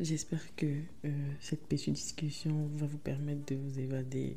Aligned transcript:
J'espère 0.00 0.54
que 0.54 0.66
euh, 1.04 1.10
cette 1.40 1.66
petite 1.66 1.94
discussion 1.94 2.70
va 2.74 2.86
vous 2.86 2.98
permettre 2.98 3.44
de 3.46 3.56
vous 3.56 3.80
évader 3.80 4.36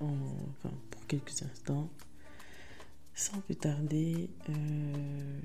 en, 0.00 0.12
enfin, 0.50 0.74
pour 0.90 1.06
quelques 1.06 1.42
instants. 1.42 1.88
Sans 3.14 3.40
plus 3.40 3.56
tarder, 3.56 4.28
euh, 4.50 5.40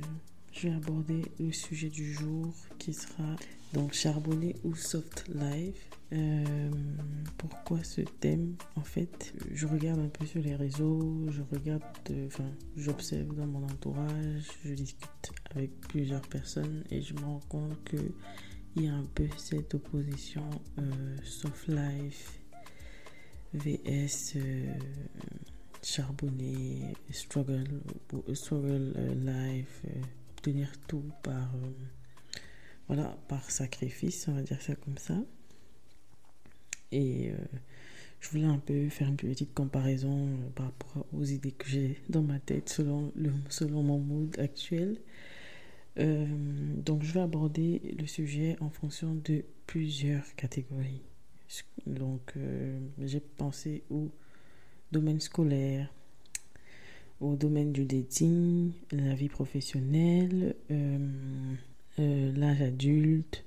je 0.52 0.68
vais 0.68 0.76
aborder 0.76 1.22
le 1.40 1.54
sujet 1.54 1.88
du 1.88 2.14
jour 2.14 2.54
qui 2.80 2.94
sera 2.94 3.38
donc 3.74 3.94
charbonné 3.94 4.58
ou 4.66 4.76
soft 4.76 5.26
life. 5.34 5.90
Euh, 6.12 6.72
pourquoi 7.38 7.84
ce 7.86 8.02
thème 8.02 8.56
En 8.76 8.84
fait, 8.84 9.34
je 9.54 9.68
regarde 9.68 10.02
un 10.02 10.10
peu 10.10 10.26
sur 10.26 10.42
les 10.42 10.56
réseaux, 10.56 11.28
je 11.30 11.42
regarde, 11.52 11.84
enfin, 12.26 12.50
j'observe 12.76 13.34
dans 13.36 13.48
mon 13.48 13.64
entourage, 13.64 14.44
je 14.66 14.74
discute 14.74 15.32
avec 15.56 15.80
plusieurs 15.80 16.28
personnes 16.28 16.84
et 16.92 17.02
je 17.02 17.14
me 17.14 17.22
rends 17.22 17.44
compte 17.48 17.84
que 17.86 17.98
un 18.86 19.06
peu 19.16 19.28
cette 19.38 19.74
opposition 19.74 20.48
euh, 20.78 21.18
soft 21.24 21.68
life 21.68 22.40
vs 23.54 24.34
euh, 24.36 24.74
charbonné, 25.82 26.94
struggle, 27.12 27.82
struggle 28.34 28.94
life, 29.26 29.82
obtenir 30.36 30.72
tout 30.88 31.04
par 31.24 31.50
voilà, 32.88 33.18
par 33.28 33.50
sacrifice, 33.52 34.28
on 34.28 34.34
va 34.34 34.42
dire 34.42 34.62
ça 34.62 34.76
comme 34.76 34.98
ça. 34.98 35.18
Et 36.92 37.32
euh, 37.32 37.36
je 38.22 38.30
voulais 38.30 38.46
un 38.46 38.60
peu 38.60 38.88
faire 38.90 39.10
une 39.10 39.18
petite 39.18 39.54
comparaison 39.54 40.28
euh, 40.28 40.50
par 40.56 40.68
rapport 40.68 41.06
aux 41.14 41.24
idées 41.24 41.52
que 41.52 41.68
j'ai 41.68 42.00
dans 42.10 42.22
ma 42.22 42.40
tête 42.40 42.70
selon, 42.70 43.12
le, 43.16 43.32
selon 43.50 43.84
mon 43.84 44.00
mood 44.00 44.40
actuel. 44.40 44.98
Euh, 46.00 46.26
donc 46.78 47.04
je 47.04 47.14
vais 47.14 47.22
aborder 47.22 47.96
le 48.00 48.06
sujet 48.06 48.56
en 48.60 48.70
fonction 48.70 49.16
de 49.16 49.44
plusieurs 49.66 50.36
catégories. 50.36 51.02
Donc 51.86 52.34
j'ai 53.02 53.22
pensé 53.22 53.84
au 53.90 54.10
domaine 54.92 55.22
scolaire, 55.22 55.90
au 57.22 57.36
domaine 57.36 57.72
du 57.72 57.86
dating, 57.86 58.74
la 58.92 59.16
vie 59.16 59.30
professionnelle, 59.30 60.56
euh, 62.00 62.32
l'âge 62.36 62.62
adulte, 62.62 63.44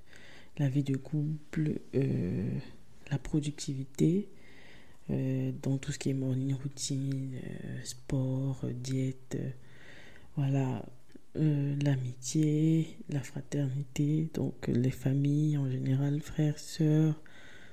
la 0.59 0.69
vie 0.69 0.83
de 0.83 0.97
couple, 0.97 1.79
euh, 1.95 2.51
la 3.11 3.19
productivité, 3.19 4.29
euh, 5.11 5.53
dans 5.63 5.79
tout 5.79 5.93
ce 5.93 5.99
qui 6.01 6.11
est 6.11 6.15
morning 6.15 6.55
routine, 6.55 7.37
sport, 7.85 8.65
diète, 8.75 9.39
voilà, 10.37 10.85
l'amitié, 11.35 12.99
la 13.09 13.21
fraternité, 13.21 14.29
donc 14.35 14.67
les 14.69 14.91
familles 14.91 15.57
en 15.59 15.71
général, 15.71 16.21
frères, 16.21 16.59
sœurs. 16.59 17.21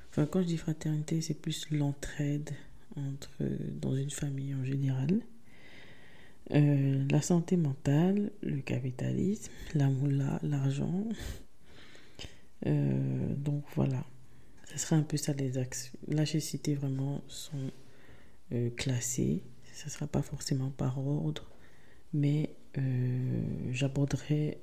Enfin, 0.09 0.25
quand 0.25 0.41
je 0.41 0.47
dis 0.47 0.57
fraternité, 0.57 1.21
c'est 1.21 1.33
plus 1.33 1.69
l'entraide 1.71 2.51
entre 2.95 3.31
dans 3.81 3.95
une 3.95 4.09
famille 4.09 4.53
en 4.53 4.63
général. 4.63 5.21
Euh, 6.53 7.05
la 7.11 7.21
santé 7.21 7.57
mentale, 7.57 8.31
le 8.41 8.61
capitalisme, 8.61 9.51
la 9.75 9.89
moula, 9.89 10.39
l'argent. 10.43 11.03
Euh, 12.65 13.35
donc 13.35 13.63
voilà, 13.75 14.03
ce 14.65 14.79
serait 14.79 14.95
un 14.95 15.03
peu 15.03 15.17
ça 15.17 15.33
les 15.33 15.57
axes. 15.57 15.91
Là, 16.07 16.25
j'ai 16.25 16.39
cité 16.39 16.73
vraiment 16.73 17.21
sont 17.27 17.71
euh, 18.53 18.69
classés. 18.71 19.43
Ce 19.73 19.85
ne 19.85 19.91
sera 19.91 20.07
pas 20.07 20.21
forcément 20.21 20.71
par 20.71 20.97
ordre, 21.05 21.51
mais 22.13 22.55
j'aborderai 23.71 24.59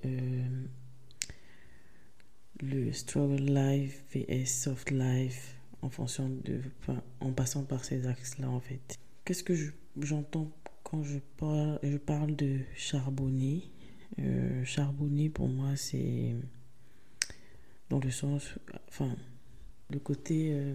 le 2.60 2.92
struggle 2.92 3.42
life 3.42 4.04
vs 4.14 4.46
soft 4.46 4.90
life 4.90 5.56
en 5.82 5.90
fonction 5.90 6.28
de, 6.28 6.60
en 7.20 7.32
passant 7.32 7.64
par 7.64 7.84
ces 7.84 8.06
axes-là 8.06 8.48
en 8.48 8.60
fait. 8.60 8.96
Qu'est-ce 9.24 9.42
que 9.42 9.54
j'entends 10.00 10.50
quand 10.82 11.02
je 11.02 11.18
parle, 11.36 11.78
je 11.82 11.96
parle 11.96 12.36
de 12.36 12.60
charbonner, 12.76 13.64
euh, 14.18 14.64
charbonner 14.64 15.28
pour 15.28 15.48
moi 15.48 15.76
c'est 15.76 16.34
dans 17.90 18.00
le 18.00 18.10
sens, 18.10 18.54
enfin, 18.88 19.14
le 19.90 19.98
côté 19.98 20.50
euh, 20.52 20.74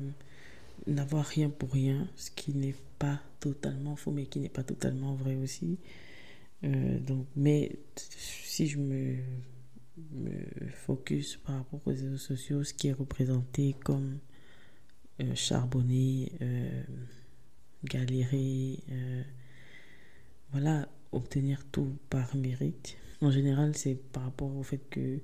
n'avoir 0.87 1.25
rien 1.25 1.49
pour 1.49 1.71
rien, 1.71 2.07
ce 2.15 2.29
qui 2.31 2.53
n'est 2.53 2.75
pas 2.99 3.19
totalement 3.39 3.95
faux, 3.95 4.11
mais 4.11 4.25
qui 4.25 4.39
n'est 4.39 4.49
pas 4.49 4.63
totalement 4.63 5.15
vrai 5.15 5.35
aussi. 5.35 5.79
Euh, 6.63 6.99
donc, 6.99 7.25
mais 7.35 7.77
si 7.95 8.67
je 8.67 8.79
me, 8.79 9.17
focus 10.73 11.37
par 11.37 11.55
rapport 11.57 11.81
aux 11.85 11.89
réseaux 11.89 12.17
sociaux, 12.17 12.63
ce 12.63 12.73
qui 12.73 12.87
est 12.87 12.93
représenté 12.93 13.75
comme 13.83 14.19
charbonner, 15.35 16.31
galérer, 17.83 18.79
voilà, 20.51 20.87
obtenir 21.11 21.65
tout 21.71 21.97
par 22.09 22.33
mérite. 22.35 22.95
En 23.21 23.29
général, 23.29 23.75
c'est 23.75 23.95
par 23.95 24.23
rapport 24.23 24.55
au 24.55 24.63
fait 24.63 24.81
que 24.89 25.19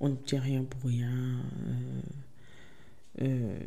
on 0.00 0.08
n'obtient 0.10 0.40
rien 0.40 0.64
pour 0.64 0.82
rien. 0.90 1.40
Euh, 3.20 3.24
euh, 3.24 3.58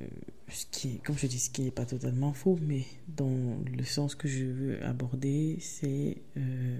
ce 0.49 0.65
qui, 0.65 0.99
comme 0.99 1.17
je 1.17 1.27
dis, 1.27 1.39
ce 1.39 1.49
qui 1.49 1.61
n'est 1.63 1.71
pas 1.71 1.85
totalement 1.85 2.33
faux, 2.33 2.57
mais 2.61 2.83
dans 3.07 3.59
le 3.65 3.83
sens 3.83 4.15
que 4.15 4.27
je 4.27 4.45
veux 4.45 4.83
aborder, 4.83 5.57
c'est 5.59 6.17
euh, 6.37 6.79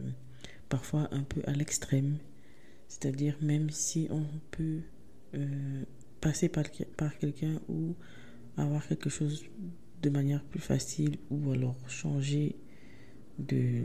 parfois 0.69 1.07
un 1.11 1.23
peu 1.23 1.41
à 1.45 1.53
l'extrême. 1.53 2.17
C'est-à-dire, 2.87 3.37
même 3.41 3.69
si 3.69 4.07
on 4.11 4.25
peut 4.51 4.81
passer 6.19 6.49
par, 6.49 6.65
par 6.97 7.17
quelqu'un 7.17 7.61
ou 7.69 7.95
avoir 8.57 8.85
quelque 8.85 9.09
chose 9.09 9.45
de 10.01 10.09
manière 10.09 10.43
plus 10.43 10.59
facile, 10.59 11.17
ou 11.29 11.51
alors 11.51 11.77
changer 11.87 12.57
de, 13.39 13.83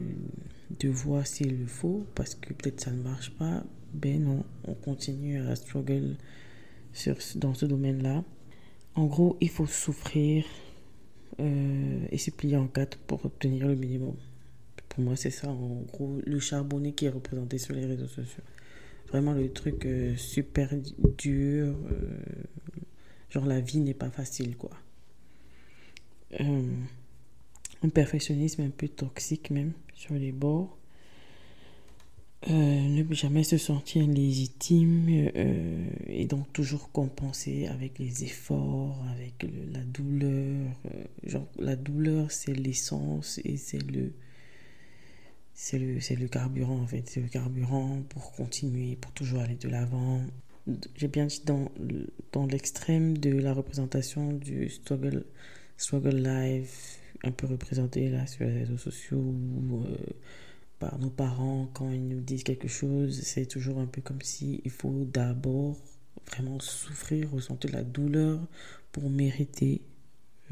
de 0.81 0.89
voir 0.89 1.25
s'il 1.25 1.61
le 1.61 1.67
faut, 1.67 2.05
parce 2.17 2.35
que 2.35 2.53
peut-être 2.53 2.81
ça 2.81 2.91
ne 2.91 3.01
marche 3.01 3.31
pas, 3.37 3.63
ben 3.95 4.25
non, 4.25 4.45
on 4.65 4.75
continue 4.75 5.41
à 5.41 5.55
struggle 5.55 6.17
dans 7.37 7.55
ce 7.55 7.67
domaine-là. 7.67 8.25
En 8.97 9.05
gros, 9.05 9.37
il 9.41 9.51
faut 9.51 9.67
souffrir 9.67 10.45
euh, 11.39 12.07
et 12.11 12.19
se 12.19 12.31
plier 12.31 12.57
en 12.57 12.67
quatre 12.67 12.99
pour 12.99 13.25
obtenir 13.25 13.69
le 13.69 13.75
minimum. 13.75 14.17
Pour 14.89 15.05
moi, 15.05 15.17
c'est 15.17 15.31
ça, 15.31 15.49
en 15.49 15.83
gros, 15.83 16.19
le 16.25 16.41
charbonné 16.41 16.93
qui 16.93 17.05
est 17.05 17.11
représenté 17.11 17.59
sur 17.59 17.75
les 17.75 17.85
réseaux 17.85 18.09
sociaux. 18.09 18.43
Vraiment 19.09 19.33
le 19.35 19.53
truc 19.53 19.87
euh, 19.87 20.17
super 20.17 20.71
dur. 21.19 21.77
Euh, 21.93 22.19
genre, 23.31 23.47
la 23.47 23.61
vie 23.61 23.79
n'est 23.79 23.95
pas 23.95 24.11
facile, 24.11 24.57
quoi 24.57 24.71
un 27.83 27.89
perfectionnisme 27.89 28.63
un 28.63 28.71
peu 28.71 28.89
toxique 28.89 29.51
même 29.51 29.73
sur 29.95 30.15
les 30.15 30.33
bords. 30.33 30.77
Euh, 32.49 32.53
ne 32.53 33.15
jamais 33.15 33.43
se 33.43 33.57
sentir 33.57 34.07
légitime 34.07 35.07
euh, 35.35 35.89
et 36.07 36.27
donc 36.27 36.53
toujours 36.53 36.93
compenser 36.93 37.67
avec 37.67 37.99
les 37.99 38.25
efforts, 38.25 39.03
avec 39.11 39.47
la 39.73 39.81
douleur. 39.81 40.71
Euh, 40.85 41.05
genre, 41.25 41.49
la 41.59 41.77
douleur, 41.77 42.31
c'est 42.31 42.53
l'essence 42.53 43.41
et 43.45 43.57
c'est 43.57 43.83
le, 43.91 44.13
c'est 45.55 45.79
le, 45.79 45.95
le 45.95 46.29
carburant 46.29 46.79
en 46.79 46.87
fait. 46.87 47.09
C'est 47.09 47.21
le 47.21 47.29
carburant 47.29 48.03
pour 48.11 48.33
continuer, 48.33 48.97
pour 48.97 49.13
toujours 49.13 49.41
aller 49.41 49.57
de 49.57 49.69
l'avant. 49.69 50.21
J'ai 50.95 51.09
bien 51.09 51.27
dit 51.27 51.43
dans, 51.47 51.71
dans 52.33 52.47
l'extrême 52.47 53.17
de 53.19 53.31
la 53.31 53.55
représentation 53.55 54.33
du 54.35 54.69
struggle, 54.69 55.25
struggle 55.79 56.17
life, 56.17 57.01
un 57.25 57.31
peu 57.33 57.47
représenté 57.47 58.11
là 58.11 58.27
sur 58.27 58.45
les 58.45 58.59
réseaux 58.59 58.79
sociaux 58.79 59.35
par 60.79 60.99
nos 60.99 61.11
parents 61.11 61.69
quand 61.73 61.91
ils 61.91 62.07
nous 62.07 62.21
disent 62.21 62.45
quelque 62.45 62.69
chose, 62.69 63.21
c'est 63.23 63.47
toujours 63.47 63.79
un 63.79 63.87
peu 63.87 64.01
comme 64.01 64.23
si 64.23 64.61
il 64.65 64.71
faut 64.71 65.05
d'abord 65.05 65.77
vraiment 66.31 66.61
souffrir, 66.61 67.31
ressentir 67.31 67.71
la 67.73 67.83
douleur 67.83 68.41
pour 68.93 69.09
mériter 69.09 69.83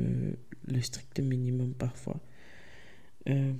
euh, 0.00 0.32
le 0.66 0.80
strict 0.80 1.20
minimum 1.20 1.74
parfois. 1.74 2.20
Euh, 3.28 3.52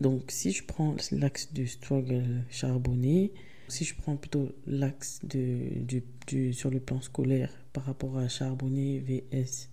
donc 0.00 0.30
si 0.30 0.52
je 0.52 0.64
prends 0.64 0.96
l'axe 1.12 1.52
du 1.52 1.66
struggle 1.66 2.44
charbonné, 2.50 3.32
si 3.68 3.84
je 3.84 3.94
prends 3.94 4.16
plutôt 4.16 4.52
l'axe 4.66 5.20
de, 5.24 6.02
du, 6.26 6.52
sur 6.52 6.70
le 6.70 6.80
plan 6.80 7.00
scolaire 7.00 7.50
par 7.72 7.84
rapport 7.84 8.18
à 8.18 8.28
charbonné 8.28 8.98
VS 8.98 9.68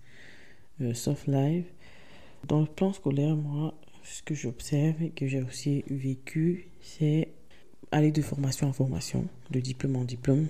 soft 0.94 1.26
live. 1.26 1.64
Dans 2.46 2.60
le 2.60 2.66
plan 2.66 2.92
scolaire, 2.92 3.36
moi, 3.36 3.74
ce 4.02 4.22
que 4.22 4.34
j'observe 4.34 5.02
et 5.02 5.10
que 5.10 5.26
j'ai 5.26 5.42
aussi 5.42 5.84
vécu, 5.88 6.68
c'est 6.80 7.28
aller 7.92 8.12
de 8.12 8.22
formation 8.22 8.68
en 8.68 8.72
formation, 8.72 9.26
de 9.50 9.60
diplôme 9.60 9.96
en 9.96 10.04
diplôme. 10.04 10.48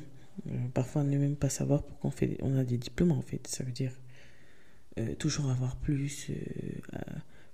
Euh, 0.49 0.69
parfois, 0.73 1.05
ne 1.05 1.19
même 1.19 1.37
pas 1.37 1.49
savoir 1.49 1.83
pourquoi 1.83 2.09
on, 2.09 2.13
fait, 2.13 2.37
on 2.41 2.57
a 2.57 2.65
des 2.65 2.79
diplômes 2.79 3.13
en 3.13 3.23
fait. 3.23 3.47
Ça 3.47 3.65
veut 3.65 3.73
dire 3.73 3.93
euh, 4.99 5.15
toujours 5.15 5.51
avoir 5.51 5.77
plus, 5.77 6.31
euh, 6.31 6.99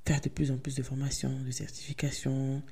faire 0.04 0.20
de 0.20 0.28
plus 0.28 0.50
en 0.50 0.58
plus 0.58 0.74
de 0.74 0.82
formations, 0.82 1.40
de 1.44 1.50
certifications, 1.50 2.62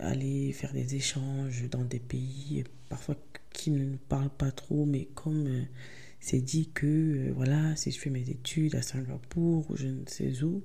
aller 0.00 0.52
faire 0.52 0.72
des 0.72 0.94
échanges 0.94 1.68
dans 1.70 1.84
des 1.84 1.98
pays 1.98 2.62
parfois 2.88 3.16
qui 3.52 3.72
ne 3.72 3.84
nous 3.84 3.98
parle 4.08 4.30
pas 4.30 4.52
trop, 4.52 4.86
mais 4.86 5.06
comme 5.14 5.66
c'est 6.20 6.40
dit 6.40 6.70
que, 6.72 7.32
voilà, 7.34 7.74
si 7.74 7.90
je 7.90 7.98
fais 7.98 8.10
mes 8.10 8.30
études 8.30 8.76
à 8.76 8.82
Singapour 8.82 9.68
ou 9.70 9.76
je 9.76 9.88
ne 9.88 10.04
sais 10.06 10.44
où, 10.44 10.62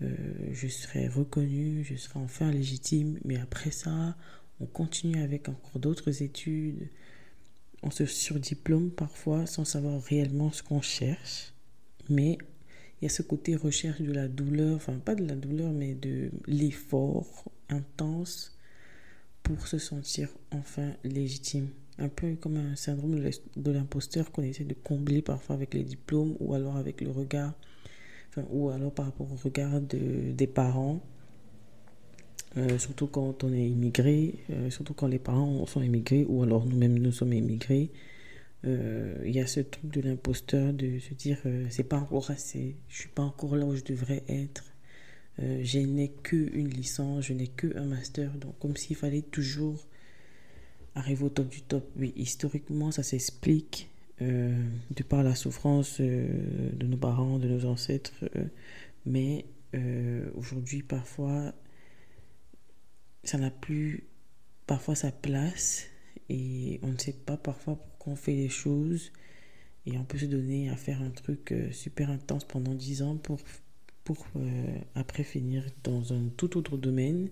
je 0.00 0.68
serai 0.68 1.08
reconnue, 1.08 1.84
je 1.84 1.96
serai 1.96 2.18
enfin 2.18 2.50
légitime, 2.50 3.18
mais 3.24 3.38
après 3.38 3.70
ça, 3.70 4.16
on 4.60 4.66
continue 4.66 5.22
avec 5.22 5.48
encore 5.48 5.80
d'autres 5.80 6.22
études, 6.22 6.88
on 7.82 7.90
se 7.90 8.06
surdiplôme 8.06 8.90
parfois 8.90 9.46
sans 9.46 9.64
savoir 9.64 10.02
réellement 10.02 10.50
ce 10.50 10.62
qu'on 10.62 10.80
cherche, 10.80 11.52
mais 12.08 12.38
il 13.00 13.04
y 13.04 13.06
a 13.06 13.10
ce 13.10 13.22
côté 13.22 13.56
recherche 13.56 14.00
de 14.00 14.12
la 14.12 14.28
douleur, 14.28 14.76
enfin 14.76 14.98
pas 14.98 15.14
de 15.14 15.26
la 15.26 15.34
douleur, 15.34 15.72
mais 15.72 15.94
de 15.94 16.30
l'effort 16.46 17.44
intense 17.68 18.56
pour 19.42 19.66
se 19.66 19.78
sentir 19.78 20.28
enfin 20.50 20.92
légitime. 21.04 21.68
Un 21.98 22.08
peu 22.08 22.34
comme 22.36 22.56
un 22.56 22.76
syndrome 22.76 23.18
de 23.56 23.70
l'imposteur 23.70 24.30
qu'on 24.30 24.42
essaie 24.42 24.64
de 24.64 24.74
combler 24.74 25.22
parfois 25.22 25.54
avec 25.56 25.72
les 25.72 25.82
diplômes 25.82 26.36
ou 26.40 26.54
alors 26.54 26.76
avec 26.76 27.00
le 27.00 27.10
regard, 27.10 27.54
ou 28.50 28.70
alors 28.70 28.92
par 28.92 29.06
rapport 29.06 29.30
au 29.30 29.36
regard 29.36 29.80
de, 29.80 30.32
des 30.32 30.46
parents. 30.46 31.00
Euh, 32.56 32.78
surtout 32.78 33.06
quand 33.06 33.44
on 33.44 33.52
est 33.52 33.68
immigré, 33.68 34.36
euh, 34.50 34.70
surtout 34.70 34.94
quand 34.94 35.08
les 35.08 35.18
parents 35.18 35.66
sont 35.66 35.82
immigrés 35.82 36.24
ou 36.26 36.42
alors 36.42 36.64
nous-mêmes 36.64 36.98
nous 36.98 37.12
sommes 37.12 37.34
immigrés. 37.34 37.90
Euh, 38.64 39.14
il 39.26 39.34
y 39.34 39.40
a 39.40 39.46
ce 39.46 39.60
truc 39.60 39.90
de 39.90 40.00
l'imposteur 40.00 40.72
de 40.72 40.98
se 40.98 41.12
dire 41.12 41.38
c'est 41.68 41.84
pas 41.84 41.98
encore 41.98 42.30
assez, 42.30 42.76
je 42.88 43.00
suis 43.00 43.08
pas 43.10 43.22
encore 43.22 43.56
là 43.56 43.66
où 43.66 43.76
je 43.76 43.84
devrais 43.84 44.24
être, 44.28 44.64
je 45.38 45.78
n'ai 45.80 46.08
qu'une 46.08 46.68
licence, 46.68 47.26
je 47.26 47.34
n'ai 47.34 47.48
qu'un 47.48 47.84
master, 47.84 48.32
donc 48.32 48.58
comme 48.58 48.74
s'il 48.74 48.96
fallait 48.96 49.22
toujours 49.22 49.86
arriver 50.94 51.24
au 51.24 51.28
top 51.28 51.48
du 51.48 51.60
top. 51.60 51.86
Oui, 51.98 52.14
historiquement, 52.16 52.90
ça 52.90 53.02
s'explique 53.02 53.90
de 54.20 55.02
par 55.08 55.22
la 55.22 55.34
souffrance 55.34 56.00
de 56.00 56.86
nos 56.86 56.96
parents, 56.96 57.38
de 57.38 57.48
nos 57.48 57.66
ancêtres, 57.66 58.24
mais 59.04 59.44
aujourd'hui, 60.34 60.82
parfois, 60.82 61.52
ça 63.24 63.38
n'a 63.38 63.50
plus 63.50 64.04
parfois 64.66 64.94
sa 64.94 65.12
place 65.12 65.86
et 66.28 66.80
on 66.82 66.88
ne 66.88 66.98
sait 66.98 67.12
pas 67.12 67.36
parfois 67.36 67.76
pourquoi 67.76 68.12
on 68.12 68.16
fait 68.16 68.34
les 68.34 68.48
choses 68.48 69.12
et 69.86 69.96
on 69.98 70.04
peut 70.04 70.18
se 70.18 70.26
donner 70.26 70.68
à 70.70 70.76
faire 70.76 71.00
un 71.02 71.10
truc 71.10 71.52
euh, 71.52 71.70
super 71.70 72.10
intense 72.10 72.44
pendant 72.44 72.74
10 72.74 73.02
ans 73.02 73.16
pour, 73.16 73.38
pour 74.04 74.26
euh, 74.36 74.78
après 74.94 75.22
finir 75.22 75.64
dans 75.84 76.12
un 76.12 76.28
tout 76.36 76.56
autre 76.58 76.76
domaine 76.76 77.30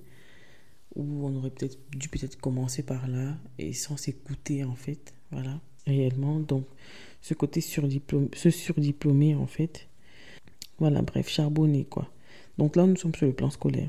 où 0.95 1.27
on 1.27 1.35
aurait 1.37 1.51
peut-être 1.51 1.79
dû 1.91 2.09
peut-être 2.09 2.41
commencer 2.41 2.85
par 2.85 3.09
là 3.09 3.37
et 3.59 3.73
sans 3.73 3.97
s'écouter 3.97 4.63
en 4.63 4.77
fait. 4.77 5.15
Voilà 5.33 5.61
réellement. 5.87 6.41
Donc 6.41 6.65
ce 7.21 7.35
côté 7.35 7.61
surdiplômé 7.61 8.29
ce 8.35 8.51
surdiplômé 8.51 9.35
en 9.35 9.47
fait. 9.47 9.89
Voilà 10.79 11.03
bref 11.03 11.29
charbonné 11.29 11.85
quoi. 11.85 12.11
Donc 12.59 12.77
là 12.77 12.87
nous 12.87 12.97
sommes 12.97 13.15
sur 13.15 13.27
le 13.27 13.33
plan 13.33 13.51
scolaire. 13.51 13.89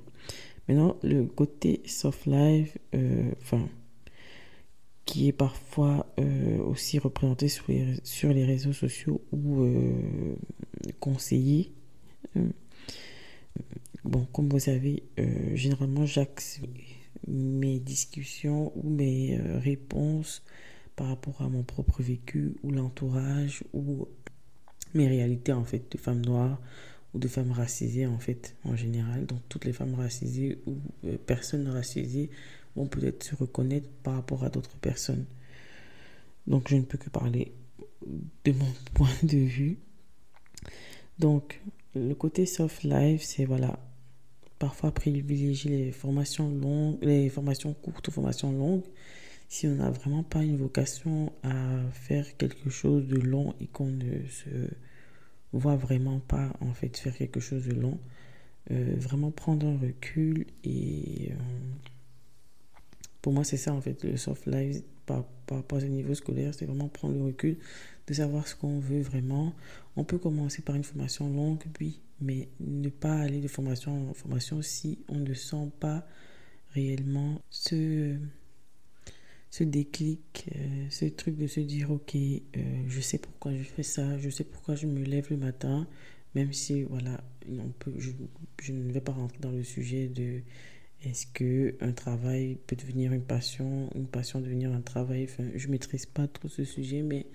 Maintenant 0.68 0.98
le 1.04 1.26
côté 1.26 1.82
soft 1.86 2.26
life 2.26 2.78
euh, 2.94 3.32
enfin 3.42 3.68
qui 5.06 5.28
est 5.28 5.34
parfois 5.34 6.08
euh, 6.20 6.58
aussi 6.64 7.00
représenté 7.00 7.48
sur 7.48 7.66
les, 7.70 7.96
sur 8.04 8.34
les 8.34 8.44
réseaux 8.44 8.74
sociaux 8.74 9.22
ou 9.32 9.62
euh, 9.62 10.36
conseillé. 11.00 11.72
Euh, 12.36 12.50
bon, 14.04 14.26
comme 14.34 14.50
vous 14.50 14.60
savez, 14.60 15.04
généralement, 15.54 16.06
j'axe 16.06 16.60
mes 17.28 17.80
discussions 17.80 18.74
ou 18.76 18.90
mes 18.90 19.38
réponses 19.38 20.44
par 20.96 21.08
rapport 21.08 21.42
à 21.42 21.50
mon 21.50 21.64
propre 21.64 22.02
vécu 22.02 22.56
ou 22.64 22.72
l'entourage 22.72 23.64
ou 23.74 24.08
mes 24.94 25.08
réalités 25.08 25.52
en 25.52 25.66
fait 25.66 25.92
de 25.92 25.98
femmes 25.98 26.26
noires 26.26 26.60
ou 27.14 27.20
de 27.20 27.28
femmes 27.28 27.52
racisées 27.52 28.08
en 28.08 28.20
fait 28.20 28.56
en 28.64 28.76
général. 28.76 29.26
Donc 29.26 29.40
toutes 29.50 29.66
les 29.66 29.74
femmes 29.74 29.96
racisées 29.96 30.60
ou 30.66 30.78
personnes 31.26 31.68
racisées 31.68 32.30
vont 32.76 32.88
peut-être 32.88 33.24
se 33.24 33.36
reconnaître 33.36 33.90
par 34.04 34.16
rapport 34.16 34.44
à 34.44 34.50
d'autres 34.50 34.78
personnes. 34.78 35.26
Donc 36.48 36.70
je 36.70 36.76
ne 36.76 36.82
peux 36.82 36.98
que 36.98 37.10
parler 37.10 37.54
de 38.44 38.52
mon 38.52 38.68
point 38.94 39.10
de 39.24 39.38
vue. 39.38 39.78
Donc 41.20 41.62
le 41.96 42.14
côté 42.14 42.46
soft 42.46 42.84
life, 42.84 43.24
c'est 43.24 43.46
voilà, 43.46 43.80
parfois 44.60 44.92
privilégier 44.92 45.86
les 45.86 45.92
formations 45.92 46.50
longues, 46.50 46.98
les 47.02 47.30
formations 47.30 47.74
courtes 47.74 48.08
ou 48.10 48.12
formations 48.12 48.52
longues. 48.52 48.84
Si 49.48 49.68
on 49.68 49.76
n'a 49.76 49.90
vraiment 49.90 50.24
pas 50.24 50.44
une 50.44 50.58
vocation 50.58 51.32
à 51.44 51.80
faire 51.94 52.38
quelque 52.38 52.70
chose 52.70 53.08
de 53.08 53.18
long 53.18 53.54
et 53.62 53.68
qu'on 53.68 53.88
ne 53.88 54.26
se 54.28 54.50
voit 55.54 55.76
vraiment 55.76 56.20
pas 56.20 56.52
en 56.62 56.74
fait 56.74 56.98
faire 56.98 57.16
quelque 57.16 57.40
chose 57.40 57.66
de 57.66 57.74
long, 57.74 58.00
euh, 58.72 58.96
vraiment 58.98 59.32
prendre 59.32 59.68
un 59.68 59.78
recul 59.78 60.46
et 60.64 61.30
euh, 61.32 61.36
pour 63.22 63.34
moi, 63.34 63.44
c'est 63.44 63.58
ça 63.58 63.74
en 63.74 63.82
fait, 63.82 64.04
le 64.04 64.18
soft 64.18 64.46
life 64.46 64.82
par, 65.06 65.26
rapport 65.50 65.80
au 65.80 65.88
niveau 65.88 66.14
scolaire, 66.14 66.54
c'est 66.54 66.66
vraiment 66.66 66.88
prendre 66.88 67.16
le 67.16 67.24
recul 67.24 67.58
de 68.08 68.14
savoir 68.14 68.48
ce 68.48 68.56
qu'on 68.56 68.80
veut 68.80 69.02
vraiment. 69.02 69.54
On 69.96 70.04
peut 70.04 70.20
commencer 70.20 70.62
par 70.62 70.76
une 70.76 70.84
formation 70.84 71.28
longue, 71.28 71.64
oui, 71.80 72.00
mais 72.22 72.50
ne 72.60 72.90
pas 72.90 73.16
aller 73.16 73.42
de 73.42 73.48
formation 73.48 74.12
en 74.12 74.14
formation 74.14 74.62
si 74.62 75.00
on 75.10 75.16
ne 75.16 75.34
sent 75.34 75.72
pas 75.80 76.06
réellement 76.74 77.42
ce, 77.50 78.16
ce 79.56 79.63
déclic, 79.63 80.50
euh, 80.54 80.86
ce 80.90 81.06
truc 81.06 81.38
de 81.38 81.48
se 81.48 81.62
dire, 81.62 81.90
ok, 81.90 82.13
euh, 82.13 82.60
je 82.90 83.00
sais 83.00 83.18
pourquoi 83.18 83.56
je 83.56 83.63
fais 83.63 83.84
ça, 83.84 84.18
je 84.18 84.30
sais 84.30 84.44
pourquoi 84.44 84.75
je 84.75 84.86
me 84.86 85.02
lève 85.02 85.28
le 85.30 85.38
matin, 85.38 85.88
même 86.34 86.52
si, 86.52 86.84
voilà, 86.84 87.24
on 87.50 87.69
peut, 87.69 87.94
je, 87.98 88.74
ne 88.74 88.92
vais 88.92 89.00
pas 89.00 89.13
rentrer 89.13 89.38
dans 89.40 89.52
le 89.52 89.63
sujet 89.63 90.10
de 90.10 90.42
est-ce 91.06 91.25
que 91.28 91.78
un 91.80 91.94
travail 91.94 92.57
peut 92.68 92.75
devenir 92.75 93.13
une 93.13 93.24
passion, 93.24 93.90
une 93.96 94.07
passion 94.07 94.42
devenir 94.42 94.74
un 94.74 94.81
travail 94.81 95.24
enfin, 95.24 95.46
Je 95.56 95.69
maîtrise 95.69 96.06
pas 96.06 96.28
trop 96.28 96.50
ce 96.50 96.66
sujet, 96.66 97.01
mais 97.01 97.25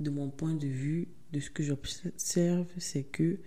de 0.00 0.10
mon 0.10 0.28
point 0.28 0.54
de 0.54 0.66
vue, 0.66 1.06
de 1.32 1.38
ce 1.38 1.50
que 1.50 1.62
j'observe, 1.62 2.66
c'est 2.78 3.04
que 3.04 3.38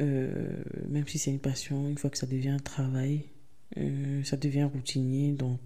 euh, 0.00 0.64
même 0.88 1.06
si 1.06 1.18
c'est 1.18 1.30
une 1.30 1.40
passion, 1.40 1.90
une 1.90 1.98
fois 1.98 2.08
que 2.08 2.16
ça 2.16 2.26
devient 2.26 2.48
un 2.48 2.58
travail, 2.58 3.26
ça 4.22 4.38
devient 4.38 4.64
routinier. 4.72 5.32
Donc, 5.32 5.60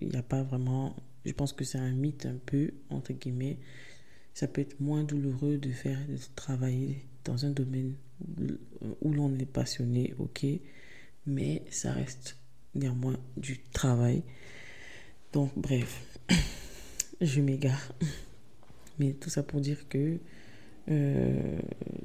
il 0.00 0.08
n'y 0.08 0.16
a 0.16 0.22
pas 0.22 0.42
vraiment. 0.42 0.96
Je 1.24 1.32
pense 1.32 1.52
que 1.52 1.64
c'est 1.64 1.78
un 1.78 1.92
mythe 1.92 2.26
un 2.26 2.36
peu, 2.46 2.70
entre 2.90 3.12
guillemets. 3.12 3.58
Ça 4.34 4.48
peut 4.48 4.60
être 4.60 4.80
moins 4.80 5.04
douloureux 5.04 5.58
de 5.58 5.70
faire, 5.70 5.98
travailler 6.34 7.06
dans 7.24 7.46
un 7.46 7.50
domaine 7.50 7.94
où 9.00 9.12
l'on 9.12 9.34
est 9.38 9.46
passionné, 9.46 10.14
ok, 10.18 10.46
mais 11.26 11.62
ça 11.70 11.92
reste 11.92 12.36
néanmoins 12.74 13.16
du 13.36 13.58
travail. 13.72 14.22
Donc, 15.32 15.52
bref, 15.56 16.04
je 17.20 17.40
m'égare. 17.40 17.92
Mais 18.98 19.12
tout 19.12 19.30
ça 19.30 19.42
pour 19.42 19.60
dire 19.60 19.88
que 19.88 20.18
euh, 20.90 21.58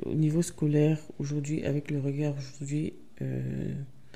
au 0.05 0.13
niveau 0.13 0.41
scolaire, 0.41 1.00
aujourd'hui, 1.19 1.63
avec 1.63 1.91
le 1.91 2.00
regard, 2.00 2.36
aujourd'hui, 2.38 2.93
euh, 3.21 3.74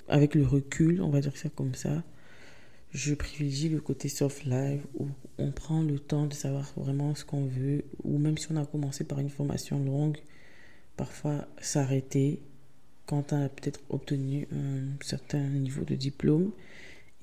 avec 0.08 0.36
le 0.36 0.46
recul, 0.46 1.02
on 1.02 1.10
va 1.10 1.22
dire 1.22 1.36
ça 1.36 1.50
comme 1.50 1.76
ça, 1.76 2.04
je 2.94 3.16
privilégie 3.16 3.70
le 3.70 3.82
côté 3.82 4.08
soft 4.08 4.46
life 4.46 4.82
où 4.96 5.08
on 5.38 5.52
prend 5.52 5.82
le 5.82 5.98
temps 6.00 6.28
de 6.28 6.34
savoir 6.34 6.72
vraiment 6.78 7.16
ce 7.16 7.26
qu'on 7.26 7.46
veut, 7.46 7.84
ou 8.04 8.18
même 8.20 8.38
si 8.38 8.52
on 8.52 8.58
a 8.58 8.66
commencé 8.66 9.04
par 9.04 9.20
une 9.20 9.30
formation 9.30 9.80
longue, 9.84 10.18
parfois 10.96 11.48
s'arrêter 11.60 12.40
quand 13.08 13.34
on 13.34 13.44
a 13.44 13.50
peut-être 13.50 13.82
obtenu 13.90 14.48
un 14.52 15.04
certain 15.04 15.42
niveau 15.42 15.84
de 15.84 15.96
diplôme 15.96 16.52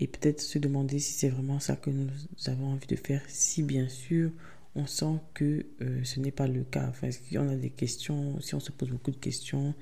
et 0.01 0.07
peut-être 0.07 0.41
se 0.41 0.59
demander 0.59 0.99
si 0.99 1.13
c'est 1.13 1.29
vraiment 1.29 1.61
ça 1.61 1.77
que 1.77 1.91
nous 1.91 2.11
avons 2.47 2.73
envie 2.73 2.87
de 2.87 2.97
faire, 2.97 3.23
si 3.29 3.63
bien 3.63 3.89
sûr 3.89 4.31
on 4.75 4.87
sent 4.87 5.19
que 5.35 5.67
euh, 5.83 6.03
ce 6.05 6.21
n'est 6.21 6.31
pas 6.31 6.47
le 6.47 6.65
cas. 6.65 6.87
Enfin, 6.89 7.11
y 7.31 7.39
en 7.39 7.49
a 7.49 7.57
des 7.57 7.71
questions, 7.71 8.41
si 8.41 8.55
on 8.55 8.61
se 8.61 8.73
pose 8.73 8.91
beaucoup 8.91 9.11
de 9.11 9.17
questions, 9.17 9.75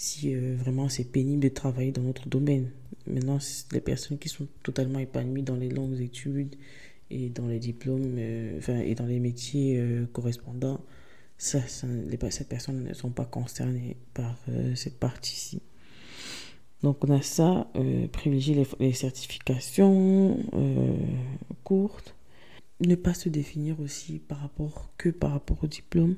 si 0.00 0.34
euh, 0.34 0.56
vraiment 0.56 0.88
c'est 0.88 1.04
pénible 1.04 1.42
de 1.42 1.48
travailler 1.48 1.92
dans 1.92 2.02
notre 2.02 2.28
domaine. 2.28 2.70
Maintenant, 3.06 3.38
les 3.72 3.80
personnes 3.80 4.18
qui 4.18 4.28
sont 4.28 4.46
totalement 4.62 4.98
épanouies 4.98 5.42
dans 5.42 5.56
les 5.56 5.68
longues 5.68 6.00
études 6.00 6.56
et 7.10 7.28
dans 7.28 7.48
les 7.48 7.58
diplômes, 7.58 8.16
euh, 8.18 8.58
enfin, 8.58 8.78
et 8.78 8.94
dans 8.94 9.06
les 9.06 9.18
métiers 9.18 9.82
correspondants, 10.12 10.80
ça, 11.40 11.58
les, 11.86 12.18
ces 12.30 12.44
personnes 12.44 12.84
ne 12.84 12.92
sont 12.92 13.10
pas 13.10 13.24
concernées 13.24 13.96
par 14.12 14.36
euh, 14.50 14.74
cette 14.74 14.98
partie-ci. 14.98 15.62
Donc 16.82 17.02
on 17.02 17.10
a 17.10 17.22
ça, 17.22 17.66
euh, 17.76 18.06
privilégier 18.08 18.62
les, 18.78 18.92
certifications 18.92 20.38
euh, 20.52 20.96
courtes, 21.64 22.14
ne 22.80 22.94
pas 22.94 23.14
se 23.14 23.30
définir 23.30 23.80
aussi 23.80 24.18
par 24.18 24.38
rapport 24.38 24.90
que 24.98 25.08
par 25.08 25.32
rapport 25.32 25.64
au 25.64 25.66
diplôme. 25.66 26.16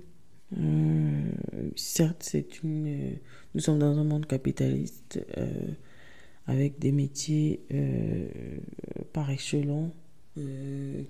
Certes, 1.76 2.22
c'est 2.22 2.62
une, 2.62 3.18
nous 3.54 3.60
sommes 3.60 3.78
dans 3.78 3.98
un 3.98 4.04
monde 4.04 4.26
capitaliste 4.26 5.20
avec 6.46 6.78
des 6.78 6.92
métiers 6.92 7.60
par 9.12 9.30
échelon, 9.30 9.92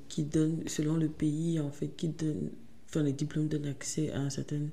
qui 0.08 0.24
donne, 0.24 0.62
selon 0.66 0.96
le 0.96 1.08
pays, 1.08 1.60
en 1.60 1.70
fait, 1.70 1.88
qui 1.96 2.08
donne, 2.08 2.50
enfin, 2.88 3.02
les 3.02 3.12
diplômes 3.12 3.48
donnent 3.48 3.66
accès 3.66 4.10
à 4.10 4.20
un 4.20 4.30
certain 4.30 4.66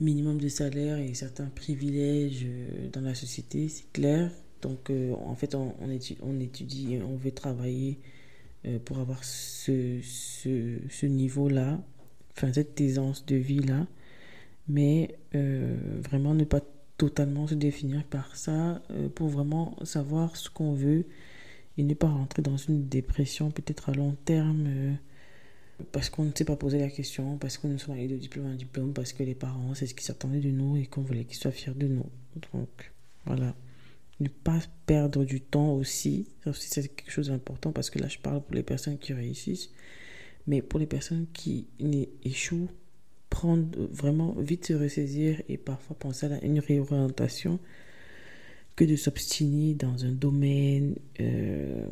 minimum 0.00 0.40
de 0.40 0.48
salaire 0.48 0.98
et 0.98 1.12
certains 1.14 1.46
privilèges 1.46 2.46
dans 2.92 3.00
la 3.00 3.14
société, 3.14 3.68
c'est 3.68 3.90
clair. 3.92 4.30
Donc, 4.62 4.90
en 4.90 5.34
fait, 5.34 5.54
on, 5.54 5.90
étudie, 5.90 6.20
on 6.22 6.40
étudie, 6.40 6.98
on 7.04 7.16
veut 7.16 7.32
travailler 7.32 7.98
pour 8.84 8.98
avoir 8.98 9.22
ce 9.24 11.06
niveau-là, 11.06 11.80
enfin, 12.38 12.52
cette 12.52 12.80
aisance 12.80 13.26
de 13.26 13.36
vie-là 13.36 13.86
mais 14.68 15.18
euh, 15.34 15.76
vraiment 16.00 16.34
ne 16.34 16.44
pas 16.44 16.60
totalement 16.98 17.46
se 17.46 17.54
définir 17.54 18.04
par 18.04 18.36
ça 18.36 18.82
euh, 18.90 19.08
pour 19.08 19.28
vraiment 19.28 19.76
savoir 19.84 20.36
ce 20.36 20.50
qu'on 20.50 20.74
veut 20.74 21.06
et 21.76 21.82
ne 21.82 21.94
pas 21.94 22.08
rentrer 22.08 22.42
dans 22.42 22.56
une 22.56 22.88
dépression 22.88 23.50
peut-être 23.50 23.88
à 23.88 23.92
long 23.92 24.16
terme 24.24 24.64
euh, 24.66 24.92
parce 25.92 26.10
qu'on 26.10 26.24
ne 26.24 26.32
s'est 26.34 26.44
pas 26.44 26.56
posé 26.56 26.78
la 26.80 26.90
question, 26.90 27.38
parce 27.38 27.56
qu'on 27.56 27.68
ne 27.68 27.78
sommes 27.78 27.94
allés 27.94 28.08
de 28.08 28.16
diplôme 28.16 28.46
en 28.46 28.54
diplôme, 28.54 28.92
parce 28.92 29.12
que 29.12 29.22
les 29.22 29.36
parents, 29.36 29.74
c'est 29.74 29.86
ce 29.86 29.94
qu'ils 29.94 30.02
s'attendaient 30.02 30.40
de 30.40 30.50
nous 30.50 30.76
et 30.76 30.86
qu'on 30.86 31.02
voulait 31.02 31.24
qu'ils 31.24 31.36
soient 31.36 31.52
fiers 31.52 31.72
de 31.72 31.86
nous. 31.86 32.06
Donc 32.52 32.92
voilà. 33.26 33.54
Ne 34.18 34.26
pas 34.26 34.58
perdre 34.86 35.24
du 35.24 35.40
temps 35.40 35.70
aussi, 35.74 36.26
ça 36.42 36.50
aussi 36.50 36.68
c'est 36.68 36.88
quelque 36.88 37.12
chose 37.12 37.28
d'important 37.28 37.70
parce 37.70 37.90
que 37.90 38.00
là 38.00 38.08
je 38.08 38.18
parle 38.18 38.42
pour 38.42 38.56
les 38.56 38.64
personnes 38.64 38.98
qui 38.98 39.12
réussissent, 39.12 39.70
mais 40.48 40.62
pour 40.62 40.80
les 40.80 40.86
personnes 40.86 41.26
qui 41.32 41.68
échouent, 42.24 42.70
prendre 43.30 43.68
vraiment 43.92 44.32
vite 44.32 44.66
se 44.66 44.72
ressaisir 44.72 45.40
et 45.48 45.58
parfois 45.58 45.96
penser 45.96 46.26
à 46.26 46.42
une 46.44 46.58
réorientation 46.58 47.60
que 48.74 48.84
de 48.84 48.96
s'obstiner 48.96 49.74
dans 49.74 50.04
un 50.06 50.12
domaine 50.12 50.96
euh, 51.20 51.86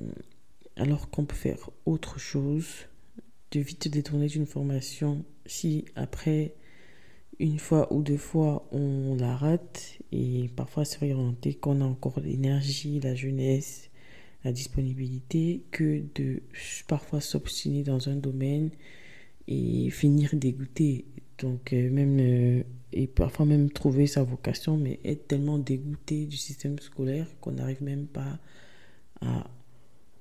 alors 0.76 1.10
qu'on 1.10 1.26
peut 1.26 1.36
faire 1.36 1.70
autre 1.84 2.18
chose, 2.18 2.66
de 3.50 3.60
vite 3.60 3.84
se 3.84 3.88
détourner 3.90 4.26
d'une 4.26 4.46
formation 4.46 5.24
si 5.44 5.84
après 5.94 6.54
une 7.38 7.58
fois 7.58 7.92
ou 7.92 8.02
deux 8.02 8.16
fois 8.16 8.66
on 8.72 9.16
la 9.16 9.36
rate 9.36 9.98
et 10.12 10.48
parfois 10.56 10.86
se 10.86 10.98
réorienter 10.98 11.54
qu'on 11.54 11.82
a 11.82 11.84
encore 11.84 12.20
l'énergie, 12.20 13.00
la 13.00 13.14
jeunesse, 13.14 13.85
la 14.46 14.52
disponibilité 14.52 15.64
que 15.72 16.04
de 16.14 16.40
parfois 16.86 17.20
s'obstiner 17.20 17.82
dans 17.82 18.08
un 18.08 18.14
domaine 18.14 18.70
et 19.48 19.90
finir 19.90 20.30
dégoûté. 20.34 21.04
Donc, 21.38 21.72
euh, 21.72 21.90
même, 21.90 22.18
euh, 22.20 22.62
et 22.92 23.08
parfois 23.08 23.44
même 23.44 23.70
trouver 23.70 24.06
sa 24.06 24.22
vocation, 24.22 24.76
mais 24.76 25.00
être 25.04 25.26
tellement 25.26 25.58
dégoûté 25.58 26.26
du 26.26 26.36
système 26.36 26.78
scolaire 26.78 27.26
qu'on 27.40 27.52
n'arrive 27.52 27.82
même 27.82 28.06
pas 28.06 28.38
à 29.20 29.50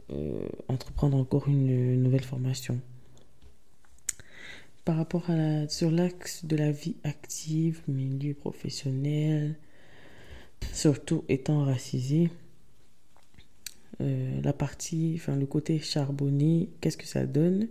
euh, 0.10 0.48
entreprendre 0.70 1.18
encore 1.18 1.48
une 1.48 2.02
nouvelle 2.02 2.24
formation. 2.24 2.82
Par 4.86 4.98
rapport 4.98 5.30
à 5.30 5.36
la, 5.36 5.70
sur 5.70 5.92
l'axe 5.92 6.46
de 6.46 6.56
la 6.58 6.72
vie 6.72 6.96
active, 7.04 7.82
milieu 7.88 8.34
professionnel, 8.34 9.56
surtout 10.74 11.24
étant 11.30 11.64
racisé, 11.64 12.32
la 14.00 14.54
partie, 14.54 15.14
enfin 15.16 15.36
le 15.36 15.46
côté 15.46 15.80
charbonné, 15.80 16.70
qu'est-ce 16.82 16.98
que 16.98 17.08
ça 17.08 17.26
donne? 17.26 17.68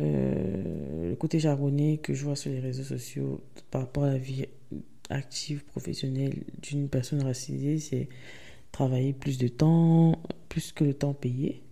Euh, 0.00 1.10
le 1.10 1.16
côté 1.16 1.40
jargonné 1.40 1.98
que 1.98 2.14
je 2.14 2.24
vois 2.24 2.36
sur 2.36 2.52
les 2.52 2.60
réseaux 2.60 2.84
sociaux 2.84 3.40
par 3.70 3.82
rapport 3.82 4.04
à 4.04 4.12
la 4.12 4.18
vie 4.18 4.46
active, 5.10 5.64
professionnelle 5.64 6.44
d'une 6.62 6.88
personne 6.88 7.22
racisée, 7.22 7.78
c'est 7.78 8.08
travailler 8.70 9.12
plus 9.12 9.38
de 9.38 9.48
temps, 9.48 10.20
plus 10.48 10.72
que 10.72 10.84
le 10.84 10.94
temps 10.94 11.14
payé, 11.14 11.62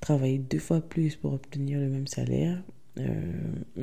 travailler 0.00 0.38
deux 0.38 0.58
fois 0.58 0.80
plus 0.80 1.16
pour 1.16 1.32
obtenir 1.32 1.78
le 1.78 1.88
même 1.88 2.06
salaire. 2.06 2.62
Euh, 2.98 3.32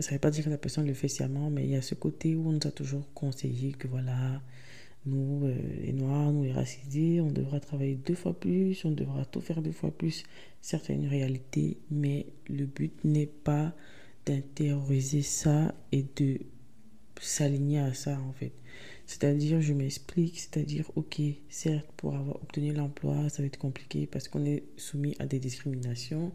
ça 0.02 0.12
ne 0.12 0.16
veut 0.16 0.20
pas 0.20 0.30
dire 0.30 0.44
que 0.44 0.50
la 0.50 0.58
personne 0.58 0.86
le 0.86 0.94
fait 0.94 1.08
sciemment, 1.08 1.50
mais 1.50 1.64
il 1.64 1.72
y 1.72 1.76
a 1.76 1.82
ce 1.82 1.96
côté 1.96 2.36
où 2.36 2.50
on 2.50 2.52
nous 2.52 2.68
a 2.68 2.72
toujours 2.72 3.12
conseillé 3.14 3.72
que 3.72 3.88
voilà, 3.88 4.42
nous, 5.06 5.46
euh, 5.46 5.56
les 5.84 5.94
Noirs, 5.94 6.32
nous, 6.32 6.44
les 6.44 6.52
racisés, 6.52 7.22
on 7.22 7.32
devra 7.32 7.60
travailler 7.60 7.96
deux 7.96 8.16
fois 8.16 8.38
plus, 8.38 8.84
on 8.86 8.92
devra 8.92 9.26
tout 9.26 9.42
faire 9.42 9.62
deux 9.62 9.72
fois 9.72 9.92
plus. 9.92 10.24
Certes, 10.62 10.90
une 10.90 11.08
réalité, 11.08 11.78
mais 11.90 12.26
le 12.50 12.66
but 12.66 12.94
n'est 13.04 13.26
pas 13.28 13.74
d'intérioriser 14.26 15.22
ça 15.22 15.74
et 15.92 16.06
de 16.18 16.40
s'aligner 17.22 17.80
à 17.80 17.94
ça, 17.94 18.20
en 18.20 18.34
fait. 18.34 18.52
C'est-à-dire, 19.06 19.62
je 19.62 19.72
m'explique, 19.72 20.40
c'est-à-dire, 20.40 20.92
ok, 20.96 21.22
certes, 21.50 21.88
pour 21.96 22.16
avoir 22.16 22.36
obtenu 22.36 22.74
l'emploi, 22.74 23.30
ça 23.30 23.42
va 23.42 23.48
être 23.48 23.58
compliqué 23.58 24.06
parce 24.06 24.28
qu'on 24.28 24.46
est 24.46 24.64
soumis 24.76 25.16
à 25.20 25.26
des 25.26 25.40
discriminations. 25.40 26.34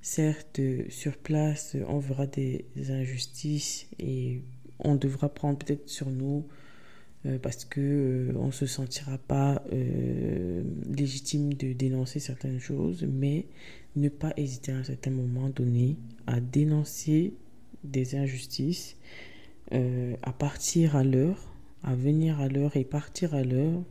Certes, 0.00 0.60
sur 0.90 1.16
place, 1.16 1.76
on 1.88 1.98
verra 1.98 2.26
des 2.26 2.66
injustices 2.90 3.88
et 3.98 4.42
on 4.78 4.94
devra 4.94 5.28
prendre 5.28 5.58
peut-être 5.58 5.88
sur 5.88 6.10
nous 6.10 6.46
euh, 7.26 7.38
parce 7.38 7.64
que 7.64 7.80
euh, 7.80 8.32
on 8.36 8.50
se 8.50 8.66
sentira 8.66 9.16
pas 9.16 9.62
euh, 9.72 10.62
légitime 10.94 11.54
de 11.54 11.72
dénoncer 11.72 12.20
certaines 12.20 12.60
choses, 12.60 13.06
mais 13.10 13.46
ne 13.96 14.10
pas 14.10 14.34
hésiter 14.36 14.72
à 14.72 14.76
un 14.76 14.84
certain 14.84 15.10
moment 15.10 15.48
donné 15.48 15.96
à 16.26 16.40
dénoncer 16.40 17.32
des 17.82 18.16
injustices, 18.16 18.96
à 19.70 20.32
partir 20.32 20.96
à 20.96 21.04
l'heure, 21.04 21.52
à 21.82 21.94
venir 21.94 22.40
à 22.40 22.48
l'heure 22.48 22.76
et 22.76 22.84
partir 22.84 23.34
à 23.34 23.42
l'heure, 23.42 23.82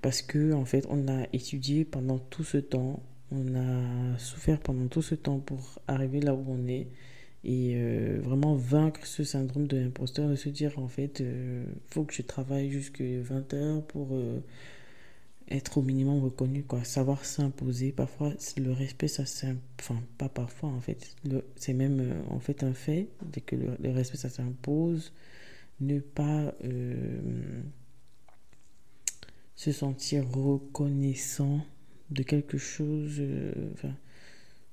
parce 0.00 0.22
que 0.22 0.52
en 0.52 0.64
fait 0.64 0.86
on 0.88 1.08
a 1.08 1.26
étudié 1.32 1.84
pendant 1.84 2.18
tout 2.18 2.44
ce 2.44 2.58
temps, 2.58 3.02
on 3.30 3.54
a 3.56 4.18
souffert 4.18 4.60
pendant 4.60 4.86
tout 4.86 5.02
ce 5.02 5.14
temps 5.14 5.38
pour 5.38 5.80
arriver 5.88 6.20
là 6.20 6.34
où 6.34 6.44
on 6.48 6.68
est 6.68 6.86
et 7.44 7.74
euh, 7.74 8.20
vraiment 8.22 8.54
vaincre 8.54 9.04
ce 9.04 9.24
syndrome 9.24 9.66
de 9.66 9.76
l'imposteur, 9.76 10.28
de 10.28 10.36
se 10.36 10.48
dire 10.48 10.78
en 10.78 10.88
fait, 10.88 11.18
il 11.20 11.26
euh, 11.26 11.64
faut 11.88 12.04
que 12.04 12.14
je 12.14 12.22
travaille 12.22 12.70
jusqu'à 12.70 13.04
20 13.04 13.54
heures 13.54 13.82
pour 13.86 14.08
euh, 14.12 14.40
être 15.48 15.78
au 15.78 15.82
minimum 15.82 16.22
reconnu, 16.22 16.62
quoi. 16.62 16.84
Savoir 16.84 17.24
s'imposer. 17.24 17.90
Parfois, 17.90 18.32
le 18.56 18.72
respect, 18.72 19.08
ça. 19.08 19.24
Enfin, 19.80 20.00
pas 20.18 20.28
parfois 20.28 20.68
en 20.68 20.80
fait. 20.80 21.16
C'est 21.56 21.74
même 21.74 22.22
en 22.30 22.38
fait 22.38 22.62
un 22.62 22.74
fait. 22.74 23.08
Dès 23.32 23.40
que 23.40 23.56
le, 23.56 23.76
le 23.82 23.90
respect, 23.90 24.18
ça 24.18 24.30
s'impose. 24.30 25.12
Ne 25.80 25.98
pas 25.98 26.54
se 29.56 29.72
sentir 29.72 30.28
reconnaissant 30.30 31.60
de 32.10 32.22
quelque 32.22 32.56
chose. 32.56 33.20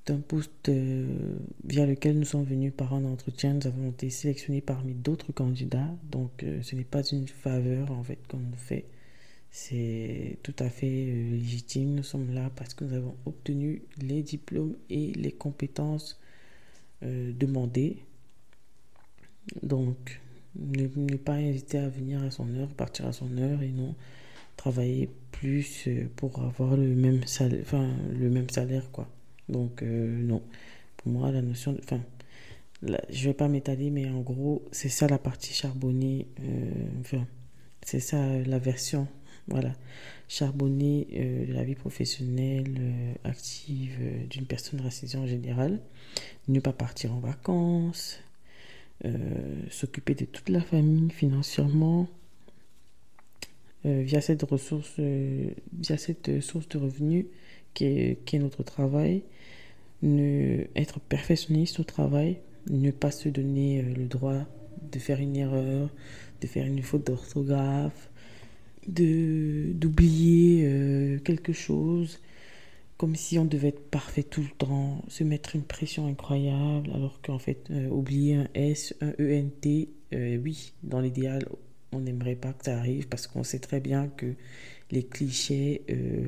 Un 0.09 0.19
poste 0.19 0.69
euh, 0.69 1.07
via 1.63 1.85
lequel 1.85 2.17
nous 2.17 2.25
sommes 2.25 2.43
venus 2.43 2.73
par 2.75 2.93
un 2.93 3.05
entretien. 3.05 3.53
Nous 3.53 3.67
avons 3.67 3.89
été 3.89 4.09
sélectionnés 4.09 4.61
parmi 4.61 4.93
d'autres 4.93 5.31
candidats. 5.31 5.89
Donc, 6.11 6.43
euh, 6.43 6.61
ce 6.61 6.75
n'est 6.75 6.83
pas 6.83 7.03
une 7.03 7.27
faveur 7.27 7.91
en 7.91 8.03
fait 8.03 8.19
qu'on 8.27 8.37
nous 8.37 8.57
fait. 8.57 8.85
C'est 9.51 10.37
tout 10.43 10.55
à 10.59 10.69
fait 10.69 11.07
euh, 11.09 11.31
légitime. 11.31 11.95
Nous 11.95 12.03
sommes 12.03 12.33
là 12.33 12.51
parce 12.55 12.73
que 12.73 12.85
nous 12.85 12.93
avons 12.93 13.15
obtenu 13.25 13.83
les 14.01 14.21
diplômes 14.21 14.75
et 14.89 15.11
les 15.13 15.31
compétences 15.31 16.19
demandées. 17.01 17.97
Donc, 19.63 20.19
ne, 20.57 20.87
ne, 20.95 21.15
pas 21.15 21.39
hésiter 21.41 21.77
à 21.77 21.87
venir 21.87 22.21
à 22.21 22.29
son 22.29 22.53
heure, 22.55 22.67
partir 22.69 23.05
à 23.05 23.13
son 23.13 23.37
heure 23.37 23.61
et 23.61 23.69
non 23.69 23.95
travailler 24.57 25.09
plus 25.31 25.87
pour 26.17 26.41
avoir 26.41 26.75
le 26.75 26.93
même 26.93 27.25
salaire, 27.25 27.61
enfin, 27.61 27.89
le 28.19 28.29
même 28.29 28.49
salaire 28.49 28.91
quoi. 28.91 29.07
Donc, 29.49 29.81
euh, 29.81 30.21
non. 30.21 30.41
Pour 30.97 31.11
moi, 31.11 31.31
la 31.31 31.41
notion 31.41 31.73
de. 31.73 31.79
Enfin, 31.83 32.01
je 32.81 33.25
vais 33.27 33.33
pas 33.33 33.47
m'étaler, 33.47 33.89
mais 33.89 34.09
en 34.09 34.21
gros, 34.21 34.63
c'est 34.71 34.89
ça 34.89 35.07
la 35.07 35.17
partie 35.17 35.53
charbonnée. 35.53 36.27
Euh, 36.41 36.71
enfin, 37.01 37.27
c'est 37.81 37.99
ça 37.99 38.39
la 38.39 38.59
version. 38.59 39.07
Voilà. 39.47 39.73
Charbonnée 40.27 41.07
euh, 41.13 41.47
de 41.47 41.53
la 41.53 41.63
vie 41.63 41.75
professionnelle 41.75 42.79
active 43.23 43.97
d'une 44.29 44.45
personne 44.45 44.79
racisée 44.81 45.17
en 45.17 45.25
général. 45.25 45.79
Ne 46.47 46.59
pas 46.59 46.73
partir 46.73 47.13
en 47.13 47.19
vacances. 47.19 48.19
S'occuper 49.69 50.13
de 50.13 50.25
toute 50.25 50.49
la 50.49 50.59
famille 50.59 51.09
financièrement. 51.09 52.07
via 53.85 54.19
cette 54.19 54.43
ressource, 54.43 54.99
via 54.99 55.97
cette 55.97 56.41
source 56.41 56.67
de 56.67 56.77
revenus 56.77 57.25
qui 57.73 57.85
est, 57.85 58.33
notre 58.33 58.63
travail, 58.63 59.23
ne 60.01 60.63
être 60.75 60.99
perfectionniste 60.99 61.79
au 61.79 61.83
travail, 61.83 62.37
ne 62.69 62.91
pas 62.91 63.11
se 63.11 63.29
donner 63.29 63.81
euh, 63.81 63.93
le 63.95 64.05
droit 64.05 64.45
de 64.91 64.99
faire 64.99 65.19
une 65.19 65.35
erreur, 65.35 65.89
de 66.41 66.47
faire 66.47 66.65
une 66.65 66.81
faute 66.81 67.05
d'orthographe, 67.07 68.09
d'oublier 68.87 70.63
euh, 70.65 71.19
quelque 71.19 71.53
chose 71.53 72.19
comme 72.97 73.15
si 73.15 73.39
on 73.39 73.45
devait 73.45 73.69
être 73.69 73.89
parfait 73.89 74.23
tout 74.23 74.41
le 74.41 74.49
temps, 74.57 75.01
se 75.07 75.23
mettre 75.23 75.55
une 75.55 75.63
pression 75.63 76.07
incroyable 76.07 76.91
alors 76.93 77.21
qu'en 77.21 77.39
fait 77.39 77.69
euh, 77.71 77.87
oublier 77.87 78.35
un 78.35 78.47
S, 78.55 78.93
un 78.99 79.13
ENT, 79.19 79.87
oui, 80.11 80.73
dans 80.83 80.99
l'idéal, 80.99 81.45
on 81.91 81.99
n'aimerait 81.99 82.35
pas 82.35 82.51
que 82.53 82.65
ça 82.65 82.77
arrive 82.77 83.07
parce 83.07 83.27
qu'on 83.27 83.43
sait 83.43 83.59
très 83.59 83.79
bien 83.79 84.07
que 84.07 84.33
les 84.91 85.03
clichés 85.03 85.83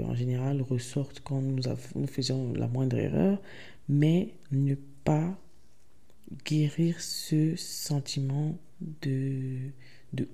en 0.06 0.14
général 0.14 0.62
ressortent 0.62 1.22
quand 1.24 1.42
nous, 1.42 1.64
nous 1.96 2.08
faisons 2.08 2.54
la 2.54 2.68
moindre 2.68 2.98
erreur, 2.98 3.42
mais 3.90 4.36
ne 4.52 4.76
pas 5.04 5.38
guérir 6.46 7.00
ce 7.00 7.56
sentiment 7.56 8.58
de, 9.02 9.72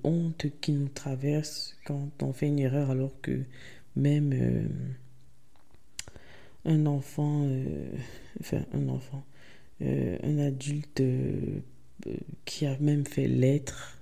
honte 0.04 0.46
qui 0.60 0.72
nous 0.72 0.88
traverse 0.88 1.76
quand 1.84 2.22
on 2.22 2.32
fait 2.32 2.48
une 2.48 2.58
erreur 2.58 2.90
alors 2.90 3.12
que 3.20 3.42
même 3.96 4.32
euh, 4.32 4.66
un 6.64 6.86
enfant, 6.86 7.44
euh, 7.46 7.90
enfin 8.40 8.64
un 8.72 8.88
enfant, 8.88 9.24
euh, 9.82 10.18
un 10.22 10.38
adulte 10.38 11.02
qui 12.44 12.66
a 12.66 12.76
même 12.78 13.06
fait 13.06 13.28
l'être, 13.28 13.98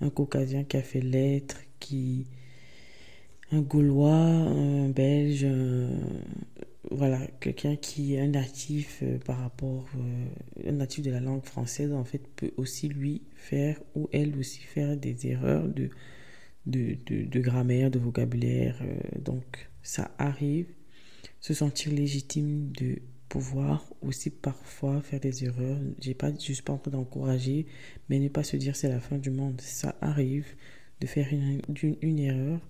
un 0.00 0.10
caucasien 0.10 0.64
qui 0.64 0.76
a 0.76 0.82
fait 0.82 1.00
l'être, 1.00 1.60
qui 1.78 2.26
un 3.52 3.60
Gaulois, 3.60 4.12
un 4.12 4.88
Belge, 4.88 5.46
voilà, 6.90 7.24
quelqu'un 7.40 7.76
qui 7.76 8.14
est 8.14 8.20
un 8.20 8.28
natif 8.28 9.00
euh, 9.02 9.18
par 9.18 9.38
rapport, 9.38 9.86
euh, 9.96 10.68
un 10.68 10.72
natif 10.72 11.04
de 11.04 11.10
la 11.10 11.20
langue 11.20 11.44
française, 11.44 11.92
en 11.92 12.04
fait, 12.04 12.22
peut 12.36 12.50
aussi 12.56 12.88
lui 12.88 13.22
faire, 13.36 13.80
ou 13.94 14.08
elle 14.12 14.36
aussi 14.36 14.60
faire 14.60 14.96
des 14.96 15.28
erreurs 15.28 15.68
de, 15.68 15.90
grammaire, 17.40 17.90
de 17.90 17.98
vocabulaire. 17.98 18.76
Euh, 18.82 19.20
donc, 19.20 19.70
ça 19.82 20.10
arrive. 20.18 20.66
Se 21.40 21.54
sentir 21.54 21.92
légitime 21.92 22.72
de 22.72 22.98
pouvoir 23.28 23.86
aussi 24.02 24.30
parfois 24.30 25.00
faire 25.00 25.20
des 25.20 25.44
erreurs. 25.44 25.78
J'ai 26.00 26.14
pas, 26.14 26.34
suis 26.38 26.60
pas 26.60 26.72
en 26.72 26.78
train 26.78 26.90
d'encourager, 26.90 27.66
mais 28.08 28.18
ne 28.18 28.28
pas 28.28 28.42
se 28.42 28.56
dire 28.56 28.74
c'est 28.74 28.88
la 28.88 29.00
fin 29.00 29.16
du 29.16 29.30
monde. 29.30 29.60
Ça 29.60 29.96
arrive 30.00 30.46
de 31.00 31.06
faire 31.06 31.28
une 31.32 32.18
erreur 32.18 32.60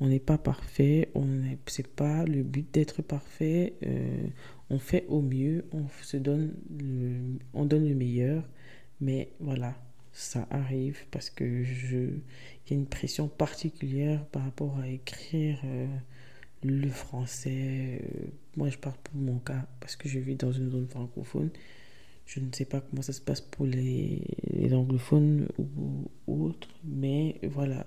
on 0.00 0.08
n'est 0.08 0.20
pas 0.20 0.38
parfait, 0.38 1.08
on 1.14 1.26
c'est 1.66 1.86
pas 1.86 2.24
le 2.24 2.42
but 2.42 2.72
d'être 2.72 3.02
parfait. 3.02 3.74
Euh, 3.84 4.26
on 4.70 4.78
fait 4.78 5.06
au 5.08 5.22
mieux, 5.22 5.64
on 5.72 5.86
se 6.02 6.16
donne 6.16 6.54
le, 6.78 7.38
on 7.54 7.64
donne 7.64 7.88
le 7.88 7.94
meilleur, 7.94 8.46
mais 9.00 9.30
voilà, 9.40 9.74
ça 10.12 10.46
arrive 10.50 10.98
parce 11.10 11.30
que 11.30 11.62
je, 11.62 11.96
y 11.96 12.72
a 12.72 12.74
une 12.74 12.86
pression 12.86 13.28
particulière 13.28 14.24
par 14.26 14.42
rapport 14.42 14.78
à 14.78 14.88
écrire 14.88 15.60
euh, 15.64 15.86
le 16.62 16.88
français. 16.90 18.00
Euh, 18.02 18.26
moi, 18.56 18.68
je 18.68 18.78
parle 18.78 18.96
pour 19.04 19.16
mon 19.16 19.38
cas 19.38 19.66
parce 19.80 19.96
que 19.96 20.08
je 20.08 20.18
vis 20.18 20.36
dans 20.36 20.52
une 20.52 20.70
zone 20.70 20.88
francophone. 20.88 21.50
Je 22.26 22.40
ne 22.40 22.52
sais 22.52 22.64
pas 22.64 22.80
comment 22.80 23.02
ça 23.02 23.12
se 23.12 23.20
passe 23.20 23.40
pour 23.40 23.66
les, 23.66 24.20
anglophones 24.72 25.48
ou 25.58 26.10
autres, 26.26 26.68
mais 26.84 27.38
voilà, 27.44 27.86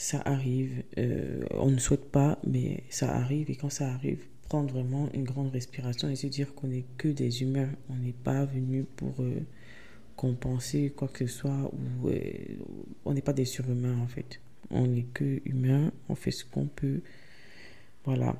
ça 0.00 0.22
arrive. 0.24 0.82
Euh, 0.96 1.44
on 1.50 1.70
ne 1.70 1.78
souhaite 1.78 2.10
pas, 2.10 2.38
mais 2.46 2.84
ça 2.88 3.14
arrive. 3.14 3.50
Et 3.50 3.54
quand 3.54 3.68
ça 3.68 3.92
arrive, 3.92 4.24
prendre 4.48 4.72
vraiment 4.72 5.10
une 5.12 5.24
grande 5.24 5.52
respiration 5.52 6.08
et 6.08 6.16
se 6.16 6.26
dire 6.26 6.54
qu'on 6.54 6.68
n'est 6.68 6.86
que 6.96 7.08
des 7.08 7.42
humains. 7.42 7.68
On 7.90 7.96
n'est 7.96 8.14
pas 8.14 8.46
venu 8.46 8.84
pour 8.96 9.14
euh, 9.20 9.42
compenser 10.16 10.90
quoi 10.96 11.08
que 11.08 11.26
ce 11.26 11.32
soit. 11.32 11.70
Ou, 12.02 12.08
euh, 12.08 12.20
on 13.04 13.12
n'est 13.12 13.20
pas 13.20 13.34
des 13.34 13.44
surhumains 13.44 13.98
en 13.98 14.06
fait. 14.06 14.40
On 14.70 14.86
n'est 14.86 15.02
que 15.02 15.42
humains. 15.44 15.92
On 16.08 16.14
fait 16.14 16.30
ce 16.30 16.46
qu'on 16.46 16.66
peut. 16.66 17.02
Voilà. 18.04 18.34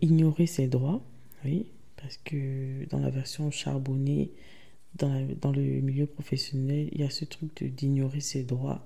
ignorer 0.00 0.46
ses 0.46 0.66
droits, 0.66 1.02
oui, 1.44 1.66
parce 1.98 2.16
que 2.16 2.86
dans 2.88 2.98
la 2.98 3.10
version 3.10 3.50
charbonnée, 3.50 4.30
dans, 4.94 5.28
dans 5.42 5.52
le 5.52 5.62
milieu 5.82 6.06
professionnel, 6.06 6.88
il 6.92 7.02
y 7.02 7.04
a 7.04 7.10
ce 7.10 7.26
truc 7.26 7.62
d'ignorer 7.62 8.20
ses 8.20 8.44
droits 8.44 8.82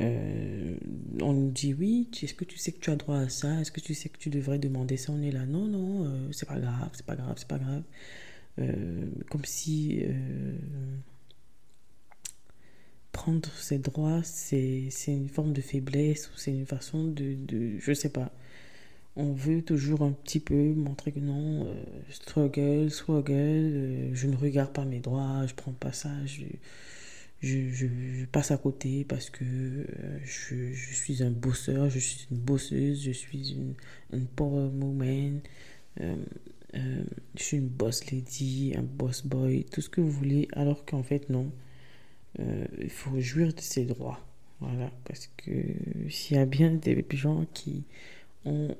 euh, 0.00 0.76
on 1.20 1.32
nous 1.32 1.50
dit 1.50 1.74
oui, 1.74 2.08
est-ce 2.22 2.34
que 2.34 2.44
tu 2.44 2.58
sais 2.58 2.72
que 2.72 2.80
tu 2.80 2.90
as 2.90 2.96
droit 2.96 3.18
à 3.18 3.28
ça? 3.28 3.60
Est-ce 3.60 3.72
que 3.72 3.80
tu 3.80 3.94
sais 3.94 4.08
que 4.08 4.18
tu 4.18 4.30
devrais 4.30 4.58
demander 4.58 4.96
ça? 4.96 5.12
On 5.12 5.22
est 5.22 5.32
là, 5.32 5.44
non, 5.46 5.66
non, 5.66 6.04
euh, 6.04 6.28
c'est 6.32 6.48
pas 6.48 6.58
grave, 6.60 6.90
c'est 6.92 7.06
pas 7.06 7.16
grave, 7.16 7.34
c'est 7.36 7.48
pas 7.48 7.58
grave. 7.58 7.82
Euh, 8.60 9.06
comme 9.30 9.44
si 9.44 10.02
prendre 13.12 13.48
ses 13.52 13.78
droits, 13.78 14.22
c'est 14.22 14.90
une 15.08 15.28
forme 15.28 15.52
de 15.52 15.60
faiblesse 15.60 16.28
ou 16.28 16.38
c'est 16.38 16.52
une 16.52 16.66
façon 16.66 17.04
de, 17.04 17.78
je 17.78 17.92
sais 17.92 18.10
pas. 18.10 18.32
On 19.16 19.32
veut 19.32 19.62
toujours 19.62 20.02
un 20.02 20.12
petit 20.12 20.38
peu 20.40 20.74
montrer 20.74 21.10
que 21.12 21.18
non, 21.18 21.66
struggle, 22.10 22.90
struggle, 22.90 24.10
je 24.12 24.26
ne 24.28 24.36
regarde 24.36 24.72
pas 24.72 24.84
mes 24.84 25.00
droits, 25.00 25.44
je 25.46 25.54
prends 25.54 25.72
pas 25.72 25.92
ça, 25.92 26.10
je 26.26 26.44
je, 27.40 28.24
passe 28.26 28.50
à 28.50 28.56
côté 28.56 29.04
parce 29.04 29.30
que 29.30 29.44
euh, 29.44 30.18
je, 30.24 30.72
suis 30.74 31.22
un 31.22 31.30
bosseur, 31.30 31.88
je 31.88 31.98
suis 31.98 32.26
une 32.30 32.38
bosseuse, 32.38 33.02
je 33.02 33.12
suis 33.12 33.52
une, 33.52 33.74
une 34.12 34.26
power 34.26 34.68
woman, 34.74 35.40
euh, 36.00 36.16
euh, 36.74 37.04
je 37.36 37.42
suis 37.42 37.56
une 37.58 37.68
boss 37.68 38.10
lady, 38.10 38.74
un 38.76 38.82
boss 38.82 39.24
boy, 39.24 39.64
tout 39.70 39.80
ce 39.80 39.88
que 39.88 40.00
vous 40.00 40.10
voulez, 40.10 40.48
alors 40.52 40.84
qu'en 40.84 41.02
fait, 41.02 41.30
non. 41.30 41.50
il 42.38 42.90
faut 42.90 43.20
jouir 43.20 43.52
de 43.52 43.60
ses 43.60 43.84
droits. 43.84 44.20
Voilà, 44.60 44.90
parce 45.04 45.28
que 45.36 45.52
s'il 46.08 46.36
y 46.36 46.40
a 46.40 46.46
bien 46.46 46.72
des 46.72 47.04
gens 47.12 47.46
qui 47.54 47.84
ont, 48.44 48.74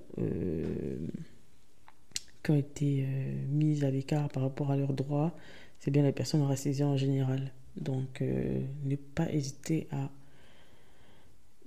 été 2.51 3.07
mis 3.51 3.85
à 3.85 3.91
l'écart 3.91 4.29
par 4.31 4.43
rapport 4.43 4.71
à 4.71 4.77
leurs 4.77 4.95
droits, 4.95 5.37
c'est 5.81 5.91
bien 5.91 6.03
les 6.03 6.13
personnes 6.13 6.43
racisées 6.43 6.83
en 6.83 6.97
général. 6.97 7.53
Donc, 7.81 8.23
euh, 8.23 8.61
ne 8.85 8.97
pas 8.97 9.31
hésiter 9.33 9.89
à 9.91 10.11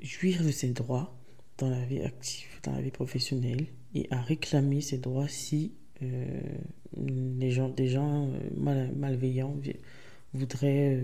jouir 0.02 0.44
de 0.44 0.52
ses 0.52 0.70
droits 0.70 1.16
dans 1.58 1.70
la 1.70 1.84
vie 1.86 2.02
active, 2.02 2.48
dans 2.64 2.74
la 2.74 2.82
vie 2.82 2.92
professionnelle 2.92 3.68
et 3.94 4.08
à 4.12 4.22
réclamer 4.22 4.82
ses 4.82 4.98
droits 4.98 5.28
si 5.28 5.74
euh, 6.02 6.42
les 6.98 7.52
gens, 7.52 7.70
des 7.70 7.88
gens 7.88 8.30
euh, 8.30 8.88
malveillants 8.96 9.56
voudraient, 10.34 11.00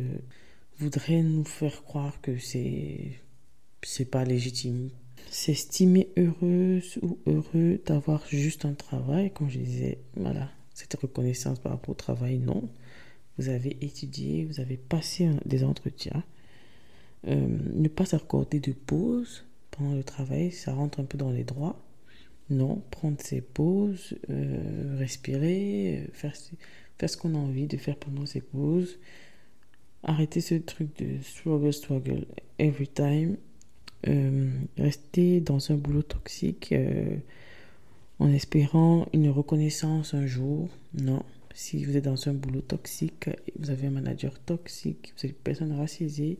voudraient 0.79 1.21
nous 1.21 1.45
faire 1.45 1.83
croire 1.83 2.19
que 2.21 2.37
c'est 2.37 3.11
c'est 3.83 4.05
pas 4.05 4.25
légitime. 4.25 4.89
S'estimer 5.29 6.09
heureuse 6.17 6.99
ou 7.01 7.19
heureux 7.25 7.81
d'avoir 7.85 8.25
juste 8.27 8.65
un 8.65 8.73
travail, 8.73 9.31
comme 9.31 9.49
je 9.49 9.59
disais, 9.59 9.99
voilà, 10.15 10.49
cette 10.73 10.95
reconnaissance 10.95 11.59
par 11.59 11.73
rapport 11.73 11.91
au 11.91 11.95
travail, 11.95 12.37
non 12.37 12.69
vous 13.37 13.49
avez 13.49 13.77
étudié, 13.81 14.45
vous 14.45 14.59
avez 14.59 14.77
passé 14.77 15.29
des 15.45 15.63
entretiens. 15.63 16.23
Euh, 17.27 17.47
ne 17.73 17.87
pas 17.87 18.05
s'accorder 18.05 18.59
de 18.59 18.71
pause 18.71 19.45
pendant 19.71 19.95
le 19.95 20.03
travail, 20.03 20.51
ça 20.51 20.73
rentre 20.73 20.99
un 20.99 21.03
peu 21.03 21.17
dans 21.17 21.31
les 21.31 21.43
droits. 21.43 21.79
Non, 22.49 22.81
prendre 22.91 23.19
ses 23.21 23.41
pauses, 23.41 24.15
euh, 24.29 24.95
respirer, 24.97 25.97
euh, 25.97 26.07
faire, 26.13 26.33
faire 26.97 27.09
ce 27.09 27.17
qu'on 27.17 27.35
a 27.35 27.37
envie 27.37 27.67
de 27.67 27.77
faire 27.77 27.97
pendant 27.97 28.25
ses 28.25 28.41
pauses. 28.41 28.97
Arrêter 30.03 30.41
ce 30.41 30.55
truc 30.55 30.97
de 30.97 31.21
struggle, 31.21 31.73
struggle 31.73 32.25
every 32.59 32.87
time. 32.87 33.37
rester 34.77 35.41
dans 35.41 35.71
un 35.71 35.75
boulot 35.75 36.03
toxique 36.03 36.73
en 38.19 38.31
espérant 38.31 39.07
une 39.11 39.29
reconnaissance 39.29 40.13
un 40.13 40.25
jour. 40.25 40.69
Non, 40.93 41.23
si 41.57 41.83
vous 41.83 41.97
êtes 41.97 42.03
dans 42.03 42.29
un 42.29 42.33
boulot 42.33 42.61
toxique, 42.61 43.31
vous 43.57 43.71
avez 43.71 43.87
un 43.87 43.89
manager 43.89 44.37
toxique, 44.37 45.11
vous 45.17 45.25
êtes 45.25 45.35
personne 45.39 45.71
racisée, 45.71 46.37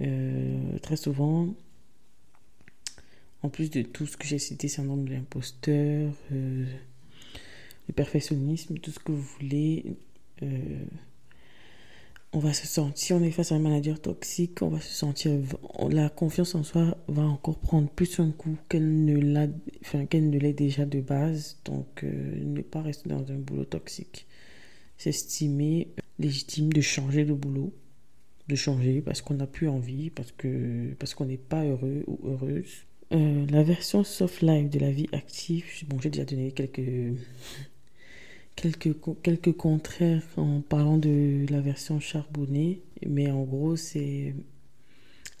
euh, 0.00 0.76
très 0.82 0.96
souvent, 0.96 1.54
en 3.42 3.48
plus 3.48 3.70
de 3.70 3.82
tout 3.82 4.06
ce 4.06 4.16
que 4.16 4.26
j'ai 4.26 4.40
cité, 4.40 4.66
c'est 4.66 4.80
un 4.80 4.86
nombre 4.86 5.08
d'imposteur, 5.08 6.12
euh, 6.32 6.66
le 7.86 7.94
perfectionnisme, 7.94 8.76
tout 8.78 8.90
ce 8.90 8.98
que 8.98 9.12
vous 9.12 9.22
voulez. 9.38 9.96
Euh, 10.42 10.84
on 12.34 12.40
va 12.40 12.52
se 12.52 12.66
sentir, 12.66 12.98
si 12.98 13.12
on 13.12 13.22
est 13.22 13.30
face 13.30 13.52
à 13.52 13.54
un 13.54 13.60
manager 13.60 14.00
toxique, 14.00 14.60
on 14.60 14.68
va 14.68 14.80
se 14.80 14.92
sentir, 14.92 15.30
la 15.88 16.08
confiance 16.08 16.56
en 16.56 16.64
soi 16.64 16.98
va 17.06 17.22
encore 17.22 17.58
prendre 17.60 17.88
plus 17.88 18.18
un 18.18 18.32
coup 18.32 18.56
qu'elle 18.68 19.04
ne 19.04 19.16
l'a, 19.16 19.46
enfin, 19.82 20.04
qu'elle 20.06 20.30
ne 20.30 20.38
l'est 20.38 20.52
déjà 20.52 20.84
de 20.84 21.00
base. 21.00 21.60
Donc, 21.64 22.02
euh, 22.02 22.44
ne 22.44 22.60
pas 22.60 22.82
rester 22.82 23.08
dans 23.08 23.30
un 23.30 23.36
boulot 23.36 23.64
toxique. 23.64 24.26
S'estimer 24.98 25.88
légitime 26.18 26.72
de 26.72 26.80
changer 26.80 27.24
de 27.24 27.32
boulot, 27.32 27.72
de 28.48 28.56
changer 28.56 29.00
parce 29.00 29.22
qu'on 29.22 29.34
n'a 29.34 29.46
plus 29.46 29.68
envie, 29.68 30.10
parce 30.10 30.32
que, 30.32 30.92
parce 30.98 31.14
qu'on 31.14 31.26
n'est 31.26 31.36
pas 31.36 31.64
heureux 31.64 32.02
ou 32.08 32.18
heureuse. 32.24 32.84
Euh, 33.12 33.46
la 33.48 33.62
version 33.62 34.02
soft 34.02 34.42
life 34.42 34.70
de 34.70 34.80
la 34.80 34.90
vie 34.90 35.08
active, 35.12 35.64
bon, 35.86 36.00
j'ai 36.00 36.10
déjà 36.10 36.24
donné 36.24 36.50
quelques 36.50 37.16
quelques, 38.56 38.94
quelques 39.22 39.52
contraires 39.52 40.22
en 40.36 40.60
parlant 40.60 40.98
de 40.98 41.46
la 41.50 41.60
version 41.60 42.00
charbonnée, 42.00 42.80
mais 43.06 43.30
en 43.30 43.42
gros, 43.42 43.76
c'est 43.76 44.34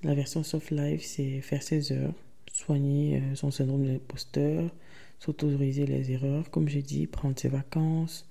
la 0.02 0.14
version 0.14 0.42
soft 0.42 0.70
life, 0.70 1.02
c'est 1.02 1.40
faire 1.40 1.62
ses 1.62 1.92
heures, 1.92 2.14
soigner 2.52 3.16
euh, 3.16 3.34
son 3.34 3.50
syndrome 3.50 3.84
de 3.84 3.92
l'imposteur, 3.92 4.70
s'autoriser 5.18 5.86
les 5.86 6.12
erreurs, 6.12 6.50
comme 6.50 6.68
j'ai 6.68 6.82
dit, 6.82 7.06
prendre 7.06 7.38
ses 7.38 7.48
vacances, 7.48 8.28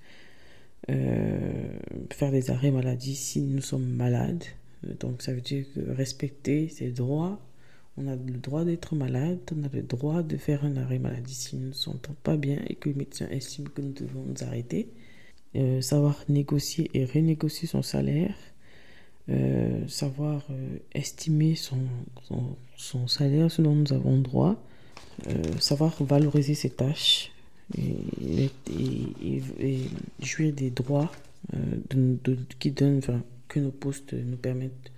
euh, 0.89 1.79
faire 2.11 2.31
des 2.31 2.51
arrêts 2.51 2.71
maladie 2.71 3.15
si 3.15 3.41
nous 3.41 3.61
sommes 3.61 3.87
malades. 3.87 4.43
Donc 4.99 5.21
ça 5.21 5.33
veut 5.33 5.41
dire 5.41 5.65
respecter 5.87 6.67
ses 6.67 6.89
droits 6.91 7.39
On 7.97 8.07
a 8.07 8.15
le 8.15 8.37
droit 8.39 8.63
d'être 8.63 8.95
malade, 8.95 9.39
on 9.55 9.63
a 9.63 9.69
le 9.71 9.83
droit 9.83 10.23
de 10.23 10.37
faire 10.37 10.65
un 10.65 10.77
arrêt 10.77 10.97
maladie 10.97 11.35
si 11.35 11.55
nous 11.55 11.61
ne 11.61 11.67
nous 11.67 11.73
sentons 11.73 12.15
pas 12.23 12.37
bien 12.37 12.59
et 12.67 12.75
que 12.75 12.89
le 12.89 12.95
médecin 12.95 13.27
estime 13.29 13.69
que 13.69 13.81
nous 13.81 13.93
devons 13.93 14.23
nous 14.23 14.43
arrêter. 14.43 14.89
Euh, 15.55 15.81
savoir 15.81 16.17
négocier 16.29 16.89
et 16.95 17.05
renégocier 17.05 17.67
son 17.67 17.83
salaire. 17.83 18.33
Euh, 19.29 19.87
savoir 19.87 20.43
euh, 20.49 20.77
estimer 20.95 21.55
son, 21.55 21.77
salaire, 23.07 23.51
ce 23.51 23.61
dont 23.61 23.75
nous 23.75 23.93
avons 23.93 24.17
droit. 24.17 24.55
savoir 25.59 26.03
valoriser 26.03 26.55
ses 26.55 26.71
tâches 26.71 27.31
et, 27.77 28.49
jouir 30.19 30.53
des 30.53 30.71
droits 30.71 31.11
qui 32.59 32.71
donnent, 32.71 33.01
que 33.47 33.59
nos 33.59 33.71
postes 33.71 34.13
nous 34.13 34.37
permettent 34.37 34.91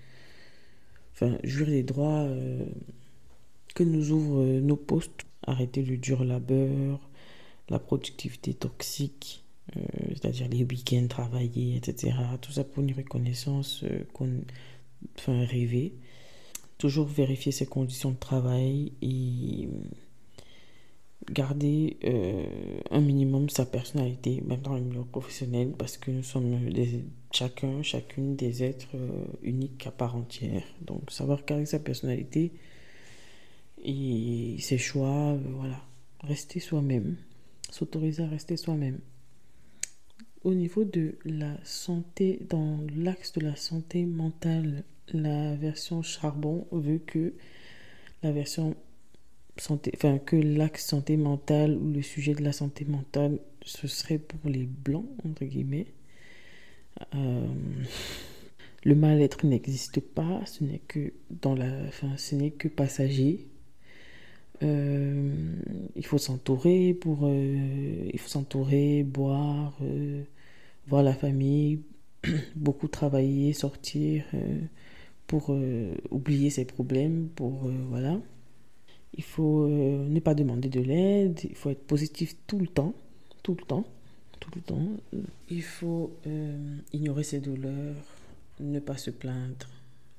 enfin, 1.16 1.38
jouir 1.44 1.68
des 1.68 1.84
droits 1.84 2.24
euh, 2.24 2.66
que 3.74 3.84
nous 3.84 4.12
ouvrent 4.12 4.42
euh, 4.42 4.60
nos 4.60 4.76
postes, 4.76 5.26
arrêter 5.44 5.82
le 5.82 5.98
dur 5.98 6.24
labeur, 6.24 7.00
la 7.70 7.80
productivité 7.80 8.54
toxique, 8.54 9.44
euh, 9.76 9.82
c'est-à-dire 10.10 10.50
les 10.50 10.64
week-ends 10.64 11.08
travaillés, 11.08 11.78
etc. 11.78 12.14
Tout 12.42 12.52
ça 12.52 12.64
pour 12.64 12.84
une 12.84 12.94
reconnaissance 12.94 13.84
qu'on, 14.14 14.42
enfin, 15.18 15.46
rêver. 15.46 15.94
Toujours 16.78 17.08
vérifier 17.08 17.54
ses 17.54 17.66
conditions 17.66 18.12
de 18.12 18.18
travail 18.18 18.92
et 19.02 19.70
garder 21.32 21.98
un 22.92 23.00
minimum 23.00 23.50
sa 23.50 23.66
personnalité, 23.66 24.44
même 24.46 24.60
dans 24.60 24.76
le 24.76 24.82
milieu 24.82 25.06
professionnel, 25.06 25.74
parce 25.78 25.98
que 25.98 26.12
nous 26.12 26.22
sommes 26.22 26.68
chacun, 27.36 27.84
chacune 27.84 28.36
des 28.36 28.64
êtres 28.64 28.96
euh, 28.96 29.26
uniques 29.44 29.86
à 29.88 29.92
part 29.92 30.16
entière. 30.16 30.64
Donc 30.82 31.12
savoir 31.12 31.46
garder 31.46 31.66
sa 31.66 31.80
personnalité 31.80 32.52
et 33.84 34.58
ses 34.60 34.78
choix, 34.78 35.34
euh, 35.34 35.40
voilà. 35.58 35.82
Rester 36.22 36.60
soi-même, 36.60 37.18
s'autoriser 37.70 38.24
à 38.24 38.28
rester 38.28 38.58
soi-même. 38.58 39.00
Au 40.44 40.54
niveau 40.54 40.84
de 40.84 41.18
la 41.26 41.58
santé, 41.64 42.40
dans 42.50 42.80
l'axe 42.96 43.34
de 43.34 43.42
la 43.42 43.56
santé 43.56 44.06
mentale, 44.06 44.84
la 45.14 45.56
version 45.56 46.02
charbon 46.02 46.68
veut 46.72 47.00
que 47.00 47.34
la 48.24 48.32
version 48.32 48.76
santé, 49.58 49.92
enfin, 49.96 50.18
que 50.18 50.36
l'axe 50.36 50.86
santé 50.86 51.18
mentale 51.18 51.78
ou 51.78 51.92
le 51.92 52.02
sujet 52.02 52.34
de 52.34 52.44
la 52.44 52.54
santé 52.54 52.86
mentale, 52.86 53.40
ce 53.64 53.88
serait 53.88 54.20
pour 54.20 54.50
les 54.50 54.66
blancs, 54.66 55.06
entre 55.26 55.46
guillemets. 55.46 55.88
Euh, 57.16 57.48
le 58.84 58.96
mal-être 58.96 59.46
n'existe 59.46 60.00
pas, 60.00 60.42
ce 60.46 60.64
n'est 60.64 60.82
que 60.88 61.14
dans 61.30 61.56
la, 61.56 61.68
enfin, 61.88 62.16
ce 62.18 62.36
n'est 62.36 62.52
que 62.52 62.68
passager. 62.68 63.48
Euh, 64.64 65.34
il 65.96 66.06
faut 66.06 66.18
s'entourer 66.18 66.94
pour, 66.94 67.22
euh, 67.24 68.10
il 68.14 68.20
faut 68.20 68.30
s'entourer, 68.30 69.04
boire, 69.04 69.78
voir 70.88 71.04
la 71.04 71.14
famille, 71.14 71.82
beaucoup 72.56 72.88
travailler, 72.88 73.54
sortir 73.54 74.24
pour 75.28 75.56
oublier 76.12 76.50
ses 76.50 76.66
problèmes, 76.66 77.30
pour 77.36 77.70
voilà. 77.90 78.20
Il 79.18 79.24
faut 79.24 79.68
ne 79.68 80.20
pas 80.20 80.36
demander 80.36 80.70
de 80.70 80.82
l'aide, 80.82 81.40
il 81.44 81.56
faut 81.56 81.70
être 81.70 81.86
positif 81.88 82.36
tout 82.48 82.60
le 82.60 82.68
temps, 82.68 82.94
tout 83.44 83.56
le 83.60 83.66
temps, 83.66 83.86
Il 85.50 85.64
faut 85.64 86.18
euh, 86.28 86.78
ignorer 86.94 87.24
ses 87.24 87.40
douleurs, 87.40 87.96
ne 88.60 88.80
pas 88.80 88.98
se 88.98 89.12
plaindre, 89.12 89.68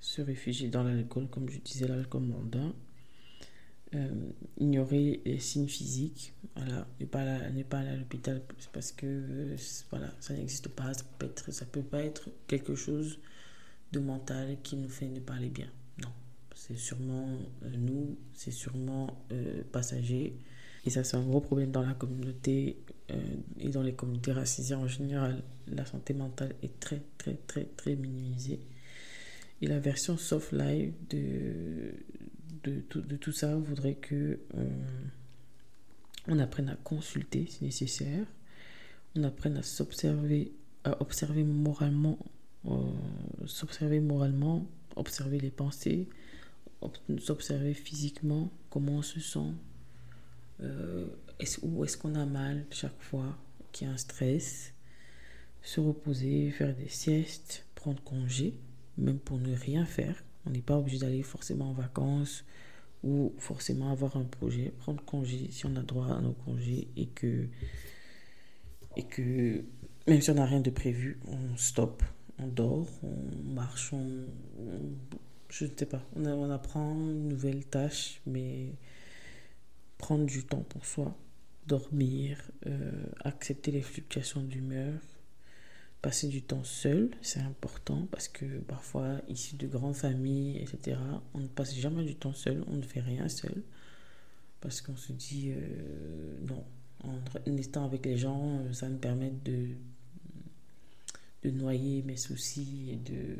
se 0.00 0.22
réfugier 0.22 0.68
dans 0.68 0.82
l'alcool, 0.82 1.28
comme 1.28 1.48
je 1.48 1.58
disais, 1.58 1.86
l'alcool 1.86 2.22
mondain. 2.22 2.72
Euh, 3.94 4.08
ignorer 4.58 5.20
les 5.24 5.38
signes 5.38 5.68
physiques, 5.68 6.32
voilà, 6.56 6.86
ne 6.98 7.06
pas, 7.06 7.20
aller, 7.20 7.88
à 7.88 7.96
l'hôpital 7.96 8.42
parce 8.72 8.90
que 8.90 9.54
voilà, 9.90 10.12
ça 10.18 10.34
n'existe 10.34 10.68
pas, 10.68 10.92
ça 10.92 11.04
peut, 11.18 11.30
peut 11.70 11.82
pas 11.82 12.02
être 12.02 12.28
quelque 12.48 12.74
chose 12.74 13.20
de 13.92 14.00
mental 14.00 14.56
qui 14.62 14.76
nous 14.76 14.88
fait 14.88 15.08
ne 15.08 15.20
pas 15.20 15.34
aller 15.34 15.50
bien. 15.50 15.68
Non, 16.02 16.08
c'est 16.54 16.76
sûrement 16.76 17.28
euh, 17.64 17.70
nous, 17.78 18.16
c'est 18.34 18.50
sûrement 18.50 19.22
euh, 19.32 19.62
passager. 19.72 20.36
Et 20.84 20.90
ça, 20.90 21.04
c'est 21.04 21.16
un 21.16 21.24
gros 21.24 21.40
problème 21.40 21.70
dans 21.70 21.82
la 21.82 21.94
communauté 21.94 22.76
euh, 22.90 22.92
et 23.60 23.68
dans 23.68 23.82
les 23.82 23.94
communautés 23.94 24.32
racisées 24.32 24.74
en 24.74 24.88
général. 24.88 25.42
La 25.68 25.86
santé 25.86 26.14
mentale 26.14 26.54
est 26.62 26.80
très, 26.80 27.02
très, 27.18 27.34
très, 27.46 27.64
très 27.64 27.96
minimisée. 27.96 28.60
Et 29.62 29.66
la 29.66 29.78
version 29.78 30.16
soft 30.16 30.52
life 30.52 30.92
de, 31.10 31.94
de, 32.64 32.80
tout, 32.80 33.00
de 33.00 33.16
tout 33.16 33.32
ça 33.32 33.56
voudrait 33.56 33.94
que 33.94 34.38
on 36.28 36.38
apprenne 36.38 36.68
à 36.68 36.76
consulter 36.76 37.46
si 37.46 37.64
nécessaire, 37.64 38.26
on 39.14 39.24
apprenne 39.24 39.56
à 39.56 39.62
s'observer, 39.62 40.52
à 40.84 41.00
observer 41.00 41.44
moralement, 41.44 42.18
s'observer 43.46 44.00
moralement, 44.00 44.66
observer 44.96 45.38
les 45.38 45.50
pensées, 45.50 46.08
nous 47.08 47.30
observer 47.30 47.74
physiquement 47.74 48.50
comment 48.70 48.96
on 48.98 49.02
se 49.02 49.20
sent, 49.20 49.52
euh, 50.62 51.06
est 51.38 51.58
où 51.62 51.84
est-ce 51.84 51.96
qu'on 51.96 52.14
a 52.14 52.26
mal 52.26 52.66
chaque 52.70 53.00
fois 53.00 53.36
qu'il 53.72 53.86
y 53.86 53.90
a 53.90 53.94
un 53.94 53.96
stress, 53.96 54.72
se 55.62 55.80
reposer, 55.80 56.50
faire 56.50 56.74
des 56.74 56.88
siestes, 56.88 57.66
prendre 57.74 58.02
congé, 58.02 58.58
même 58.98 59.18
pour 59.18 59.38
ne 59.38 59.54
rien 59.54 59.84
faire. 59.84 60.22
On 60.46 60.50
n'est 60.50 60.62
pas 60.62 60.78
obligé 60.78 60.98
d'aller 60.98 61.22
forcément 61.22 61.70
en 61.70 61.72
vacances 61.72 62.44
ou 63.02 63.34
forcément 63.38 63.90
avoir 63.90 64.16
un 64.16 64.24
projet. 64.24 64.72
Prendre 64.78 65.04
congé 65.04 65.48
si 65.50 65.66
on 65.66 65.76
a 65.76 65.82
droit 65.82 66.06
à 66.06 66.20
nos 66.20 66.32
congés 66.32 66.88
et 66.96 67.06
que, 67.06 67.48
et 68.96 69.02
que 69.02 69.64
même 70.06 70.20
si 70.20 70.30
on 70.30 70.34
n'a 70.34 70.46
rien 70.46 70.60
de 70.60 70.70
prévu, 70.70 71.18
on 71.26 71.56
stoppe, 71.56 72.02
on 72.38 72.46
dort, 72.46 72.88
on 73.02 73.52
marche, 73.52 73.92
on 73.92 74.24
je 75.48 75.64
ne 75.64 75.70
sais 75.76 75.86
pas, 75.86 76.02
on, 76.14 76.50
apprend 76.50 76.92
une 76.92 77.28
nouvelle 77.28 77.64
tâche, 77.64 78.20
mais 78.26 78.74
prendre 79.98 80.26
du 80.26 80.44
temps 80.44 80.64
pour 80.68 80.84
soi, 80.84 81.16
dormir, 81.66 82.38
euh, 82.66 82.90
accepter 83.24 83.70
les 83.70 83.82
fluctuations 83.82 84.42
d'humeur, 84.42 85.00
passer 86.02 86.28
du 86.28 86.42
temps 86.42 86.64
seul, 86.64 87.10
c'est 87.22 87.40
important 87.40 88.06
parce 88.10 88.28
que 88.28 88.44
parfois, 88.60 89.20
ici 89.28 89.56
de 89.56 89.66
grandes 89.66 89.96
familles, 89.96 90.58
etc., 90.58 90.98
on 91.34 91.40
ne 91.40 91.48
passe 91.48 91.74
jamais 91.74 92.04
du 92.04 92.14
temps 92.14 92.34
seul, 92.34 92.64
on 92.68 92.74
ne 92.74 92.82
fait 92.82 93.00
rien 93.00 93.28
seul 93.28 93.62
parce 94.60 94.80
qu'on 94.80 94.96
se 94.96 95.12
dit 95.12 95.52
euh, 95.52 96.38
non, 96.46 96.64
en 97.04 97.56
étant 97.56 97.84
avec 97.84 98.04
les 98.06 98.16
gens, 98.16 98.60
euh, 98.60 98.72
ça 98.72 98.88
me 98.88 98.98
permet 98.98 99.32
de, 99.44 99.68
noyer 101.44 102.02
mes 102.02 102.16
soucis 102.16 102.90
et 102.90 102.96
de 102.96 103.36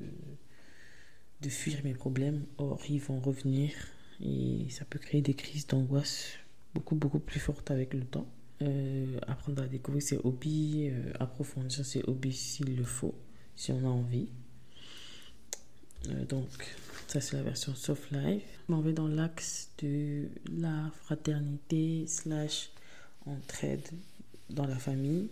de 1.40 1.48
fuir 1.48 1.78
mes 1.84 1.92
problèmes. 1.92 2.46
Or, 2.56 2.80
ils 2.88 3.00
vont 3.00 3.18
revenir 3.18 3.72
et 4.20 4.66
ça 4.70 4.84
peut 4.84 4.98
créer 4.98 5.22
des 5.22 5.34
crises 5.34 5.66
d'angoisse 5.66 6.38
beaucoup, 6.76 6.94
beaucoup 6.94 7.18
plus 7.18 7.40
fortes 7.40 7.70
avec 7.70 7.94
le 7.94 8.04
temps. 8.04 8.28
Euh, 8.62 9.18
apprendre 9.26 9.62
à 9.62 9.66
découvrir 9.66 10.02
ses 10.02 10.18
hobbies, 10.24 10.88
euh, 10.90 11.12
approfondir 11.20 11.84
ses 11.84 12.02
hobbies 12.06 12.32
s'il 12.32 12.76
le 12.76 12.84
faut, 12.84 13.14
si 13.54 13.72
on 13.72 13.80
a 13.80 13.88
envie. 13.88 14.28
Euh, 16.08 16.24
donc, 16.26 16.48
ça 17.08 17.20
c'est 17.20 17.36
la 17.36 17.42
version 17.42 17.74
soft 17.74 18.10
life. 18.12 18.42
On 18.68 18.80
va 18.80 18.92
dans 18.92 19.08
l'axe 19.08 19.70
de 19.78 20.28
la 20.50 20.90
fraternité 21.04 22.06
slash 22.06 22.70
entraide 23.24 23.88
dans 24.50 24.66
la 24.66 24.76
famille. 24.76 25.28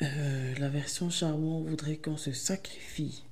la 0.00 0.68
version 0.68 1.10
charbon 1.10 1.62
voudrait 1.62 1.98
qu'on 1.98 2.16
se 2.16 2.32
sacrifie 2.32 3.22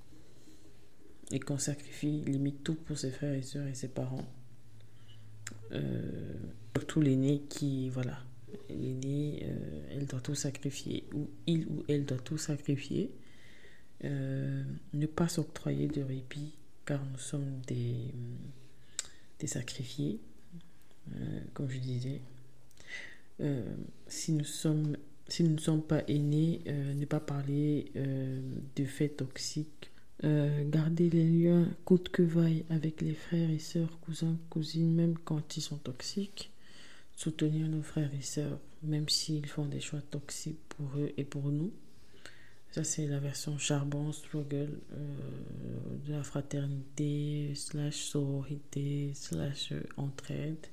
et 1.31 1.41
qu'on 1.41 1.59
sacrifie 1.59 2.23
limite 2.27 2.63
tout 2.63 2.75
pour 2.75 2.99
ses 2.99 3.11
frères 3.11 3.35
et 3.35 3.43
sœurs 3.43 3.67
et 3.67 3.75
ses 3.75 3.89
parents. 3.89 4.27
Surtout 6.77 7.01
l'aîné 7.01 7.43
qui, 7.49 7.89
voilà, 7.91 8.19
l'aîné, 8.69 9.43
euh, 9.45 9.81
elle 9.91 10.07
doit 10.07 10.21
tout 10.21 10.35
sacrifier, 10.35 11.05
ou 11.15 11.29
il 11.47 11.67
ou 11.67 11.85
elle 11.89 12.05
doit 12.05 12.19
tout 12.19 12.39
sacrifier. 12.39 13.11
Euh, 14.05 14.63
ne 14.95 15.07
pas 15.07 15.29
s'octroyer 15.29 15.89
de 15.89 16.03
répit, 16.03 16.53
car 16.87 17.05
nous 17.05 17.19
sommes 17.19 17.61
des, 17.67 18.15
des 19.41 19.47
sacrifiés, 19.49 20.21
comme 21.55 21.69
je 21.69 21.79
disais. 21.79 22.21
si 24.07 24.33
nous 24.33 24.45
sommes 24.45 24.97
si 25.27 25.43
nous 25.43 25.55
ne 25.55 25.59
sommes 25.61 25.83
pas 25.83 26.03
aînés, 26.07 26.63
ne 26.67 27.05
pas 27.07 27.21
parler 27.21 27.93
de 27.95 28.85
faits 28.85 29.17
toxiques 29.17 29.91
euh, 30.25 30.69
garder 30.69 31.09
les 31.11 31.23
liens 31.23 31.69
coûte 31.85 32.09
que 32.09 32.23
vaille 32.23 32.65
avec 32.71 33.03
les 33.03 33.15
frères 33.15 33.51
et 33.51 33.61
sœurs, 33.61 34.01
cousins, 34.01 34.37
cousines, 34.51 34.93
même 34.93 35.17
quand 35.17 35.57
ils 35.57 35.61
sont 35.61 35.77
toxiques. 35.77 36.51
Soutenir 37.19 37.67
nos 37.67 37.83
frères 37.83 38.15
et 38.15 38.23
sœurs, 38.23 38.61
même 38.85 39.09
s'ils 39.09 39.49
font 39.49 39.67
des 39.67 39.81
choix 39.81 40.01
toxiques 40.01 40.61
pour 40.69 40.87
eux 40.99 41.13
et 41.17 41.25
pour 41.25 41.51
nous. 41.51 41.73
Ça, 42.71 42.85
c'est 42.85 43.09
la 43.09 43.19
version 43.19 43.59
charbon, 43.59 44.13
struggle, 44.13 44.79
euh, 44.93 45.97
de 46.07 46.13
la 46.13 46.23
fraternité, 46.23 47.57
slash 47.57 47.97
sororité, 47.97 49.11
slash 49.15 49.73
entraide 49.97 50.65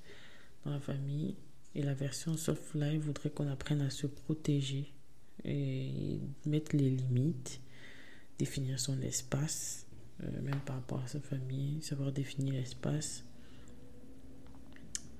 dans 0.64 0.70
la 0.70 0.80
famille. 0.80 1.34
Et 1.74 1.82
la 1.82 1.96
version 1.96 2.38
soft 2.38 2.76
life 2.76 3.02
voudrait 3.02 3.32
qu'on 3.32 3.48
apprenne 3.48 3.82
à 3.82 3.90
se 3.90 4.06
protéger 4.06 4.94
et 5.46 6.20
mettre 6.46 6.76
les 6.76 6.92
limites, 6.92 7.60
définir 8.38 8.80
son 8.80 9.02
espace, 9.02 9.88
euh, 10.24 10.42
même 10.44 10.60
par 10.64 10.76
rapport 10.76 11.02
à 11.02 11.08
sa 11.08 11.20
famille, 11.22 11.82
savoir 11.82 12.12
définir 12.12 12.54
l'espace, 12.54 13.26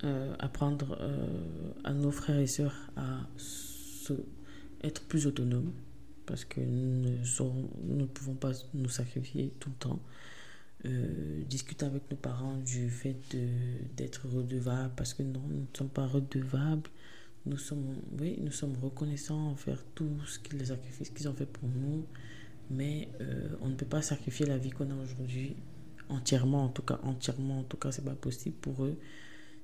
euh, 0.04 0.36
apprendre 0.40 0.98
à 1.84 1.94
nos 1.94 2.12
frères 2.12 2.40
et 2.40 2.48
sœurs 2.48 2.90
à 2.96 3.28
être 4.84 5.04
plus 5.04 5.26
autonomes 5.26 5.72
parce 6.26 6.46
que 6.46 6.60
nous 6.62 7.10
ne, 7.98 8.06
pouvons 8.06 8.34
pas 8.34 8.52
nous 8.74 8.90
sacrifier 8.90 9.54
tout 9.60 9.70
le 9.70 9.76
temps. 9.76 10.00
Euh, 10.86 11.44
discuter 11.50 11.86
avec 11.86 12.10
nos 12.12 12.18
parents 12.18 12.58
du 12.58 12.90
fait 12.90 13.18
d'être 13.96 14.28
redevables, 14.28 14.94
parce 14.96 15.14
que 15.14 15.24
non, 15.24 15.42
nous 15.50 15.62
ne 15.62 15.78
sommes 15.78 15.90
pas 15.90 16.06
redevables. 16.06 16.90
Nous 17.46 17.58
sommes, 17.58 17.96
oui, 18.20 18.38
nous 18.42 18.52
sommes 18.52 18.76
reconnaissants 18.82 19.52
envers 19.52 19.84
tout 19.96 20.10
ce 20.26 20.40
qu'ils, 20.40 20.60
les 20.60 20.66
sacrifices 20.66 21.10
qu'ils 21.10 21.28
ont 21.28 21.34
fait 21.34 21.46
pour 21.46 21.70
nous, 21.70 22.06
mais 22.70 23.08
euh, 23.22 23.50
on 23.62 23.70
ne 23.70 23.76
peut 23.76 23.86
pas 23.86 24.02
sacrifier 24.02 24.46
la 24.46 24.58
vie 24.58 24.72
qu'on 24.72 24.90
a 24.90 24.96
aujourd'hui 24.96 25.56
entièrement, 26.10 26.66
en 26.66 26.70
tout 26.70 26.82
cas, 26.82 27.00
entièrement, 27.04 27.60
en 27.60 27.64
tout 27.64 27.78
cas, 27.78 27.92
c'est 27.92 28.06
pas 28.06 28.16
possible 28.16 28.56
pour 28.62 28.86
eux. 28.86 28.98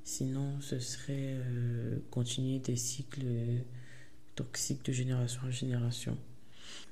Sinon, 0.04 0.60
ce 0.62 0.80
serait 0.80 1.36
euh, 1.36 2.00
continuer 2.10 2.60
des 2.60 2.76
cycles 2.76 3.26
toxiques 4.36 4.84
de 4.86 4.92
génération 4.92 5.42
en 5.46 5.52
génération. 5.52 6.18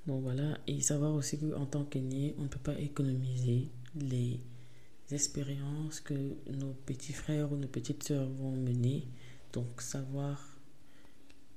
Donc 0.07 0.21
voilà, 0.21 0.57
et 0.67 0.81
savoir 0.81 1.13
aussi 1.13 1.37
qu'en 1.39 1.65
tant 1.65 1.85
qu'aîné, 1.85 2.35
on 2.37 2.43
ne 2.43 2.47
peut 2.47 2.59
pas 2.59 2.79
économiser 2.79 3.69
les 3.95 4.39
expériences 5.11 5.99
que 5.99 6.13
nos 6.51 6.73
petits 6.85 7.13
frères 7.13 7.51
ou 7.51 7.57
nos 7.57 7.67
petites 7.67 8.03
sœurs 8.03 8.29
vont 8.29 8.51
mener. 8.51 9.07
Donc 9.53 9.81
savoir 9.81 10.57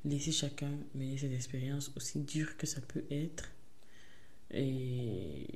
laisser 0.04 0.32
chacun 0.32 0.70
mener 0.94 1.18
cette 1.18 1.32
expérience, 1.32 1.92
aussi 1.96 2.20
dur 2.20 2.56
que 2.56 2.66
ça 2.66 2.80
peut 2.80 3.04
être, 3.10 3.50
et, 4.50 5.46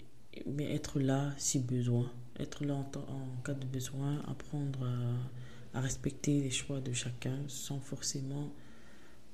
mais 0.46 0.74
être 0.74 1.00
là 1.00 1.35
si 1.38 1.59
besoin. 1.59 2.12
Être 2.38 2.64
là 2.64 2.74
en, 2.74 2.90
en 2.94 3.42
cas 3.44 3.54
de 3.54 3.66
besoin, 3.66 4.20
apprendre 4.28 4.85
à, 4.85 5.30
à 5.77 5.81
respecter 5.81 6.41
les 6.41 6.51
choix 6.51 6.81
de 6.81 6.95
chacun 6.95 7.39
sans 7.49 7.81
forcément 7.81 8.51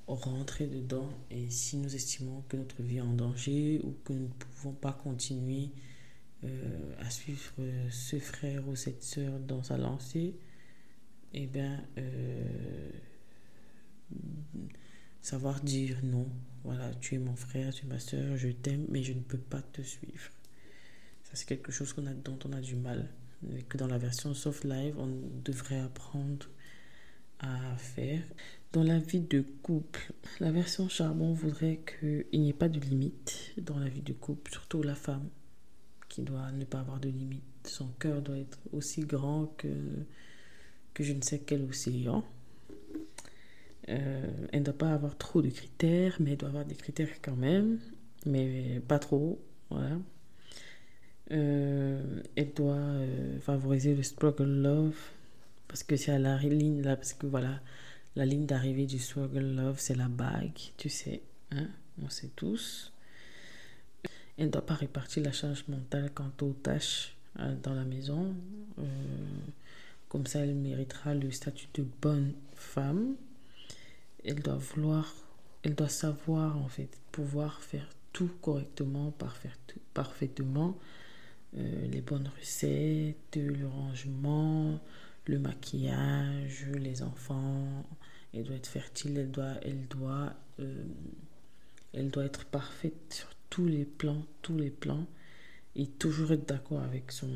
rentrer 0.09 0.67
dedans 0.67 1.09
et 1.31 1.49
si 1.51 1.77
nous 1.77 1.95
estimons 1.95 2.43
que 2.49 2.57
notre 2.57 2.83
vie 2.83 2.97
est 2.97 3.01
en 3.01 3.13
danger 3.13 3.81
ou 3.85 3.95
que 4.05 4.13
nous 4.13 4.27
ne 4.27 4.33
pouvons 4.33 4.73
pas 4.73 4.93
continuer 4.93 5.71
euh, 6.43 6.95
à 6.99 7.09
suivre 7.11 7.53
ce 7.91 8.19
frère 8.19 8.67
ou 8.67 8.75
cette 8.75 9.05
soeur 9.05 9.39
dans 9.39 9.63
sa 9.63 9.79
lancée, 9.79 10.35
eh 11.33 11.47
bien, 11.47 11.81
euh, 11.99 12.91
savoir 15.21 15.61
dire 15.61 15.99
non. 16.03 16.27
Voilà, 16.65 16.93
tu 16.97 17.15
es 17.15 17.19
mon 17.19 17.37
frère, 17.37 17.73
tu 17.73 17.87
es 17.87 17.89
ma 17.89 18.01
soeur, 18.01 18.37
je 18.37 18.49
t'aime, 18.49 18.87
mais 18.89 19.05
je 19.05 19.13
ne 19.13 19.21
peux 19.21 19.39
pas 19.39 19.63
te 19.63 19.83
suivre. 19.83 20.31
Ça, 21.23 21.35
c'est 21.35 21.47
quelque 21.47 21.71
chose 21.71 21.93
qu'on 21.93 22.07
a, 22.07 22.15
dont 22.15 22.39
on 22.45 22.53
a 22.53 22.61
du 22.61 22.75
mal. 22.75 23.09
Que 23.69 23.77
dans 23.77 23.89
la 23.89 23.99
version 23.99 24.35
soft 24.35 24.65
live, 24.65 24.95
on 24.99 25.09
devrait 25.45 25.81
apprendre 25.81 26.47
à 27.41 27.77
faire. 27.77 28.23
Dans 28.73 28.83
la 28.83 28.99
vie 28.99 29.21
de 29.21 29.45
couple, 29.63 30.13
la 30.41 30.51
version 30.51 30.89
charbon 30.89 31.33
voudrait 31.33 31.81
qu'il 31.85 32.41
n'y 32.41 32.49
ait 32.49 32.55
pas 32.55 32.69
de 32.69 32.81
limite 32.81 33.53
dans 33.59 33.79
la 33.79 33.89
vie 33.89 34.01
de 34.01 34.13
couple, 34.13 34.51
surtout 34.51 34.83
la 34.83 34.95
femme 34.95 35.29
qui 36.09 36.23
doit 36.23 36.53
ne 36.53 36.65
pas 36.65 36.81
avoir 36.81 37.01
de 37.01 37.09
limite. 37.09 37.43
Son 37.65 37.89
cœur 37.99 38.23
doit 38.23 38.39
être 38.39 38.59
aussi 38.73 39.01
grand 39.01 39.47
que, 39.57 39.69
que 40.95 41.03
je 41.03 41.13
ne 41.13 41.23
sais 41.23 41.41
quel 41.41 41.63
océan. 41.65 42.25
Euh, 43.89 44.47
elle 44.53 44.61
ne 44.61 44.65
doit 44.65 44.79
pas 44.79 44.93
avoir 44.93 45.19
trop 45.19 45.43
de 45.43 45.49
critères, 45.49 46.17
mais 46.21 46.33
elle 46.33 46.37
doit 46.37 46.49
avoir 46.49 46.65
des 46.65 46.75
critères 46.75 47.09
quand 47.21 47.37
même, 47.37 47.79
mais 48.25 48.81
pas 48.87 48.99
trop. 48.99 49.41
Voilà. 49.71 49.99
Euh, 51.31 52.23
elle 52.37 52.53
doit 52.53 52.75
euh, 52.75 53.39
favoriser 53.41 53.95
le 53.95 54.03
struggle 54.03 54.61
love 54.61 54.97
parce 55.73 55.85
que 55.85 55.97
c'est 55.97 56.13
à 56.13 56.19
la 56.19 56.37
ligne 56.37 56.83
là, 56.83 56.97
parce 56.97 57.15
que 57.15 57.27
voilà, 57.27 57.61
la 58.15 58.27
ligne 58.27 58.45
d'arrivée 58.45 58.85
du 58.85 58.99
Struggle 58.99 59.55
Love, 59.57 59.77
c'est 59.79 59.95
la 59.95 60.09
bague, 60.09 60.59
tu 60.77 60.91
sais, 60.91 61.23
hein, 61.51 61.67
on 62.03 62.11
sait 62.11 62.31
tous. 62.37 62.93
Elle 64.37 64.47
ne 64.47 64.51
doit 64.51 64.67
pas 64.67 64.75
répartir 64.75 65.23
la 65.23 65.33
charge 65.33 65.65
mentale 65.69 66.11
quant 66.13 66.31
aux 66.43 66.53
tâches 66.53 67.17
euh, 67.39 67.55
dans 67.63 67.73
la 67.73 67.85
maison. 67.85 68.35
Comme 70.11 70.27
ça, 70.27 70.41
elle 70.41 70.55
méritera 70.55 71.15
le 71.15 71.31
statut 71.31 71.69
de 71.73 71.87
bonne 72.03 72.35
femme. 72.55 73.15
Elle 74.27 74.43
doit 74.43 74.57
vouloir, 74.57 75.15
elle 75.63 75.75
doit 75.75 75.89
savoir 75.89 76.59
en 76.59 76.69
fait, 76.69 76.91
pouvoir 77.13 77.63
faire 77.63 77.89
tout 78.13 78.31
correctement, 78.43 79.11
parfait, 79.11 79.53
parfaitement. 79.95 80.77
Euh, 81.57 81.87
les 81.88 82.01
bonnes 82.01 82.31
recettes, 82.38 83.37
le 83.37 83.67
rangement, 83.67 84.81
le 85.27 85.38
maquillage, 85.38 86.67
les 86.75 87.03
enfants. 87.03 87.85
Elle 88.35 88.45
doit 88.45 88.57
être 88.57 88.67
fertile, 88.67 89.19
elle 89.19 89.31
doit, 89.31 89.55
elle 89.62 89.87
doit, 89.88 90.33
euh, 90.61 90.85
elle 91.93 92.11
doit 92.11 92.25
être 92.25 92.47
parfaite 92.47 93.12
sur 93.12 93.29
tous 93.51 93.67
les 93.67 93.85
plans, 93.85 94.25
tous 94.41 94.57
les 94.57 94.71
plans, 94.71 95.07
et 95.77 95.87
toujours 95.87 96.33
être 96.33 96.49
d'accord 96.49 96.81
avec 96.81 97.12
son 97.12 97.31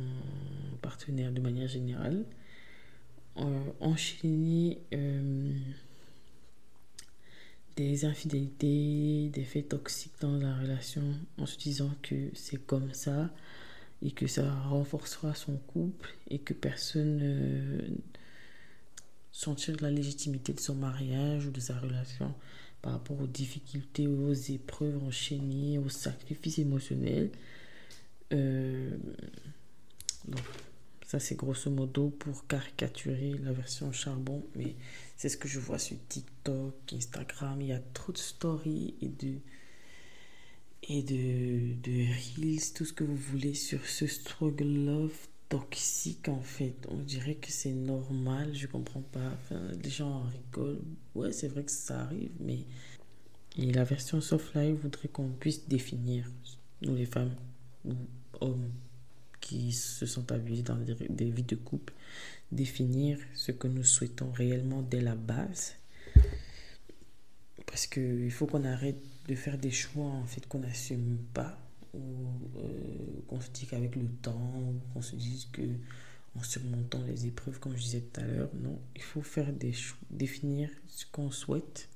partenaire 0.80 1.32
de 1.32 1.40
manière 1.40 1.68
générale. 1.68 2.24
Euh, 3.38 3.70
enchaîner 3.80 4.78
euh, 4.94 5.52
des 7.76 8.06
infidélités, 8.06 9.28
des 9.28 9.44
faits 9.44 9.68
toxiques 9.68 10.14
dans 10.20 10.38
la 10.38 10.56
relation 10.56 11.02
en 11.36 11.44
se 11.44 11.58
disant 11.58 11.90
que 12.02 12.30
c'est 12.32 12.64
comme 12.64 12.94
ça, 12.94 13.30
et 14.02 14.10
que 14.10 14.26
ça 14.26 14.50
renforcera 14.68 15.34
son 15.34 15.56
couple 15.56 16.10
et 16.28 16.38
que 16.38 16.54
personne 16.54 17.16
ne 17.16 17.80
sentir 19.32 19.76
la 19.80 19.90
légitimité 19.90 20.52
de 20.52 20.60
son 20.60 20.74
mariage 20.74 21.46
ou 21.46 21.50
de 21.50 21.60
sa 21.60 21.78
relation 21.78 22.34
par 22.82 22.92
rapport 22.92 23.20
aux 23.20 23.26
difficultés, 23.26 24.06
aux 24.06 24.32
épreuves 24.32 25.02
enchaînées, 25.02 25.78
aux 25.78 25.88
sacrifices 25.88 26.58
émotionnels. 26.58 27.30
Euh, 28.32 28.96
donc, 30.26 30.40
ça 31.04 31.20
c'est 31.20 31.36
grosso 31.36 31.70
modo 31.70 32.10
pour 32.10 32.46
caricaturer 32.46 33.34
la 33.42 33.52
version 33.52 33.92
charbon, 33.92 34.44
mais 34.54 34.74
c'est 35.16 35.28
ce 35.28 35.36
que 35.36 35.48
je 35.48 35.58
vois 35.58 35.78
sur 35.78 35.96
TikTok, 36.08 36.74
Instagram. 36.92 37.60
Il 37.60 37.68
y 37.68 37.72
a 37.72 37.80
trop 37.92 38.12
de 38.12 38.18
stories 38.18 38.94
et 39.00 39.08
de 39.08 39.38
et 40.88 41.02
de, 41.02 41.74
de 41.82 42.06
reels, 42.36 42.72
tout 42.74 42.84
ce 42.84 42.92
que 42.92 43.04
vous 43.04 43.16
voulez 43.16 43.54
sur 43.54 43.84
ce 43.86 44.06
struggle 44.06 44.84
love 44.84 45.16
toxique 45.48 46.28
en 46.28 46.40
fait. 46.40 46.74
On 46.88 46.98
dirait 46.98 47.34
que 47.34 47.50
c'est 47.50 47.72
normal, 47.72 48.54
je 48.54 48.66
comprends 48.66 49.02
pas. 49.02 49.32
Enfin, 49.34 49.60
les 49.82 49.90
gens 49.90 50.10
en 50.10 50.22
rigolent. 50.22 50.82
Ouais, 51.14 51.32
c'est 51.32 51.48
vrai 51.48 51.64
que 51.64 51.70
ça 51.70 52.02
arrive, 52.02 52.32
mais. 52.40 52.60
Et 53.58 53.72
la 53.72 53.84
version 53.84 54.20
soft 54.20 54.54
life 54.54 54.76
voudrait 54.82 55.08
qu'on 55.08 55.30
puisse 55.30 55.66
définir, 55.66 56.30
nous 56.82 56.94
les 56.94 57.06
femmes 57.06 57.34
ou 57.86 57.94
hommes 58.40 58.70
qui 59.40 59.72
se 59.72 60.04
sont 60.04 60.30
abusés 60.30 60.62
dans 60.62 60.76
des, 60.76 60.94
des 61.08 61.30
vies 61.30 61.42
de 61.42 61.54
couple, 61.56 61.94
définir 62.52 63.18
ce 63.34 63.52
que 63.52 63.66
nous 63.66 63.84
souhaitons 63.84 64.30
réellement 64.30 64.82
dès 64.82 65.00
la 65.00 65.14
base. 65.14 65.74
Parce 67.66 67.86
qu'il 67.86 68.30
faut 68.30 68.46
qu'on 68.46 68.64
arrête 68.64 69.02
de 69.28 69.34
faire 69.34 69.58
des 69.58 69.70
choix 69.70 70.06
en 70.06 70.24
fait 70.24 70.46
qu'on 70.46 70.60
n'assume 70.60 71.18
pas 71.34 71.58
ou 71.94 71.98
euh, 72.58 73.22
qu'on 73.28 73.40
se 73.40 73.50
dit 73.50 73.66
qu'avec 73.66 73.96
le 73.96 74.08
temps 74.22 74.52
ou 74.56 74.80
qu'on 74.92 75.02
se 75.02 75.16
dise 75.16 75.46
que 75.52 75.62
en 76.38 76.42
surmontant 76.42 77.02
les 77.06 77.26
épreuves 77.26 77.58
comme 77.58 77.76
je 77.76 77.82
disais 77.82 78.00
tout 78.00 78.20
à 78.20 78.24
l'heure 78.24 78.50
non. 78.54 78.78
Il 78.94 79.02
faut 79.02 79.22
faire 79.22 79.52
des 79.52 79.72
définir 80.10 80.70
ce 80.88 81.04
qu'on 81.10 81.30
souhaite 81.30 81.88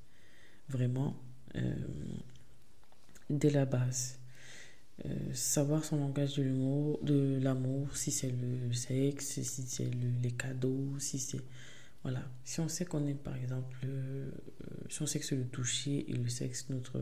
vraiment 0.68 1.16
euh, 1.56 1.74
dès 3.28 3.50
la 3.50 3.64
base. 3.64 4.18
Euh, 5.06 5.32
savoir 5.32 5.84
son 5.84 5.96
langage 5.96 6.36
de 6.36 7.38
l'amour 7.40 7.96
si 7.96 8.10
c'est 8.10 8.30
le 8.30 8.70
sexe 8.74 9.40
si 9.40 9.44
c'est 9.44 9.90
les 10.22 10.32
cadeaux 10.32 10.98
si 10.98 11.18
c'est 11.18 11.40
voilà. 12.02 12.22
Si 12.44 12.60
on 12.60 12.68
sait 12.68 12.84
qu'on 12.84 13.06
est, 13.06 13.14
par 13.14 13.36
exemple, 13.36 13.76
euh, 13.84 14.30
si 14.88 15.02
on 15.02 15.06
sait 15.06 15.18
que 15.18 15.26
c'est 15.26 15.36
le 15.36 15.46
toucher 15.46 16.10
et 16.10 16.14
le 16.14 16.28
sexe, 16.28 16.68
notre 16.70 17.00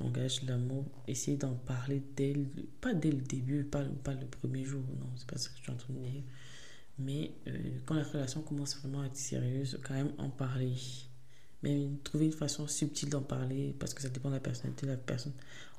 langage, 0.00 0.42
l'amour, 0.44 0.86
essayer 1.08 1.36
d'en 1.36 1.54
parler 1.54 2.02
dès 2.16 2.32
le, 2.32 2.46
pas 2.80 2.94
dès 2.94 3.10
le 3.10 3.20
début, 3.20 3.64
pas, 3.64 3.84
pas 4.04 4.14
le 4.14 4.26
premier 4.26 4.64
jour, 4.64 4.82
non, 5.00 5.10
c'est 5.16 5.28
pas 5.28 5.36
ça 5.36 5.50
que 5.50 5.56
je 5.56 5.62
suis 5.62 5.72
en 5.72 5.76
train 5.76 5.92
de 5.92 5.98
dire. 5.98 6.22
Mais 6.98 7.32
euh, 7.48 7.78
quand 7.86 7.94
la 7.94 8.04
relation 8.04 8.42
commence 8.42 8.76
vraiment 8.78 9.00
à 9.00 9.06
être 9.06 9.16
sérieuse, 9.16 9.78
quand 9.82 9.94
même 9.94 10.12
en 10.18 10.30
parler. 10.30 10.74
mais 11.62 11.88
trouver 12.04 12.26
une 12.26 12.32
façon 12.32 12.68
subtile 12.68 13.10
d'en 13.10 13.22
parler, 13.22 13.74
parce 13.78 13.94
que 13.94 14.02
ça 14.02 14.08
dépend 14.10 14.28
de 14.28 14.34
la 14.34 14.40
personnalité 14.40 14.86
de 14.86 14.92
la 14.92 14.96
personne 14.98 15.32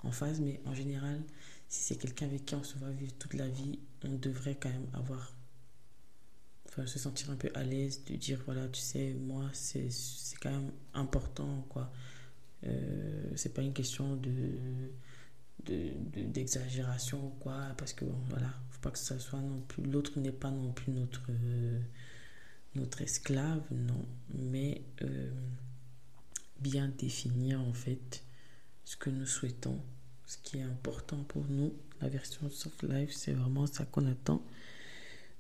en 0.04 0.12
face, 0.12 0.40
mais 0.40 0.60
en 0.66 0.74
général, 0.74 1.22
si 1.70 1.84
c'est 1.84 1.96
quelqu'un 1.96 2.26
avec 2.26 2.46
qui 2.46 2.56
on 2.56 2.64
se 2.64 2.78
va 2.80 2.90
vivre 2.92 3.14
toute 3.18 3.34
la 3.34 3.48
vie, 3.48 3.80
on 4.04 4.16
devrait 4.16 4.58
quand 4.60 4.70
même 4.70 4.88
avoir, 4.94 5.34
se 6.86 7.00
sentir 7.00 7.30
un 7.32 7.36
peu 7.36 7.50
à 7.54 7.64
l'aise, 7.64 8.04
de 8.06 8.16
dire, 8.16 8.42
voilà, 8.46 8.68
tu 8.68 8.82
sais, 8.82 9.14
moi, 9.14 9.50
c'est 9.54 9.90
quand 10.42 10.52
même 10.52 10.72
important, 10.94 11.66
quoi. 11.70 11.92
Euh, 12.66 13.32
c'est 13.36 13.54
pas 13.54 13.62
une 13.62 13.74
question 13.74 14.16
de 14.16 14.32
d'exagération 15.64 17.20
de, 17.20 17.26
ou 17.26 17.30
quoi 17.40 17.68
parce 17.78 17.94
que 17.94 18.04
bon, 18.04 18.18
voilà 18.30 18.48
faut 18.72 18.82
pas 18.82 18.90
que 18.90 18.98
ça 18.98 19.20
soit 19.20 19.40
non 19.40 19.62
plus 19.68 19.84
l'autre 19.84 20.20
n'est 20.20 20.32
pas 20.32 20.50
non 20.50 20.72
plus 20.72 20.92
notre 20.92 21.30
notre 22.74 23.04
esclave 23.04 23.62
non 23.72 24.04
mais 24.34 24.82
euh, 25.04 25.30
bien 26.62 26.88
définir 26.88 27.62
en 27.62 27.74
fait 27.74 28.24
ce 28.86 28.98
que 28.98 29.10
nous 29.10 29.26
souhaitons, 29.26 29.80
ce 30.26 30.38
qui 30.44 30.58
est 30.58 30.64
important 30.64 31.24
pour 31.24 31.46
nous. 31.48 31.74
La 32.02 32.10
version 32.10 32.50
soft 32.50 32.84
life, 32.84 33.12
c'est 33.14 33.34
vraiment 33.34 33.68
ça 33.68 33.86
qu'on 33.86 34.06
attend. 34.06 34.44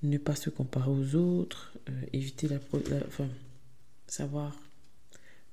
Ne 0.03 0.17
pas 0.17 0.35
se 0.35 0.49
comparer 0.49 0.89
aux 0.89 1.15
autres, 1.15 1.77
euh, 1.89 2.01
éviter 2.13 2.47
la, 2.47 2.57
enfin, 3.07 3.27
savoir 4.07 4.55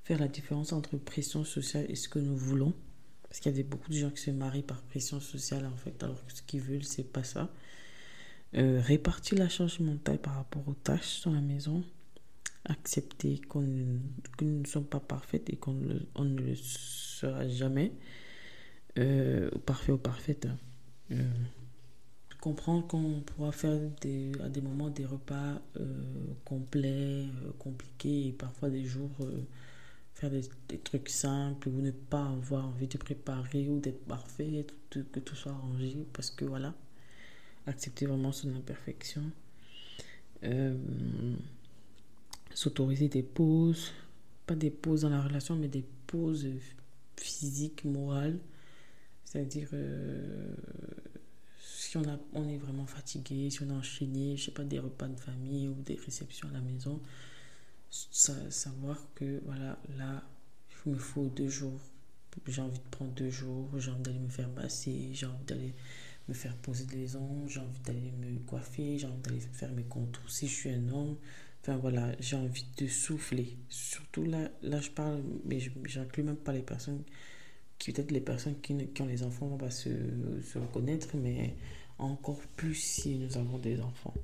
faire 0.05 0.19
la 0.19 0.29
différence 0.29 0.73
entre 0.73 0.97
pression 0.97 1.45
sociale 1.45 1.87
et 1.89 1.95
ce 1.95 2.09
que 2.09 2.19
nous 2.19 2.37
voulons. 2.37 2.73
Parce 3.25 3.41
qu'il 3.41 3.55
y 3.55 3.61
a 3.61 3.63
beaucoup 3.63 3.91
de 3.91 3.97
gens 3.97 4.11
qui 4.11 4.23
se 4.23 4.31
marient 4.31 4.63
par 4.63 4.81
pression 4.83 5.21
sociale 5.21 5.67
en 5.67 5.77
fait, 5.77 6.03
alors 6.03 6.25
que 6.25 6.33
ce 6.33 6.43
qu'ils 6.43 6.63
veulent, 6.63 6.85
c'est 6.85 7.13
pas 7.13 7.25
ça. 7.25 7.51
Euh, 8.55 8.81
répartir 8.81 9.37
la 9.39 9.51
charge 9.51 9.81
mentale 9.81 10.19
par 10.19 10.35
rapport 10.35 10.67
aux 10.67 10.75
tâches 10.75 11.23
dans 11.25 11.33
la 11.33 11.43
maison 11.43 11.85
accepter 12.69 13.41
qu'on 13.49 13.67
que 14.37 14.45
nous 14.45 14.61
ne 14.61 14.67
sommes 14.67 14.87
pas 14.87 15.01
parfaites 15.01 15.51
et 15.51 15.57
qu'on 15.57 15.73
ne, 15.73 16.41
le 16.41 16.55
sera 16.55 17.49
jamais, 17.49 17.93
euh, 18.99 19.51
parfait 19.67 19.93
ou 19.93 19.99
parfaite. 19.99 20.47
Hein. 20.47 20.59
Euh, 21.13 21.31
comprendre 22.41 22.87
qu'on 22.87 23.21
pourra 23.21 23.53
faire 23.53 23.81
à 24.43 24.49
des 24.49 24.61
moments 24.61 24.91
des 24.91 25.05
repas 25.05 25.61
euh, 25.81 25.85
complets, 26.45 27.27
compliqués 27.59 28.29
et 28.29 28.33
parfois 28.33 28.71
des 28.71 28.85
jours 28.85 29.11
faire 30.15 30.31
des, 30.31 30.79
trucs 30.79 31.09
simples 31.09 31.69
ou 31.69 31.81
ne 31.81 31.91
pas 31.93 32.27
avoir 32.27 32.67
envie 32.67 32.89
de 32.89 32.99
préparer 32.99 33.69
ou 33.69 33.79
d'être 33.79 34.05
parfait, 34.05 34.67
que 34.91 35.21
tout 35.21 35.35
soit 35.35 35.53
arrangé 35.53 36.07
parce 36.13 36.31
que 36.31 36.45
voilà, 36.45 36.75
accepter 37.67 38.07
vraiment 38.07 38.33
son 38.33 38.55
imperfection 38.55 39.23
s'autoriser 42.59 43.09
des 43.09 43.23
pauses, 43.23 43.93
pas 44.47 44.57
des 44.57 44.71
pauses 44.71 45.03
dans 45.03 45.11
la 45.11 45.23
relation, 45.23 45.55
mais 45.55 45.69
des 45.69 45.85
pauses 46.09 46.49
physiques, 47.17 47.85
morales. 47.85 48.39
C'est-à-dire, 49.25 49.69
euh, 49.73 50.55
si 51.89 51.97
on, 51.97 52.03
a, 52.03 52.19
on 52.35 52.47
est 52.47 52.59
vraiment 52.59 52.85
fatigué, 52.85 53.49
si 53.49 53.63
on 53.63 53.71
a 53.71 53.73
enchaîné, 53.73 54.37
je 54.37 54.47
sais 54.47 54.51
pas, 54.51 54.63
des 54.63 54.79
repas 54.79 55.09
de 55.09 55.19
famille 55.19 55.69
ou 55.69 55.75
des 55.87 55.95
réceptions 55.95 56.47
à 56.49 56.53
la 56.53 56.61
maison, 56.61 57.01
savoir 57.91 58.99
que, 59.15 59.41
voilà, 59.47 59.79
là, 59.97 60.23
il 60.85 60.93
me 60.93 60.99
faut 60.99 61.29
deux 61.29 61.49
jours. 61.49 61.81
J'ai 62.47 62.61
envie 62.61 62.79
de 62.79 62.85
prendre 62.91 63.13
deux 63.13 63.31
jours, 63.31 63.71
j'ai 63.79 63.91
envie 63.91 64.03
d'aller 64.03 64.19
me 64.19 64.29
faire 64.29 64.51
masser, 64.51 65.11
j'ai 65.15 65.25
envie 65.25 65.45
d'aller 65.47 65.75
me 66.29 66.35
faire 66.35 66.55
poser 66.57 66.85
des 66.85 67.17
ongles, 67.17 67.49
j'ai 67.49 67.61
envie 67.61 67.81
d'aller 67.81 68.13
me 68.21 68.39
coiffer, 68.41 68.99
j'ai 68.99 69.07
envie 69.07 69.23
d'aller 69.23 69.41
faire 69.41 69.73
mes 69.73 69.85
contours. 69.85 70.29
Si 70.31 70.47
je 70.47 70.55
suis 70.55 70.71
un 70.71 70.89
homme, 70.91 71.17
Enfin 71.63 71.77
voilà, 71.77 72.13
j'ai 72.21 72.37
envie 72.37 72.67
de 72.77 72.87
souffler. 72.87 73.57
Surtout 73.69 74.25
là, 74.25 74.49
là 74.63 74.81
je 74.81 74.91
parle, 74.91 75.23
mais 75.45 75.59
j'inclus 75.85 76.23
même 76.23 76.37
pas 76.37 76.53
les 76.53 76.63
personnes 76.63 77.03
qui, 77.79 77.93
peut-être 77.93 78.11
les 78.11 78.21
personnes 78.21 78.61
qui, 78.61 78.77
qui, 78.89 79.03
ont 79.03 79.07
les 79.07 79.23
enfants 79.23 79.47
vont 79.47 79.59
pas 79.59 79.71
se, 79.71 79.89
se, 80.43 80.59
reconnaître, 80.59 81.17
mais 81.17 81.55
encore 81.99 82.41
plus 82.57 82.75
si 82.75 83.17
nous 83.17 83.37
avons 83.37 83.59
des 83.59 83.81
enfants. 83.81 84.15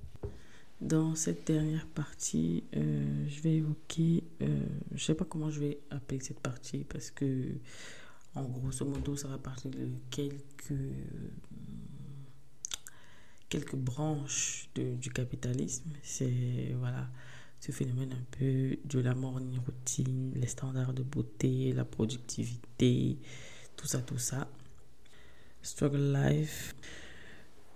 Dans 0.80 1.14
cette 1.14 1.46
dernière 1.46 1.86
partie, 1.86 2.64
euh, 2.76 3.26
je 3.28 3.40
vais 3.40 3.54
évoquer, 3.54 4.24
euh, 4.42 4.66
je 4.94 5.04
sais 5.04 5.14
pas 5.14 5.24
comment 5.24 5.50
je 5.50 5.60
vais 5.60 5.78
appeler 5.90 6.20
cette 6.20 6.40
partie 6.40 6.84
parce 6.84 7.10
que, 7.10 7.54
en 8.34 8.44
grosso 8.44 8.84
modo, 8.84 9.16
ça 9.16 9.28
va 9.28 9.38
partir 9.38 9.70
de 9.70 9.88
quelques 10.10 10.74
quelques 13.48 13.76
branches 13.76 14.68
de, 14.74 14.96
du 14.96 15.10
capitalisme. 15.10 15.90
C'est 16.02 16.74
voilà 16.78 17.08
ce 17.60 17.72
phénomène 17.72 18.12
un 18.12 18.36
peu 18.36 18.76
de 18.84 18.98
la 18.98 19.14
morning 19.14 19.58
routine, 19.64 20.32
les 20.34 20.48
standards 20.48 20.92
de 20.92 21.02
beauté, 21.02 21.72
la 21.72 21.84
productivité, 21.84 23.16
tout 23.76 23.86
ça, 23.86 24.00
tout 24.00 24.18
ça. 24.18 24.48
Struggle 25.62 26.12
Life. 26.12 26.74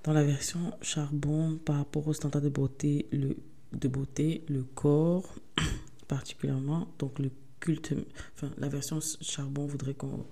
Dans 0.05 0.13
la 0.13 0.25
version 0.25 0.73
charbon, 0.81 1.59
par 1.65 1.77
rapport 1.77 2.07
aux 2.07 2.13
standards 2.13 2.43
de 2.43 2.49
beauté, 2.49 3.07
le, 3.13 3.37
de 3.73 3.89
beauté, 3.89 4.45
le 4.49 4.63
corps 4.63 5.35
particulièrement, 6.09 6.89
donc 6.99 7.19
le 7.19 7.31
culte, 7.61 7.95
enfin 8.35 8.51
la 8.59 8.69
version 8.69 9.01
charbon 9.21 9.67
voudrait 9.67 9.95
qu'on 9.95 10.25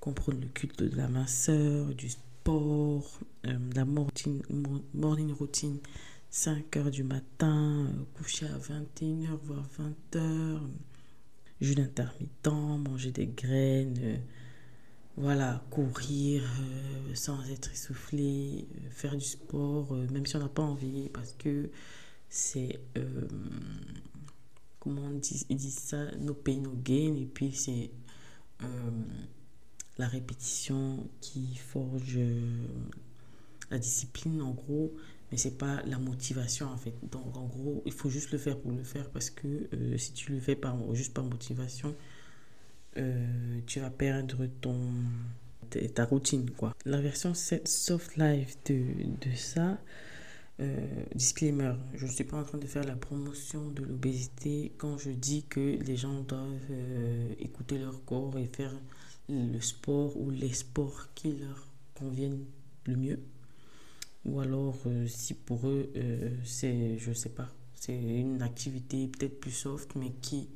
comprenne 0.00 0.40
le 0.40 0.48
culte 0.48 0.82
de 0.82 0.96
la 0.96 1.08
minceur, 1.08 1.94
du 1.94 2.10
sport, 2.10 3.20
euh, 3.46 3.58
la 3.74 3.84
morning, 3.84 5.32
routine 5.32 5.78
5 6.30 6.76
heures 6.76 6.90
du 6.90 7.04
matin, 7.04 7.86
euh, 7.86 8.04
coucher 8.14 8.46
à 8.46 8.58
21h, 8.58 9.38
voire 9.44 9.66
20h, 9.78 10.60
jeûne 11.60 11.80
intermittent, 11.80 12.48
manger 12.48 13.12
des 13.12 13.26
graines, 13.26 13.98
euh, 13.98 14.16
voilà, 15.16 15.64
courir 15.70 16.42
euh, 16.42 17.14
sans 17.14 17.42
être 17.48 17.70
essoufflé, 17.72 18.66
faire 18.90 19.16
du 19.16 19.24
sport, 19.24 19.94
même 19.94 20.26
si 20.26 20.36
on 20.36 20.40
n'a 20.40 20.48
pas 20.48 20.62
envie, 20.62 21.08
parce 21.10 21.32
que 21.34 21.70
c'est, 22.28 22.80
comment 24.80 25.02
on 25.02 25.18
dit, 25.18 25.70
ça, 25.70 26.10
no 26.18 26.34
pain, 26.34 26.56
no 26.56 26.72
gain, 26.72 27.14
et 27.14 27.26
puis 27.32 27.52
c'est 27.52 27.90
la 29.98 30.08
répétition 30.08 31.08
qui 31.20 31.54
forge 31.56 32.18
la 33.70 33.78
discipline, 33.78 34.42
en 34.42 34.52
gros, 34.52 34.92
mais 35.30 35.38
c'est 35.38 35.58
pas 35.58 35.82
la 35.84 35.98
motivation 35.98 36.68
en 36.68 36.76
fait. 36.76 36.94
Donc 37.10 37.36
en 37.36 37.46
gros, 37.46 37.82
il 37.86 37.92
faut 37.92 38.08
juste 38.08 38.30
le 38.30 38.38
faire 38.38 38.58
pour 38.58 38.72
le 38.72 38.84
faire 38.84 39.10
parce 39.10 39.30
que 39.30 39.68
euh, 39.72 39.98
si 39.98 40.12
tu 40.12 40.32
le 40.32 40.40
fais 40.40 40.56
juste 40.92 41.12
par 41.12 41.24
motivation, 41.24 41.94
euh, 42.98 43.60
tu 43.66 43.80
vas 43.80 43.90
perdre 43.90 44.46
ton 44.60 44.78
ta 45.94 46.04
routine 46.04 46.50
quoi. 46.50 46.72
La 46.84 47.00
version 47.00 47.32
soft 47.34 48.16
life 48.16 48.56
de, 48.66 48.84
de 49.28 49.34
ça, 49.34 49.76
euh, 50.60 50.86
disclaimer, 51.16 51.72
je 51.94 52.06
ne 52.06 52.10
suis 52.10 52.22
pas 52.22 52.36
en 52.36 52.44
train 52.44 52.58
de 52.58 52.66
faire 52.66 52.84
la 52.84 52.94
promotion 52.94 53.70
de 53.70 53.82
l'obésité 53.82 54.72
quand 54.78 54.98
je 54.98 55.10
dis 55.10 55.42
que 55.42 55.78
les 55.84 55.96
gens 55.96 56.20
doivent 56.20 56.70
écouter 57.40 57.78
leur 57.78 58.04
corps 58.04 58.38
et 58.38 58.46
faire 58.46 58.72
le 59.28 59.60
sport 59.60 60.16
ou 60.16 60.30
les 60.30 60.52
sports 60.52 61.08
qui 61.16 61.32
leur 61.32 61.66
conviennent 61.94 62.44
le 62.86 62.96
mieux 62.96 63.18
ou 64.24 64.40
alors 64.40 64.76
euh, 64.86 65.06
si 65.06 65.34
pour 65.34 65.66
eux 65.68 65.90
euh, 65.96 66.30
c'est 66.44 66.98
je 66.98 67.12
sais 67.12 67.30
pas 67.30 67.48
c'est 67.74 67.96
une 67.96 68.42
activité 68.42 69.08
peut-être 69.08 69.38
plus 69.40 69.50
soft 69.50 69.94
mais 69.96 70.12
qui 70.22 70.48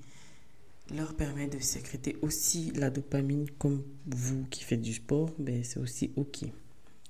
leur 0.95 1.15
permet 1.15 1.49
de 1.49 1.59
sécréter 1.59 2.17
aussi 2.23 2.73
la 2.73 2.91
dopamine 2.91 3.49
comme 3.59 3.83
vous 4.07 4.45
qui 4.51 4.65
faites 4.65 4.81
du 4.81 4.95
sport 4.95 5.31
ben 5.39 5.63
c'est 5.63 5.79
aussi 5.79 6.13
ok 6.17 6.45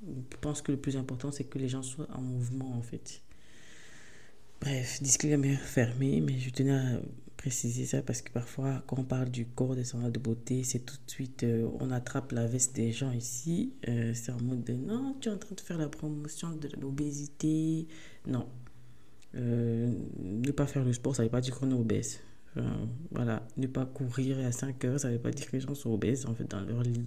je 0.02 0.36
pense 0.40 0.62
que 0.62 0.72
le 0.72 0.78
plus 0.78 0.96
important 0.96 1.30
c'est 1.30 1.44
que 1.44 1.58
les 1.58 1.68
gens 1.68 1.82
soient 1.82 2.08
en 2.14 2.20
mouvement 2.20 2.76
en 2.76 2.82
fait 2.82 3.22
bref 4.60 5.02
disclaimer 5.02 5.56
fermé 5.56 6.20
mais 6.20 6.38
je 6.38 6.50
tenais 6.50 6.72
à 6.72 7.00
préciser 7.38 7.86
ça 7.86 8.02
parce 8.02 8.20
que 8.20 8.30
parfois, 8.30 8.82
quand 8.86 8.98
on 8.98 9.04
parle 9.04 9.30
du 9.30 9.46
corps 9.46 9.74
des 9.74 9.84
standards 9.84 10.10
de 10.10 10.18
beauté, 10.18 10.64
c'est 10.64 10.80
tout 10.80 10.96
de 10.96 11.10
suite, 11.10 11.44
euh, 11.44 11.66
on 11.80 11.90
attrape 11.90 12.32
la 12.32 12.46
veste 12.46 12.76
des 12.76 12.92
gens 12.92 13.12
ici. 13.12 13.72
Euh, 13.88 14.12
c'est 14.12 14.32
en 14.32 14.42
mode 14.42 14.64
de 14.64 14.74
non, 14.74 15.16
tu 15.20 15.30
es 15.30 15.32
en 15.32 15.38
train 15.38 15.54
de 15.54 15.60
faire 15.60 15.78
la 15.78 15.88
promotion 15.88 16.50
de 16.50 16.68
l'obésité. 16.78 17.86
Non. 18.26 18.46
Euh, 19.36 19.90
ne 20.18 20.50
pas 20.50 20.66
faire 20.66 20.84
le 20.84 20.92
sport, 20.92 21.14
ça 21.16 21.22
ne 21.22 21.28
veut 21.28 21.30
pas 21.30 21.40
dire 21.40 21.58
qu'on 21.58 21.70
est 21.70 21.74
obèse. 21.74 22.20
Voilà. 23.10 23.46
Ne 23.56 23.66
pas 23.66 23.86
courir 23.86 24.38
à 24.44 24.52
5 24.52 24.84
heures, 24.84 25.00
ça 25.00 25.08
ne 25.08 25.14
veut 25.14 25.20
pas 25.20 25.30
dire 25.30 25.46
que 25.46 25.56
les 25.56 25.60
gens 25.60 25.74
sont 25.74 25.90
obèses 25.92 26.26
en 26.26 26.34
fait 26.34 26.44
dans 26.44 26.60
leur 26.60 26.82
lit. 26.82 27.06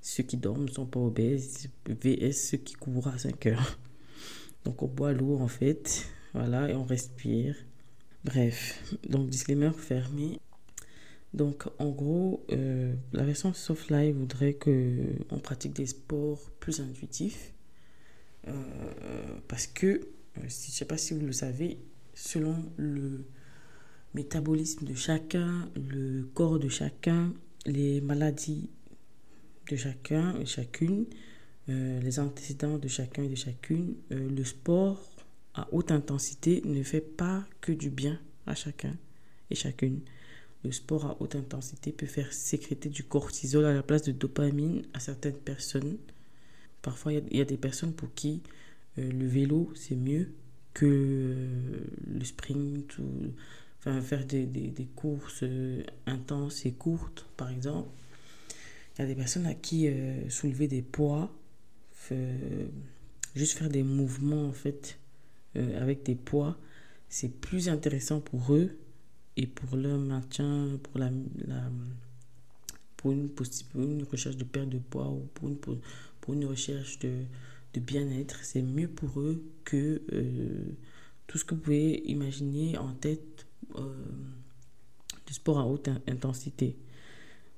Ceux 0.00 0.24
qui 0.24 0.36
dorment 0.36 0.64
ne 0.64 0.70
sont 0.70 0.86
pas 0.86 1.00
obèses, 1.00 1.68
VS 1.86 2.32
ceux 2.32 2.58
qui 2.58 2.74
courent 2.74 3.08
à 3.08 3.18
5 3.18 3.46
heures. 3.46 3.78
Donc 4.64 4.82
on 4.82 4.88
boit 4.88 5.12
l'eau 5.12 5.38
en 5.38 5.48
fait, 5.48 6.06
voilà, 6.34 6.68
et 6.68 6.74
on 6.74 6.84
respire. 6.84 7.56
Bref, 8.24 8.94
donc 9.08 9.28
disclaimer 9.28 9.72
fermé. 9.76 10.38
Donc 11.34 11.64
en 11.78 11.90
gros, 11.90 12.44
euh, 12.52 12.94
la 13.12 13.24
version 13.24 13.52
soft 13.54 13.90
life 13.90 14.14
voudrait 14.14 14.54
que 14.54 14.98
on 15.30 15.38
pratique 15.38 15.72
des 15.72 15.86
sports 15.86 16.50
plus 16.60 16.80
intuitifs. 16.80 17.52
Euh, 18.48 18.52
parce 19.48 19.66
que, 19.66 19.86
euh, 19.86 20.00
je 20.36 20.44
ne 20.44 20.48
sais 20.48 20.84
pas 20.84 20.98
si 20.98 21.14
vous 21.14 21.24
le 21.24 21.32
savez, 21.32 21.78
selon 22.14 22.56
le, 22.76 23.24
métabolisme 24.14 24.86
de 24.86 24.94
chacun, 24.94 25.70
le 25.76 26.24
corps 26.34 26.58
de 26.58 26.68
chacun, 26.68 27.32
les 27.66 28.00
maladies 28.00 28.68
de 29.70 29.76
chacun 29.76 30.38
et 30.40 30.46
chacune, 30.46 31.06
euh, 31.68 32.00
les 32.00 32.18
antécédents 32.18 32.78
de 32.78 32.88
chacun 32.88 33.22
et 33.22 33.28
de 33.28 33.34
chacune. 33.34 33.94
Euh, 34.10 34.28
le 34.28 34.44
sport 34.44 35.00
à 35.54 35.68
haute 35.72 35.90
intensité 35.90 36.62
ne 36.64 36.82
fait 36.82 37.00
pas 37.00 37.44
que 37.60 37.72
du 37.72 37.90
bien 37.90 38.18
à 38.46 38.54
chacun 38.54 38.96
et 39.50 39.54
chacune. 39.54 40.00
Le 40.64 40.72
sport 40.72 41.06
à 41.06 41.16
haute 41.20 41.36
intensité 41.36 41.92
peut 41.92 42.06
faire 42.06 42.32
sécréter 42.32 42.88
du 42.88 43.04
cortisol 43.04 43.64
à 43.64 43.72
la 43.72 43.82
place 43.82 44.02
de 44.02 44.12
dopamine 44.12 44.82
à 44.94 45.00
certaines 45.00 45.38
personnes. 45.38 45.98
Parfois, 46.82 47.12
il 47.12 47.36
y, 47.36 47.40
a 47.40 47.44
des 47.44 47.56
personnes 47.56 47.92
pour 47.92 48.12
qui 48.14 48.42
euh, 48.98 49.10
le 49.10 49.26
vélo, 49.26 49.70
c'est 49.74 49.96
mieux 49.96 50.32
que 50.74 51.36
le 52.06 52.24
sprint 52.24 52.98
ou 52.98 53.32
faire 53.82 54.24
des, 54.24 54.46
des, 54.46 54.68
des 54.68 54.86
courses 54.86 55.44
intenses 56.06 56.66
et 56.66 56.72
courtes, 56.72 57.26
par 57.36 57.50
exemple. 57.50 57.88
Il 58.94 59.02
y 59.02 59.04
a 59.04 59.06
des 59.06 59.14
personnes 59.14 59.46
à 59.46 59.54
qui 59.54 59.88
soulever 60.28 60.68
des 60.68 60.82
poids 60.82 61.32
juste 63.34 63.58
faire 63.58 63.68
des 63.68 63.82
mouvements 63.82 64.46
en 64.46 64.52
fait 64.52 64.98
euh, 65.56 65.80
avec 65.80 66.04
des 66.04 66.14
poids, 66.14 66.58
c'est 67.08 67.40
plus 67.40 67.68
intéressant 67.68 68.20
pour 68.20 68.54
eux 68.54 68.70
et 69.36 69.46
pour 69.46 69.76
leur 69.76 69.98
maintien, 69.98 70.78
pour 70.82 70.98
la, 70.98 71.10
pour 72.96 73.12
une, 73.12 73.30
une 73.74 74.04
recherche 74.04 74.36
de 74.36 74.44
perte 74.44 74.68
de 74.68 74.78
poids 74.78 75.08
ou 75.08 75.28
pour 75.34 75.48
une, 75.48 75.56
pour, 75.56 76.34
une 76.34 76.44
recherche 76.44 76.98
de, 77.00 77.22
de 77.74 77.80
bien-être, 77.80 78.44
c'est 78.44 78.62
mieux 78.62 78.88
pour 78.88 79.20
eux 79.20 79.42
que 79.64 80.02
euh, 80.12 80.64
tout 81.26 81.38
ce 81.38 81.44
que 81.44 81.54
vous 81.54 81.60
pouvez 81.60 82.02
imaginer 82.06 82.76
en 82.78 82.92
tête 82.92 83.46
euh, 83.46 83.51
du 85.26 85.34
sport 85.34 85.58
à 85.58 85.66
haute 85.66 85.88
intensité. 86.08 86.76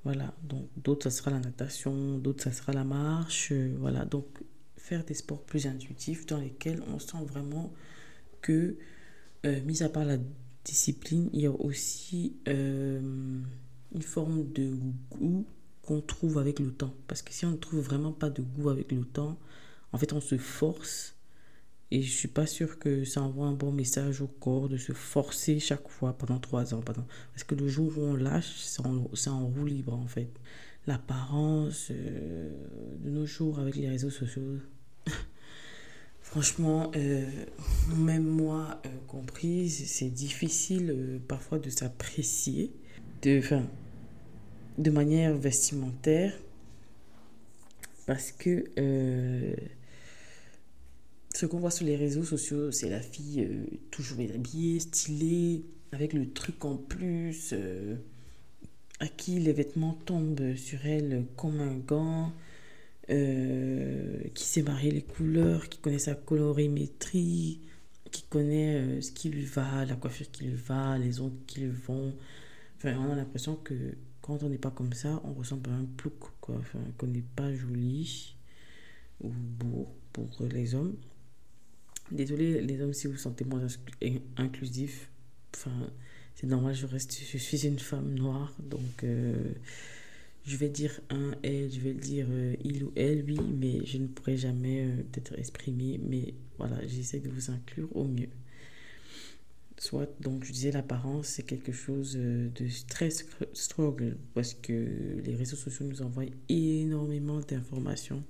Voilà, 0.04 0.34
donc 0.42 0.68
d'autres, 0.76 1.10
ça 1.10 1.16
sera 1.16 1.30
la 1.30 1.40
natation, 1.40 2.18
d'autres, 2.18 2.44
ça 2.44 2.52
sera 2.52 2.72
la 2.72 2.84
marche. 2.84 3.52
Euh, 3.52 3.74
voilà, 3.78 4.04
donc 4.04 4.26
faire 4.76 5.02
des 5.04 5.14
sports 5.14 5.42
plus 5.42 5.66
intuitifs 5.66 6.26
dans 6.26 6.38
lesquels 6.38 6.82
on 6.92 6.98
sent 6.98 7.24
vraiment 7.26 7.72
que, 8.42 8.76
euh, 9.46 9.62
mis 9.62 9.82
à 9.82 9.88
part 9.88 10.04
la 10.04 10.18
discipline, 10.64 11.30
il 11.32 11.40
y 11.40 11.46
a 11.46 11.50
aussi 11.50 12.36
euh, 12.48 13.00
une 13.94 14.02
forme 14.02 14.52
de 14.52 14.76
goût 15.10 15.46
qu'on 15.80 16.02
trouve 16.02 16.36
avec 16.38 16.58
le 16.58 16.70
temps. 16.70 16.94
Parce 17.08 17.22
que 17.22 17.32
si 17.32 17.46
on 17.46 17.52
ne 17.52 17.56
trouve 17.56 17.80
vraiment 17.80 18.12
pas 18.12 18.28
de 18.28 18.42
goût 18.42 18.68
avec 18.68 18.92
le 18.92 19.04
temps, 19.04 19.38
en 19.92 19.98
fait, 19.98 20.12
on 20.12 20.20
se 20.20 20.36
force 20.36 21.13
et 21.90 22.02
je 22.02 22.10
suis 22.10 22.28
pas 22.28 22.46
sûre 22.46 22.78
que 22.78 23.04
ça 23.04 23.22
envoie 23.22 23.46
un 23.46 23.52
bon 23.52 23.70
message 23.70 24.20
au 24.20 24.26
corps 24.26 24.68
de 24.68 24.76
se 24.76 24.92
forcer 24.92 25.58
chaque 25.60 25.88
fois 25.88 26.16
pendant 26.16 26.38
trois 26.38 26.74
ans. 26.74 26.80
Pendant... 26.80 27.06
Parce 27.32 27.44
que 27.44 27.54
le 27.54 27.68
jour 27.68 27.92
où 27.98 28.02
on 28.02 28.16
lâche, 28.16 28.52
c'est 28.56 29.28
en, 29.28 29.46
roue 29.46 29.66
libre 29.66 29.94
en 29.94 30.06
fait. 30.06 30.28
L'apparence 30.86 31.88
euh, 31.90 32.50
de 32.98 33.10
nos 33.10 33.26
jours 33.26 33.58
avec 33.58 33.76
les 33.76 33.88
réseaux 33.88 34.10
sociaux. 34.10 34.58
Franchement, 36.20 36.90
euh, 36.96 37.30
même 37.94 38.24
moi 38.24 38.80
euh, 38.86 38.88
comprise, 39.06 39.86
c'est 39.86 40.10
difficile 40.10 41.20
parfois 41.28 41.58
de 41.58 41.70
s'apprécier 41.70 42.72
de, 43.22 43.40
de 44.78 44.90
manière 44.90 45.36
vestimentaire 45.36 46.36
parce 48.06 48.32
que 48.32 48.64
ce 51.34 51.46
qu'on 51.46 51.58
voit 51.58 51.70
sur 51.70 51.84
les 51.84 51.96
réseaux 51.96 52.24
sociaux, 52.24 52.70
c'est 52.70 52.88
la 52.88 53.00
fille 53.00 53.42
euh, 53.42 53.64
toujours 53.90 54.18
habillée, 54.20 54.78
stylée, 54.80 55.64
avec 55.92 56.12
le 56.12 56.30
truc 56.30 56.64
en 56.64 56.76
plus, 56.76 57.50
euh, 57.52 57.96
à 59.00 59.08
qui 59.08 59.40
les 59.40 59.52
vêtements 59.52 59.98
tombent 60.06 60.54
sur 60.54 60.86
elle 60.86 61.26
comme 61.36 61.60
un 61.60 61.74
gant, 61.74 62.32
euh, 63.10 64.18
qui 64.34 64.44
sait 64.44 64.62
marier 64.62 64.92
les 64.92 65.02
couleurs, 65.02 65.68
qui 65.68 65.78
connaît 65.78 65.98
sa 65.98 66.14
colorimétrie, 66.14 67.60
qui 68.12 68.22
connaît 68.30 69.00
ce 69.00 69.10
qui 69.10 69.28
lui 69.28 69.44
va, 69.44 69.84
la 69.84 69.96
coiffure 69.96 70.30
qui 70.30 70.44
lui 70.44 70.54
va, 70.54 70.96
les 70.98 71.20
ongles 71.20 71.34
qui 71.48 71.60
lui 71.60 71.70
vont. 71.70 72.14
Enfin, 72.76 72.96
on 72.98 73.10
a 73.10 73.16
l'impression 73.16 73.56
que 73.56 73.74
quand 74.22 74.42
on 74.44 74.48
n'est 74.48 74.58
pas 74.58 74.70
comme 74.70 74.92
ça, 74.92 75.20
on 75.24 75.32
ressemble 75.32 75.70
à 75.70 75.74
un 75.74 75.84
plouc, 75.96 76.14
quoi. 76.40 76.54
Enfin, 76.58 76.78
qu'on 76.96 77.08
n'est 77.08 77.24
pas 77.34 77.52
joli 77.52 78.36
ou 79.20 79.30
beau 79.30 79.88
pour 80.12 80.28
les 80.48 80.74
hommes. 80.76 80.96
Désolé 82.10 82.60
les 82.60 82.80
hommes 82.82 82.92
si 82.92 83.06
vous 83.06 83.16
sentez 83.16 83.44
moins 83.44 83.66
inclusif. 84.36 85.10
Enfin, 85.54 85.90
c'est 86.34 86.46
normal, 86.46 86.74
je 86.74 86.86
reste, 86.86 87.18
je 87.32 87.38
suis 87.38 87.66
une 87.66 87.78
femme 87.78 88.12
noire, 88.14 88.54
donc 88.58 89.04
euh, 89.04 89.52
je 90.44 90.56
vais 90.56 90.68
dire 90.68 91.00
un 91.08 91.32
elle, 91.42 91.72
je 91.72 91.80
vais 91.80 91.94
dire 91.94 92.26
euh, 92.28 92.56
il 92.64 92.84
ou 92.84 92.92
elle, 92.96 93.24
oui, 93.24 93.38
mais 93.60 93.86
je 93.86 93.98
ne 93.98 94.08
pourrai 94.08 94.36
jamais 94.36 94.84
euh, 94.84 94.96
peut-être 95.12 95.38
exprimer, 95.38 96.00
mais 96.04 96.34
voilà, 96.58 96.84
j'essaie 96.86 97.20
de 97.20 97.30
vous 97.30 97.50
inclure 97.50 97.88
au 97.96 98.04
mieux. 98.04 98.28
Soit, 99.78 100.08
donc 100.20 100.44
je 100.44 100.52
disais, 100.52 100.72
l'apparence, 100.72 101.28
c'est 101.28 101.42
quelque 101.42 101.72
chose 101.72 102.14
de 102.14 102.50
très 102.88 103.10
struggle, 103.52 104.16
parce 104.34 104.54
que 104.54 105.20
les 105.24 105.36
réseaux 105.36 105.56
sociaux 105.56 105.86
nous 105.86 106.02
envoient 106.02 106.24
énormément 106.48 107.40
d'informations 107.40 108.24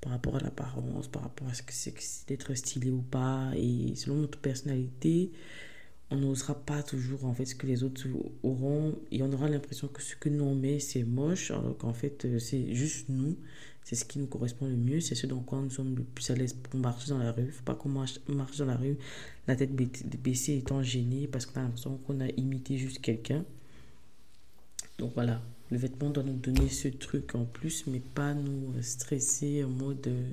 par 0.00 0.12
rapport 0.12 0.36
à 0.36 0.40
l'apparence, 0.40 1.08
par 1.08 1.22
rapport 1.22 1.48
à 1.48 1.54
ce 1.54 1.62
que 1.62 1.72
c'est 1.72 1.94
d'être 2.28 2.54
stylé 2.54 2.90
ou 2.90 3.02
pas. 3.02 3.50
Et 3.56 3.94
selon 3.96 4.16
notre 4.16 4.38
personnalité, 4.38 5.32
on 6.10 6.16
n'osera 6.16 6.54
pas 6.54 6.82
toujours 6.82 7.24
en 7.24 7.34
fait 7.34 7.46
ce 7.46 7.54
que 7.54 7.66
les 7.66 7.82
autres 7.82 8.06
auront 8.42 8.96
et 9.10 9.22
on 9.22 9.32
aura 9.32 9.48
l'impression 9.48 9.88
que 9.88 10.02
ce 10.02 10.14
que 10.14 10.28
nous 10.28 10.44
on 10.44 10.54
met 10.54 10.78
c'est 10.78 11.02
moche 11.02 11.50
alors 11.50 11.76
qu'en 11.76 11.92
fait 11.92 12.24
euh, 12.24 12.38
c'est 12.38 12.74
juste 12.74 13.08
nous 13.08 13.36
c'est 13.82 13.96
ce 13.96 14.04
qui 14.04 14.18
nous 14.20 14.26
correspond 14.26 14.66
le 14.66 14.76
mieux 14.76 15.00
c'est 15.00 15.16
ce 15.16 15.26
dans 15.26 15.40
quoi 15.40 15.60
nous 15.60 15.70
sommes 15.70 15.96
le 15.96 16.04
plus 16.04 16.30
à 16.30 16.36
l'aise 16.36 16.52
pour 16.52 16.78
marcher 16.78 17.10
dans 17.10 17.18
la 17.18 17.32
rue 17.32 17.50
faut 17.50 17.64
pas 17.64 17.74
qu'on 17.74 17.88
marche, 17.88 18.20
marche 18.28 18.56
dans 18.58 18.66
la 18.66 18.76
rue 18.76 18.96
la 19.48 19.56
tête 19.56 19.74
baissée 19.74 20.58
étant 20.58 20.82
gênée 20.82 21.26
parce 21.26 21.44
qu'on 21.44 21.60
a 21.60 21.64
l'impression 21.64 21.96
qu'on 21.98 22.20
a 22.20 22.28
imité 22.36 22.78
juste 22.78 23.00
quelqu'un 23.00 23.44
donc 24.98 25.12
voilà 25.14 25.42
le 25.70 25.78
vêtement 25.78 26.10
doit 26.10 26.22
nous 26.22 26.36
donner 26.36 26.68
ce 26.68 26.88
truc 26.88 27.34
en 27.34 27.44
plus, 27.44 27.86
mais 27.86 28.00
pas 28.00 28.34
nous 28.34 28.72
stresser 28.82 29.64
en 29.64 29.68
mode 29.68 30.06
euh, 30.06 30.30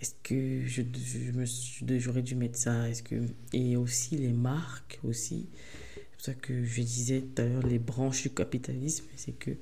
est-ce 0.00 0.14
que 0.22 0.66
je, 0.66 0.82
je 0.82 1.98
j'aurais 1.98 2.22
dû 2.22 2.34
mettre 2.34 2.58
ça 2.58 2.88
est-ce 2.88 3.02
que 3.02 3.16
et 3.52 3.76
aussi 3.76 4.16
les 4.16 4.32
marques 4.32 5.00
aussi. 5.02 5.48
C'est 5.94 6.10
pour 6.12 6.20
ça 6.20 6.34
que 6.34 6.64
je 6.64 6.82
disais 6.82 7.22
tout 7.22 7.42
à 7.42 7.46
l'heure 7.46 7.66
les 7.66 7.78
branches 7.78 8.22
du 8.22 8.30
capitalisme 8.30 9.06
c'est 9.16 9.32
que 9.32 9.52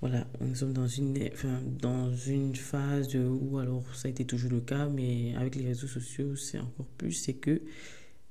voilà 0.00 0.26
nous 0.40 0.54
sommes 0.54 0.72
dans 0.72 0.86
une 0.86 1.16
enfin, 1.32 1.60
dans 1.80 2.14
une 2.14 2.56
phase 2.56 3.14
où 3.14 3.58
alors 3.58 3.84
ça 3.94 4.08
a 4.08 4.10
été 4.10 4.24
toujours 4.24 4.50
le 4.50 4.60
cas 4.60 4.88
mais 4.88 5.34
avec 5.36 5.54
les 5.54 5.66
réseaux 5.66 5.86
sociaux 5.86 6.34
c'est 6.36 6.58
encore 6.58 6.86
plus 6.98 7.12
c'est 7.12 7.34
que 7.34 7.62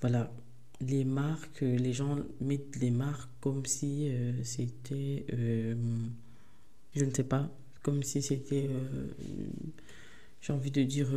voilà 0.01 0.31
les 0.87 1.03
marques, 1.03 1.61
les 1.61 1.93
gens 1.93 2.17
mettent 2.41 2.77
les 2.77 2.91
marques 2.91 3.29
comme 3.41 3.65
si 3.65 4.09
euh, 4.09 4.43
c'était, 4.43 5.25
euh, 5.33 5.75
je 6.95 7.05
ne 7.05 7.11
sais 7.11 7.23
pas, 7.23 7.49
comme 7.81 8.03
si 8.03 8.21
c'était, 8.21 8.69
euh, 8.69 9.05
j'ai 10.41 10.53
envie 10.53 10.71
de 10.71 10.83
dire, 10.83 11.09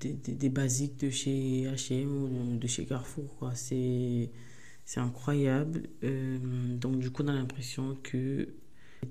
des, 0.00 0.12
des, 0.12 0.48
basiques 0.48 0.98
de 1.00 1.10
chez 1.10 1.64
H&M 1.64 2.54
ou 2.54 2.56
de, 2.58 2.66
chez 2.66 2.84
Carrefour. 2.86 3.36
Quoi. 3.38 3.54
C'est, 3.54 4.30
c'est 4.84 5.00
incroyable. 5.00 5.82
donc 6.02 6.98
du 6.98 7.10
coup, 7.10 7.22
on 7.24 7.28
a 7.28 7.32
l'impression 7.32 7.96
que 8.02 8.48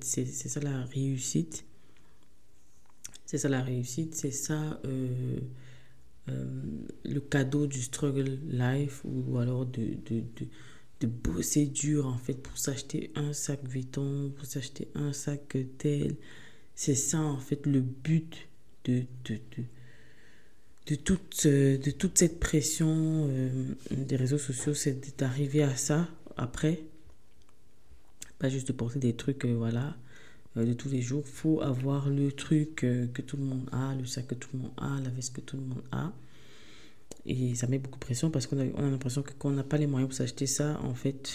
c'est, 0.02 0.26
c'est 0.26 0.50
ça 0.50 0.60
la 0.60 0.84
réussite. 0.86 1.66
C'est 3.26 3.38
ça 3.40 3.50
la 3.50 3.62
réussite, 3.62 4.14
c'est 4.16 4.32
ça 4.32 4.80
euh, 4.86 5.40
le 6.28 7.20
cadeau 7.20 7.68
du 7.68 7.82
struggle 7.82 8.40
life 8.48 9.02
ou 9.04 9.38
alors 9.38 9.66
de, 9.66 9.96
de, 10.10 10.22
de, 10.22 10.48
de 11.02 11.08
bosser 11.08 11.66
dur 11.68 12.08
en 12.08 12.18
fait 12.18 12.34
pour 12.34 12.58
s'acheter 12.58 13.12
un 13.16 13.34
sac 13.34 13.60
Vuitton, 13.68 14.32
pour 14.36 14.46
s'acheter 14.46 14.88
un 14.96 15.14
sac 15.14 15.58
tel. 15.78 16.16
C'est 16.74 16.96
ça 16.96 17.20
en 17.20 17.40
fait 17.40 17.66
le 17.66 17.82
but 17.82 18.48
de, 18.86 19.04
de, 19.26 19.36
de, 19.36 19.64
de, 20.88 20.96
toute, 20.96 21.48
de 21.48 21.92
toute 21.92 22.18
cette 22.18 22.40
pression 22.40 23.28
euh, 23.30 23.74
des 23.92 24.16
réseaux 24.16 24.38
sociaux, 24.38 24.74
c'est 24.74 25.18
d'arriver 25.18 25.64
à 25.64 25.76
ça 25.76 26.08
après. 26.38 26.84
Pas 28.40 28.50
juste 28.50 28.68
de 28.68 28.74
porter 28.74 29.00
des 29.00 29.16
trucs, 29.16 29.46
euh, 29.46 29.54
voilà, 29.56 29.96
de 30.56 30.74
tous 30.74 30.90
les 30.90 31.02
jours. 31.02 31.28
faut 31.28 31.62
avoir 31.62 32.10
le 32.10 32.32
truc 32.32 32.76
que 32.76 33.22
tout 33.22 33.38
le 33.38 33.44
monde 33.44 33.70
a, 33.72 33.94
le 33.96 34.06
sac 34.06 34.28
que 34.28 34.36
tout 34.36 34.50
le 34.54 34.60
monde 34.60 34.72
a, 34.78 35.02
la 35.02 35.10
veste 35.10 35.36
que 35.36 35.42
tout 35.42 35.58
le 35.58 35.64
monde 35.64 35.84
a. 35.92 36.14
Et 37.26 37.56
ça 37.56 37.68
met 37.68 37.80
beaucoup 37.80 38.00
de 38.00 38.06
pression 38.06 38.30
parce 38.30 38.48
qu'on 38.48 38.60
a, 38.60 38.66
on 38.76 38.88
a 38.88 38.90
l'impression 38.90 39.24
que 39.24 39.32
quand 39.38 39.50
on 39.50 39.54
n'a 39.54 39.64
pas 39.64 39.78
les 39.78 39.88
moyens 39.88 40.10
pour 40.10 40.18
s'acheter 40.18 40.48
ça, 40.48 40.80
en 40.84 40.94
fait, 40.94 41.34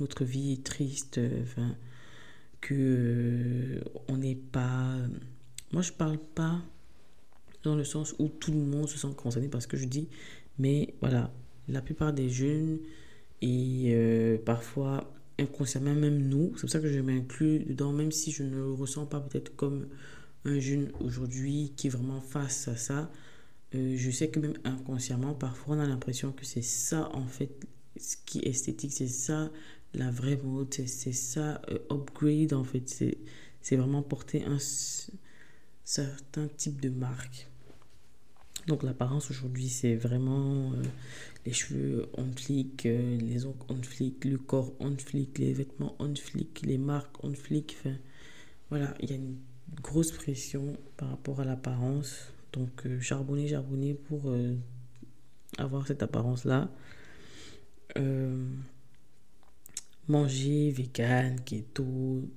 notre 0.00 0.24
vie 0.24 0.52
est 0.52 0.64
triste. 0.64 1.20
Enfin, 1.42 1.76
que 2.62 2.74
euh, 2.74 3.80
on 4.08 4.16
n'est 4.16 4.36
pas. 4.36 4.96
Moi, 5.72 5.82
je 5.82 5.92
parle 5.92 6.18
pas 6.18 6.62
dans 7.62 7.76
le 7.76 7.84
sens 7.84 8.14
où 8.18 8.28
tout 8.28 8.52
le 8.52 8.58
monde 8.58 8.88
se 8.88 8.96
sent 8.96 9.14
concerné 9.16 9.48
parce 9.48 9.66
que 9.66 9.76
je 9.76 9.84
dis, 9.84 10.08
mais 10.58 10.94
voilà, 11.00 11.30
la 11.68 11.82
plupart 11.82 12.12
des 12.12 12.30
jeunes 12.30 12.78
Et 13.42 13.92
euh, 13.94 14.38
parfois, 14.38 15.12
inconsciemment, 15.38 15.94
même 15.94 16.18
nous, 16.28 16.52
c'est 16.54 16.62
pour 16.62 16.70
ça 16.70 16.80
que 16.80 16.88
je 16.88 17.00
m'inclus 17.00 17.60
dedans, 17.60 17.92
même 17.92 18.12
si 18.12 18.32
je 18.32 18.42
ne 18.42 18.54
le 18.56 18.72
ressens 18.72 19.06
pas 19.06 19.20
peut-être 19.20 19.54
comme 19.56 19.88
un 20.44 20.58
jeune 20.58 20.90
aujourd'hui 21.00 21.72
qui 21.76 21.88
vraiment 21.88 22.20
face 22.20 22.68
à 22.68 22.76
ça. 22.76 23.10
Euh, 23.74 23.96
je 23.96 24.10
sais 24.10 24.28
que 24.28 24.38
même 24.40 24.56
inconsciemment, 24.64 25.34
parfois, 25.34 25.76
on 25.76 25.80
a 25.80 25.86
l'impression 25.86 26.32
que 26.32 26.44
c'est 26.44 26.62
ça, 26.62 27.10
en 27.14 27.26
fait, 27.26 27.50
ce 27.96 28.16
qui 28.24 28.40
est 28.40 28.48
esthétique, 28.48 28.92
c'est 28.92 29.08
ça 29.08 29.50
la 29.94 30.10
vraie 30.10 30.38
mode, 30.42 30.72
c'est 30.72 31.12
ça, 31.12 31.60
euh, 31.70 31.78
upgrade, 31.90 32.52
en 32.54 32.64
fait. 32.64 32.88
C'est 33.60 33.76
vraiment 33.76 34.02
porter 34.02 34.44
un 34.44 34.58
certain 35.84 36.48
type 36.56 36.80
de 36.80 36.88
marque. 36.88 37.48
Donc 38.66 38.82
l'apparence 38.82 39.30
aujourd'hui, 39.30 39.68
c'est 39.68 39.96
vraiment 39.96 40.72
euh, 40.72 40.82
les 41.44 41.52
cheveux 41.52 42.08
on 42.14 42.30
flic, 42.32 42.86
euh, 42.86 43.18
les 43.18 43.46
ongles 43.46 43.64
on 43.68 43.82
flic, 43.82 44.24
le 44.24 44.38
corps 44.38 44.72
on 44.80 44.96
flic, 44.96 45.38
les 45.38 45.52
vêtements 45.52 45.96
on 45.98 46.14
flic, 46.14 46.62
les 46.62 46.78
marques 46.78 47.22
on 47.24 47.32
flic. 47.34 47.76
Voilà, 48.70 48.94
il 49.00 49.10
y 49.10 49.12
a 49.12 49.16
une 49.16 49.36
grosse 49.82 50.12
pression 50.12 50.76
par 50.96 51.10
rapport 51.10 51.40
à 51.40 51.44
l'apparence. 51.44 52.32
Donc 52.52 52.86
euh, 52.86 53.00
charbonner, 53.00 53.48
charbonner 53.48 53.94
pour 53.94 54.32
avoir 55.58 55.86
cette 55.86 56.02
apparence-là. 56.02 56.70
manger 60.08 60.70
vegan, 60.70 61.40
keto, 61.44 62.28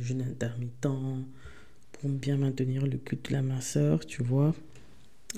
jeûne 0.00 0.22
intermittent, 0.22 0.86
pour 1.92 2.10
bien 2.10 2.36
maintenir 2.36 2.86
le 2.86 2.96
culte 2.96 3.28
de 3.28 3.34
la 3.34 3.42
minceur, 3.42 4.06
tu 4.06 4.22
vois. 4.22 4.54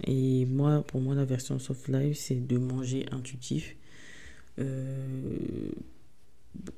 Et 0.06 0.46
moi, 0.46 0.82
pour 0.86 1.00
moi, 1.00 1.14
la 1.14 1.24
version 1.24 1.58
soft 1.58 1.88
life, 1.88 2.16
c'est 2.16 2.46
de 2.46 2.58
manger 2.58 3.06
intuitif. 3.10 3.76
Euh, 4.58 5.70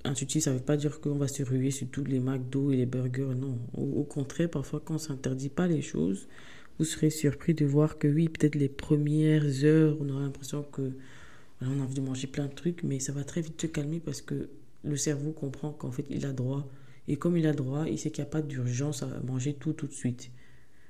intuitif, 0.05 0.45
ça 0.45 0.53
ne 0.53 0.59
veut 0.59 0.65
pas 0.65 0.77
dire 0.77 1.01
qu'on 1.01 1.17
va 1.17 1.29
se 1.29 1.43
ruer 1.43 1.71
sur 1.71 1.89
tous 1.89 2.05
les 2.05 2.21
McDo 2.21 2.73
et 2.73 2.77
les 2.77 2.87
burgers, 2.87 3.35
non. 3.37 3.59
Au, 3.75 4.05
contraire, 4.05 4.51
parfois, 4.51 4.81
quand 4.81 4.95
on 4.95 4.97
ne 4.97 5.03
s'interdit 5.03 5.51
pas 5.51 5.67
les 5.67 5.83
choses, 5.83 6.27
vous 6.79 6.85
serez 6.85 7.11
surpris 7.11 7.55
de 7.55 7.67
voir 7.67 7.99
que 7.99 8.09
oui, 8.09 8.29
peut-être 8.29 8.55
les 8.55 8.69
premières 8.69 9.65
heures, 9.65 9.97
on 10.01 10.09
aura 10.09 10.23
l'impression 10.23 10.63
que 10.63 10.93
on 11.61 11.79
a 11.79 11.83
envie 11.83 11.95
de 11.95 12.01
manger 12.01 12.27
plein 12.27 12.47
de 12.47 12.55
trucs, 12.55 12.83
mais 12.83 12.99
ça 12.99 13.13
va 13.13 13.23
très 13.23 13.41
vite 13.41 13.61
se 13.61 13.69
calmer 13.69 14.01
parce 14.01 14.21
que 14.21 14.49
le 14.83 14.97
cerveau 14.97 15.31
comprend 15.31 15.71
qu'en 15.73 15.93
fait, 15.93 16.05
il 16.11 16.27
a 16.27 16.33
droit. 16.33 16.69
Et 17.07 17.17
comme 17.17 17.37
il 17.37 17.47
a 17.47 17.53
droit, 17.53 17.87
il 17.89 17.99
sait 17.99 18.11
qu'il 18.11 18.25
n'y 18.25 18.29
a 18.29 18.31
pas 18.31 18.43
d'urgence 18.43 19.05
à 19.05 19.07
manger 19.25 19.55
tout 19.55 19.73
tout 19.73 19.87
de 19.87 19.93
suite. 19.93 20.31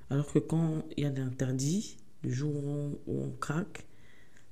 Alors 0.09 0.33
que 0.33 0.39
quand 0.39 0.85
il 0.97 1.05
y 1.05 1.07
a 1.07 1.11
l'interdit, 1.11 1.97
le 2.23 2.31
jour 2.31 2.55
où 2.55 2.99
on, 3.07 3.31
craque, 3.41 3.87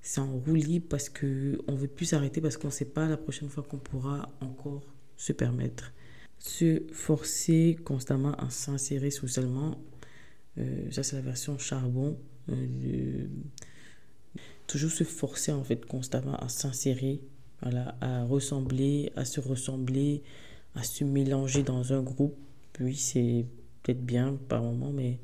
c'est 0.03 0.21
en 0.21 0.33
roue 0.33 0.81
parce 0.89 1.09
qu'on 1.09 1.27
ne 1.27 1.77
veut 1.77 1.89
plus 1.89 2.07
s'arrêter 2.07 2.41
parce 2.41 2.57
qu'on 2.57 2.68
ne 2.68 2.73
sait 2.73 2.85
pas 2.85 3.07
la 3.07 3.16
prochaine 3.16 3.49
fois 3.49 3.62
qu'on 3.62 3.79
pourra 3.79 4.31
encore 4.41 4.83
se 5.16 5.33
permettre. 5.33 5.93
Se 6.39 6.83
forcer 6.93 7.77
constamment 7.85 8.35
à 8.37 8.49
s'insérer 8.51 9.11
socialement, 9.11 9.79
euh, 10.59 10.91
ça 10.91 11.03
c'est 11.03 11.16
la 11.16 11.23
version 11.23 11.59
charbon. 11.59 12.18
Euh, 12.49 13.27
toujours 14.66 14.91
se 14.91 15.05
forcer 15.05 15.53
en 15.53 15.64
fait 15.64 15.85
constamment 15.85 16.37
à 16.37 16.49
s'insérer, 16.49 17.21
voilà, 17.61 17.97
à 18.01 18.25
ressembler, 18.25 19.12
à 19.16 19.25
se 19.25 19.41
ressembler, 19.41 20.23
à 20.75 20.83
se 20.83 21.05
mélanger 21.05 21.62
dans 21.62 21.93
un 21.93 22.03
groupe. 22.03 22.37
Puis 22.73 22.97
c'est 22.97 23.47
peut-être 23.83 24.05
bien 24.05 24.39
par 24.49 24.62
moment, 24.62 24.93
mais 24.93 25.18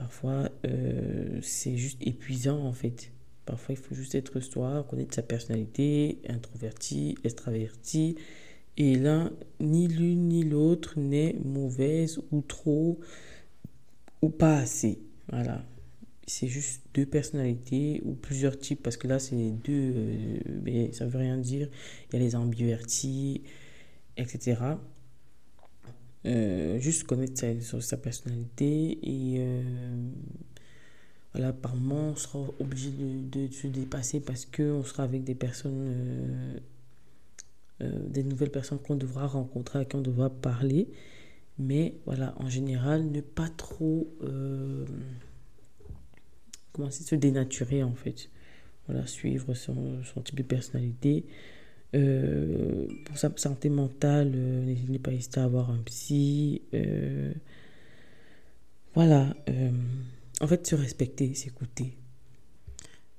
Parfois, 0.00 0.48
euh, 0.64 1.40
c'est 1.42 1.76
juste 1.76 1.98
épuisant 2.00 2.64
en 2.64 2.72
fait. 2.72 3.12
Parfois, 3.44 3.74
il 3.74 3.76
faut 3.76 3.94
juste 3.94 4.14
être 4.14 4.40
soi, 4.40 4.86
connaître 4.88 5.14
sa 5.14 5.20
personnalité, 5.20 6.22
introverti, 6.26 7.18
extraverti. 7.22 8.16
Et 8.78 8.94
l'un, 8.94 9.30
ni 9.60 9.88
l'une 9.88 10.28
ni 10.28 10.42
l'autre 10.42 10.98
n'est 10.98 11.34
mauvaise 11.44 12.18
ou 12.32 12.40
trop 12.40 12.98
ou 14.22 14.30
pas 14.30 14.56
assez. 14.56 14.98
Voilà. 15.28 15.66
C'est 16.26 16.48
juste 16.48 16.80
deux 16.94 17.04
personnalités 17.04 18.00
ou 18.06 18.14
plusieurs 18.14 18.58
types 18.58 18.82
parce 18.82 18.96
que 18.96 19.06
là, 19.06 19.18
c'est 19.18 19.50
deux, 19.50 19.92
euh, 19.96 20.38
mais 20.62 20.92
ça 20.92 21.04
veut 21.04 21.18
rien 21.18 21.36
dire. 21.36 21.68
Il 22.08 22.18
y 22.18 22.22
a 22.22 22.24
les 22.24 22.36
ambivertis, 22.36 23.42
etc. 24.16 24.56
Euh, 26.26 26.78
juste 26.80 27.04
connaître 27.04 27.42
sa, 27.80 27.96
personnalité 27.96 28.98
et 29.02 29.36
euh, 29.38 29.62
voilà, 31.32 31.54
par 31.54 31.74
moment 31.74 32.10
on 32.10 32.16
sera 32.16 32.40
obligé 32.58 32.90
de, 32.90 33.50
se 33.50 33.66
dépasser 33.66 34.20
parce 34.20 34.44
qu'on 34.44 34.84
sera 34.84 35.04
avec 35.04 35.24
des 35.24 35.34
personnes, 35.34 36.60
euh, 37.80 38.08
des 38.08 38.22
nouvelles 38.22 38.50
personnes 38.50 38.80
qu'on 38.80 38.96
devra 38.96 39.26
rencontrer, 39.26 39.78
à 39.78 39.84
qui 39.86 39.96
on 39.96 40.02
devra 40.02 40.28
parler. 40.28 40.88
Mais 41.58 41.94
voilà, 42.04 42.34
en 42.38 42.50
général, 42.50 43.10
ne 43.10 43.20
pas 43.22 43.48
trop 43.56 44.06
commencer 46.72 47.02
à 47.02 47.06
se 47.06 47.14
dénaturer 47.14 47.82
en 47.82 47.94
fait. 47.94 48.28
Voilà, 48.86 49.06
suivre 49.06 49.54
son 49.54 50.02
type 50.22 50.36
de 50.36 50.42
personnalité. 50.42 51.24
Euh, 51.94 52.86
pour 53.04 53.18
sa 53.18 53.32
santé 53.36 53.68
mentale, 53.68 54.32
euh, 54.34 54.64
n'hésitez 54.64 54.98
pas 55.00 55.10
à 55.10 55.44
avoir 55.44 55.70
un 55.70 55.78
psy. 55.78 56.62
Euh, 56.74 57.32
voilà. 58.94 59.34
en 60.40 60.46
fait, 60.46 60.66
se 60.66 60.74
respecter, 60.74 61.34
s'écouter. 61.34 61.96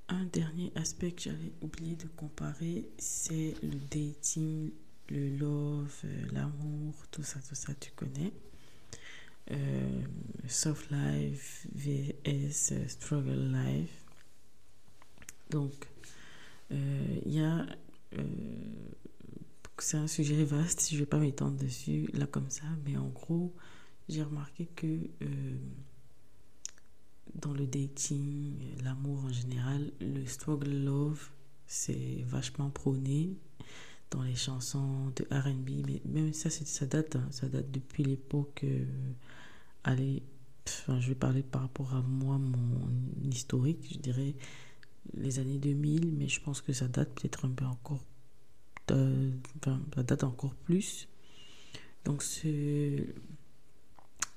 Un 0.10 0.26
dernier 0.26 0.72
aspect 0.76 1.12
que 1.12 1.22
j'avais 1.22 1.52
oublié 1.62 1.96
de 1.96 2.08
comparer, 2.18 2.90
c'est 2.98 3.56
le 3.64 3.80
dating, 3.90 4.72
le 5.10 5.30
love, 5.38 6.04
l'amour, 6.34 6.94
tout 7.10 7.24
ça, 7.24 7.40
tout 7.48 7.56
ça, 7.56 7.74
tu 7.80 7.92
connais. 7.92 8.34
soft 10.48 10.92
life 10.92 11.68
vs 11.74 12.74
struggle 12.88 13.54
life. 13.54 14.06
Donc, 15.50 15.88
il 16.70 17.34
y 17.34 17.40
a 17.40 17.66
euh, 18.18 18.24
c'est 19.78 19.98
un 19.98 20.08
sujet 20.08 20.44
vaste, 20.44 20.90
je 20.90 20.96
ne 20.96 21.00
vais 21.00 21.06
pas 21.06 21.18
m'étendre 21.18 21.58
dessus 21.58 22.10
là 22.14 22.28
comme 22.28 22.50
ça, 22.50 22.66
mais 22.86 22.98
en 22.98 23.08
gros, 23.08 23.54
j'ai 24.10 24.24
remarqué 24.24 24.68
que 24.76 24.88
euh, 25.22 25.56
dans 27.36 27.54
le 27.54 27.66
dating, 27.66 28.54
l'amour 28.84 29.26
en 29.26 29.32
général, 29.32 29.92
le 30.00 30.26
struggle 30.26 30.72
love, 30.72 31.30
c'est 31.66 32.24
vachement 32.28 32.70
prôné 32.70 33.36
dans 34.12 34.22
les 34.24 34.36
chansons 34.36 35.12
de 35.16 35.24
RB, 35.32 35.86
mais 35.88 36.02
même 36.06 36.34
ça, 36.34 36.50
ça 36.50 36.86
date, 36.86 37.16
hein, 37.16 37.28
ça 37.32 37.48
date 37.48 37.72
depuis 37.72 38.04
l'époque. 38.04 38.62
Euh, 38.64 38.86
allez, 39.84 40.22
enfin, 40.68 41.00
je 41.00 41.08
vais 41.08 41.16
parler 41.16 41.44
par 41.44 41.62
rapport 41.62 41.96
à 41.96 42.02
moi, 42.02 42.38
mon 42.38 42.90
historique, 43.24 43.88
je 43.94 43.98
dirais 44.00 44.36
les 45.14 45.40
années 45.40 45.58
2000, 45.58 46.12
mais 46.14 46.28
je 46.28 46.42
pense 46.42 46.62
que 46.62 46.74
ça 46.74 46.88
date 46.88 47.10
peut-être 47.10 47.46
un 47.46 47.52
peu 47.52 47.66
encore, 47.66 48.04
euh, 48.92 49.32
enfin, 49.58 49.82
ça 49.96 50.04
date 50.04 50.24
encore 50.24 50.56
plus. 50.56 51.08
Donc 52.06 52.24
ce, 52.24 53.06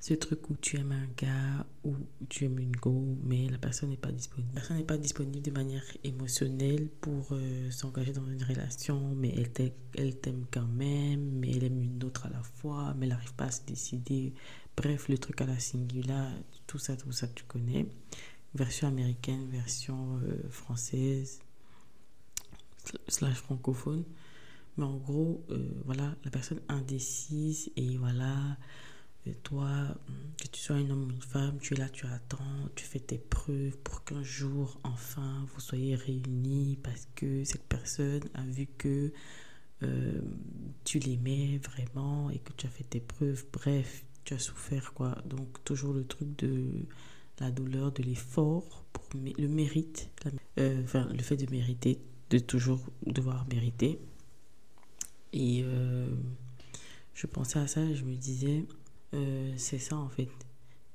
ce 0.00 0.12
truc 0.12 0.50
où 0.50 0.56
tu 0.60 0.76
aimes 0.76 0.92
un 0.92 1.06
gars 1.16 1.66
ou 1.82 1.94
tu 2.28 2.44
aimes 2.44 2.58
une 2.58 2.76
go, 2.76 3.16
mais 3.22 3.48
la 3.48 3.56
personne 3.56 3.88
n'est 3.88 3.96
pas 3.96 4.12
disponible. 4.12 4.50
La 4.54 4.60
personne 4.60 4.76
n'est 4.76 4.84
pas 4.84 4.98
disponible 4.98 5.42
de 5.42 5.50
manière 5.50 5.84
émotionnelle 6.02 6.88
pour 7.00 7.28
euh, 7.32 7.70
s'engager 7.70 8.12
dans 8.12 8.26
une 8.26 8.42
relation, 8.42 9.14
mais 9.14 9.34
elle 9.96 10.16
t'aime 10.18 10.44
quand 10.50 10.66
même, 10.66 11.38
mais 11.38 11.52
elle 11.52 11.64
aime 11.64 11.82
une 11.82 12.04
autre 12.04 12.26
à 12.26 12.28
la 12.28 12.42
fois, 12.42 12.94
mais 12.98 13.06
elle 13.06 13.12
n'arrive 13.12 13.34
pas 13.34 13.46
à 13.46 13.50
se 13.50 13.62
décider. 13.64 14.34
Bref, 14.76 15.08
le 15.08 15.16
truc 15.16 15.40
à 15.40 15.46
la 15.46 15.58
singula, 15.58 16.30
tout 16.66 16.78
ça, 16.78 16.96
tout 16.96 17.12
ça, 17.12 17.28
tu 17.28 17.44
connais 17.44 17.86
version 18.54 18.88
américaine, 18.88 19.48
version 19.50 20.18
euh, 20.24 20.48
française, 20.50 21.40
slash 23.08 23.36
francophone. 23.36 24.04
Mais 24.76 24.84
en 24.84 24.96
gros, 24.96 25.44
euh, 25.50 25.68
voilà, 25.84 26.14
la 26.24 26.30
personne 26.30 26.60
indécise 26.68 27.70
et 27.76 27.96
voilà, 27.96 28.56
euh, 29.26 29.32
toi, 29.42 29.68
que 30.40 30.48
tu 30.48 30.60
sois 30.60 30.76
un 30.76 30.90
homme 30.90 31.04
ou 31.04 31.10
une 31.10 31.22
femme, 31.22 31.58
tu 31.60 31.74
es 31.74 31.76
là, 31.76 31.88
tu 31.88 32.06
attends, 32.06 32.68
tu 32.74 32.84
fais 32.84 33.00
tes 33.00 33.18
preuves 33.18 33.76
pour 33.78 34.04
qu'un 34.04 34.22
jour, 34.22 34.80
enfin, 34.82 35.46
vous 35.54 35.60
soyez 35.60 35.94
réunis 35.94 36.78
parce 36.82 37.08
que 37.14 37.44
cette 37.44 37.64
personne 37.64 38.24
a 38.34 38.42
vu 38.42 38.66
que 38.78 39.12
tu 40.84 40.98
l'aimais 40.98 41.60
vraiment 41.62 42.30
et 42.30 42.38
que 42.38 42.52
tu 42.56 42.66
as 42.66 42.70
fait 42.70 42.84
tes 42.84 43.00
preuves. 43.00 43.44
Bref, 43.52 44.02
tu 44.24 44.32
as 44.32 44.38
souffert, 44.38 44.94
quoi. 44.94 45.18
Donc, 45.26 45.62
toujours 45.62 45.92
le 45.92 46.06
truc 46.06 46.34
de 46.38 46.86
la 47.40 47.50
douleur, 47.50 47.92
de 47.92 48.02
l'effort, 48.02 48.84
pour 48.92 49.04
le 49.14 49.48
mérite, 49.48 50.10
euh, 50.58 50.82
enfin 50.84 51.08
le 51.12 51.22
fait 51.22 51.36
de 51.36 51.50
mériter, 51.50 51.98
de 52.30 52.38
toujours 52.38 52.80
devoir 53.06 53.46
mériter. 53.48 53.98
Et 55.32 55.62
euh, 55.64 56.08
je 57.14 57.26
pensais 57.26 57.58
à 57.58 57.66
ça 57.66 57.82
et 57.82 57.94
je 57.94 58.04
me 58.04 58.14
disais, 58.14 58.64
euh, 59.14 59.52
c'est 59.56 59.78
ça 59.78 59.96
en 59.96 60.08
fait. 60.08 60.30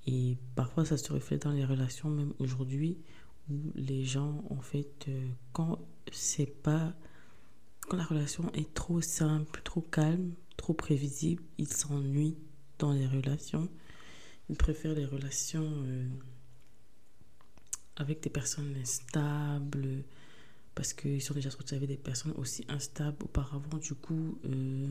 Et 0.08 0.38
parfois 0.56 0.86
ça 0.86 0.98
se 0.98 1.12
reflète 1.12 1.44
dans 1.44 1.52
les 1.52 1.66
relations, 1.66 2.10
même 2.10 2.34
aujourd'hui, 2.40 2.98
où 3.50 3.72
les 3.76 4.04
gens 4.06 4.44
en 4.50 4.62
fait, 4.62 5.08
quand 5.52 5.80
c'est 6.12 6.62
pas 6.62 6.94
quand 7.82 7.98
la 7.98 8.06
relation 8.06 8.52
est 8.54 8.72
trop 8.76 9.02
simple, 9.02 9.62
trop 9.64 9.82
calme, 9.82 10.34
trop 10.58 10.74
prévisible, 10.74 11.42
il 11.58 11.68
s'ennuie 11.68 12.38
dans 12.78 12.94
les 12.94 13.08
relations. 13.08 13.68
Il 14.48 14.58
préfère 14.58 14.94
les 14.94 15.06
relations 15.06 15.84
avec 18.00 18.22
des 18.24 18.30
personnes 18.30 18.74
stables, 18.84 20.04
parce 20.74 20.93
qu'ils 20.93 21.22
sont 21.22 21.34
déjà 21.34 21.52
sortis 21.52 21.76
avec 21.76 21.89
des 21.89 21.97
personnes 21.97 22.34
aussi 22.38 22.66
instables 22.70 23.18
auparavant. 23.24 23.78
Du 23.78 23.93
coup, 23.93 24.39
euh, 24.45 24.88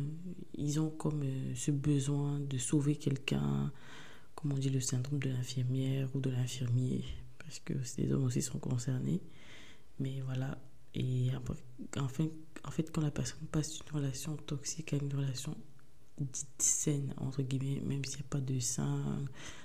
ils 0.55 0.79
ont 0.79 0.91
comme 0.91 1.23
euh, 1.23 1.55
ce 1.55 1.71
besoin 1.71 2.39
de 2.39 2.59
sauver 2.59 2.97
quelqu'un, 2.97 3.73
comme 4.35 4.53
on 4.53 4.59
dit 4.59 4.71
le 4.71 4.81
syndrome 4.81 5.19
de 5.19 5.31
l'infirmière 5.31 6.09
ou 6.15 6.21
de 6.21 6.31
l'infirmier, 6.31 7.03
parce 7.39 7.59
que 7.61 7.73
ces 7.83 8.13
hommes 8.13 8.25
aussi 8.25 8.43
sont 8.43 8.59
concernés. 8.59 9.21
Mais 9.99 10.21
voilà, 10.21 10.59
et 10.95 11.31
enfin, 11.97 12.29
en 12.65 12.71
fait, 12.71 12.93
quand 12.93 13.01
la 13.01 13.11
personne 13.11 13.47
passe 13.51 13.79
d'une 13.79 13.97
relation 13.97 14.37
toxique 14.37 14.93
à 14.93 14.97
une 14.97 15.13
relation 15.13 15.57
dite 16.19 16.47
saine, 16.59 17.15
entre 17.17 17.43
guillemets, 17.43 17.81
même 17.81 18.05
s'il 18.05 18.19
n'y 18.19 18.27
a 18.27 18.29
pas 18.29 18.41
de 18.41 18.59
saint, 18.59 19.25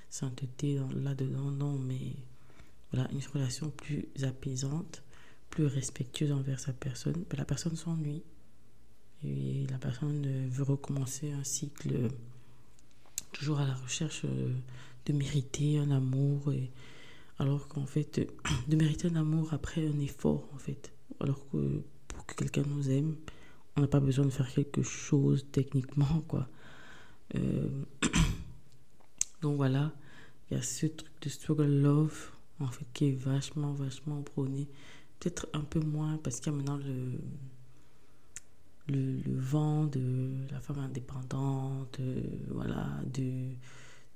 sainteté 0.10 0.80
là-dedans, 0.96 1.52
non, 1.52 1.78
mais 1.78 2.16
voilà, 2.94 3.10
une 3.12 3.22
relation 3.34 3.72
plus 3.72 4.08
apaisante, 4.22 5.04
plus 5.50 5.66
respectueuse 5.66 6.32
envers 6.32 6.60
sa 6.60 6.74
personne, 6.74 7.26
ben, 7.30 7.38
la 7.38 7.46
personne 7.46 7.76
s'ennuie. 7.76 8.24
Et 9.26 9.66
la 9.70 9.78
personne 9.78 10.48
veut 10.50 10.64
recommencer 10.64 11.32
un 11.32 11.44
cycle 11.44 12.10
toujours 13.32 13.60
à 13.60 13.66
la 13.66 13.74
recherche 13.74 14.26
euh, 14.26 14.54
de 15.06 15.14
mériter 15.14 15.78
un 15.80 15.92
amour. 15.92 16.54
Alors 17.40 17.68
qu'en 17.68 17.86
fait, 17.86 18.22
de 18.68 18.76
mériter 18.76 19.08
un 19.08 19.16
amour 19.16 19.54
après 19.54 19.88
un 19.88 20.00
effort, 20.00 20.48
en 20.54 20.58
fait. 20.58 20.94
Alors 21.20 21.50
que 21.50 21.82
pour 22.08 22.26
que 22.26 22.36
quelqu'un 22.36 22.64
nous 22.68 22.90
aime, 22.90 23.16
on 23.76 23.82
n'a 23.82 23.88
pas 23.88 24.00
besoin 24.00 24.26
de 24.26 24.30
faire 24.30 24.52
quelque 24.52 24.84
chose 24.84 25.48
techniquement, 25.52 26.22
quoi. 26.28 26.48
Euh, 27.36 27.70
donc 29.42 29.58
voilà, 29.58 29.94
il 30.50 30.58
y 30.58 30.60
a 30.60 30.62
ce 30.62 30.86
truc 30.86 31.12
de 31.22 31.30
struggle 31.30 31.82
love, 31.82 32.33
en 32.60 32.68
fait, 32.68 32.86
qui 32.94 33.10
est 33.10 33.16
vachement, 33.16 33.74
vachement 33.74 34.22
prôné 34.22 34.68
peut-être 35.24 35.48
un 35.54 35.62
peu 35.62 35.80
moins 35.80 36.18
parce 36.18 36.40
qu'il 36.40 36.52
y 36.52 36.56
a 36.56 36.58
maintenant 36.58 36.78
le, 36.78 37.20
le, 38.88 39.40
vent 39.40 39.86
de 39.86 40.32
la 40.52 40.60
femme 40.60 40.80
indépendante, 40.80 41.98
euh, 42.00 42.22
voilà, 42.50 42.90
de, 43.14 43.50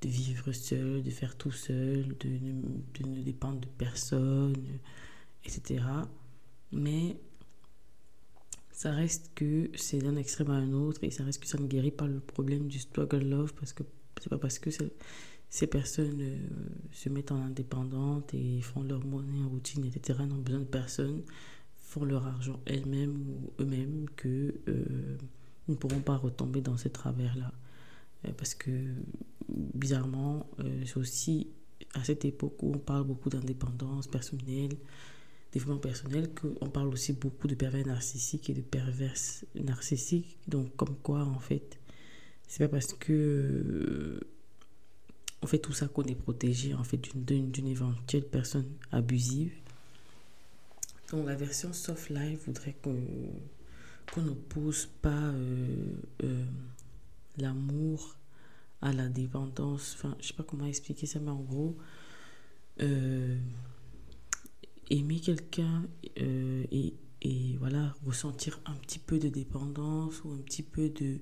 de 0.01 0.07
vivre 0.07 0.51
seule, 0.51 1.03
de 1.03 1.09
faire 1.09 1.37
tout 1.37 1.51
seul, 1.51 2.07
de, 2.19 2.29
de 2.99 3.07
ne 3.07 3.21
dépendre 3.21 3.59
de 3.59 3.67
personne, 3.67 4.55
etc. 5.45 5.85
Mais 6.71 7.17
ça 8.71 8.91
reste 8.91 9.31
que 9.33 9.71
c'est 9.75 9.99
d'un 9.99 10.17
extrême 10.17 10.51
à 10.51 10.55
un 10.55 10.73
autre 10.73 11.03
et 11.03 11.11
ça 11.11 11.23
reste 11.23 11.41
que 11.41 11.47
ça 11.47 11.57
ne 11.57 11.67
guérit 11.67 11.91
pas 11.91 12.05
le 12.05 12.19
problème 12.19 12.67
du 12.67 12.79
struggle 12.79 13.23
love 13.23 13.53
parce 13.53 13.71
que 13.71 13.83
c'est 14.19 14.29
pas 14.29 14.37
parce 14.37 14.59
que 14.59 14.69
ces 15.49 15.67
personnes 15.67 16.21
euh, 16.21 16.37
se 16.91 17.09
mettent 17.09 17.31
en 17.31 17.41
indépendante 17.41 18.33
et 18.33 18.61
font 18.61 18.83
leur 18.83 19.05
monnaie 19.05 19.39
en 19.43 19.49
routine, 19.49 19.85
etc., 19.85 20.19
n'ont 20.27 20.35
besoin 20.41 20.59
de 20.59 20.65
personne, 20.65 21.21
font 21.77 22.03
leur 22.03 22.27
argent 22.27 22.59
elles-mêmes 22.65 23.15
ou 23.29 23.53
eux-mêmes, 23.61 24.07
que 24.15 24.55
euh, 24.67 25.17
ne 25.67 25.75
pourront 25.75 26.01
pas 26.01 26.17
retomber 26.17 26.61
dans 26.61 26.77
ces 26.77 26.89
travers-là. 26.89 27.51
Euh, 28.25 28.31
parce 28.37 28.55
que, 28.55 28.71
bizarrement, 29.49 30.49
c'est 30.85 30.97
aussi 30.97 31.47
à 31.93 32.03
cette 32.03 32.25
époque 32.25 32.61
où 32.61 32.73
on 32.73 32.79
parle 32.79 33.05
beaucoup 33.05 33.29
d'indépendance 33.29 34.07
personnelle, 34.07 34.75
développement 35.53 35.79
personnel, 35.79 36.29
qu'on 36.33 36.69
parle 36.69 36.89
aussi 36.89 37.13
beaucoup 37.13 37.47
de 37.47 37.55
pervers 37.55 37.87
narcissiques 37.87 38.49
et 38.49 38.53
de 38.53 38.61
pervers 38.61 39.13
narcissiques. 39.55 40.37
Donc, 40.49 40.75
comme 40.75 40.97
quoi, 40.97 41.23
en 41.23 41.39
fait, 41.39 41.79
c'est 42.47 42.65
pas 42.65 42.67
parce 42.67 42.93
que 42.93 44.19
on 45.41 45.47
fait 45.47 45.59
tout 45.59 45.73
ça 45.73 45.87
qu'on 45.87 46.03
est 46.03 46.15
protégé 46.15 46.73
en 46.73 46.83
fait 46.83 46.97
d'une 46.97 47.67
éventuelle 47.67 48.25
personne 48.25 48.67
abusive. 48.91 49.53
Donc 51.11 51.25
la 51.25 51.35
version 51.35 51.71
soft 51.73 52.09
life 52.09 52.45
voudrait 52.45 52.75
qu'on 52.81 54.21
ne 54.21 54.31
pose 54.31 54.87
pas 55.01 55.09
euh, 55.09 55.93
euh, 56.23 56.45
l'amour 57.37 58.15
à 58.81 58.91
la 58.91 59.07
dépendance. 59.07 59.95
Enfin, 59.97 60.17
je 60.19 60.27
sais 60.27 60.33
pas 60.33 60.43
comment 60.43 60.65
expliquer 60.65 61.05
ça, 61.05 61.19
mais 61.19 61.31
en 61.31 61.41
gros, 61.41 61.77
euh, 62.81 63.37
aimer 64.89 65.19
quelqu'un 65.19 65.85
et, 66.15 66.93
et, 67.21 67.55
voilà, 67.57 67.95
ressentir 68.05 68.59
un 68.65 68.75
petit 68.75 68.99
peu 68.99 69.17
de 69.17 69.29
dépendance 69.29 70.23
ou 70.23 70.31
un 70.31 70.37
petit 70.37 70.63
peu 70.63 70.89
de, 70.89 71.19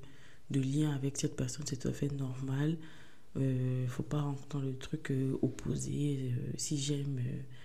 de 0.49 0.59
lien 0.59 0.91
avec 0.91 1.17
cette 1.17 1.35
personne, 1.35 1.65
c'est 1.67 1.77
tout 1.77 1.87
à 1.87 1.93
fait 1.93 2.11
normal. 2.11 2.77
Il 3.37 3.41
euh, 3.41 3.83
ne 3.83 3.87
faut 3.87 4.03
pas 4.03 4.21
rentrer 4.21 4.45
dans 4.49 4.59
le 4.59 4.77
truc 4.77 5.11
euh, 5.11 5.37
opposé. 5.41 6.31
Euh, 6.31 6.53
si 6.57 6.77
j'aime, 6.77 7.19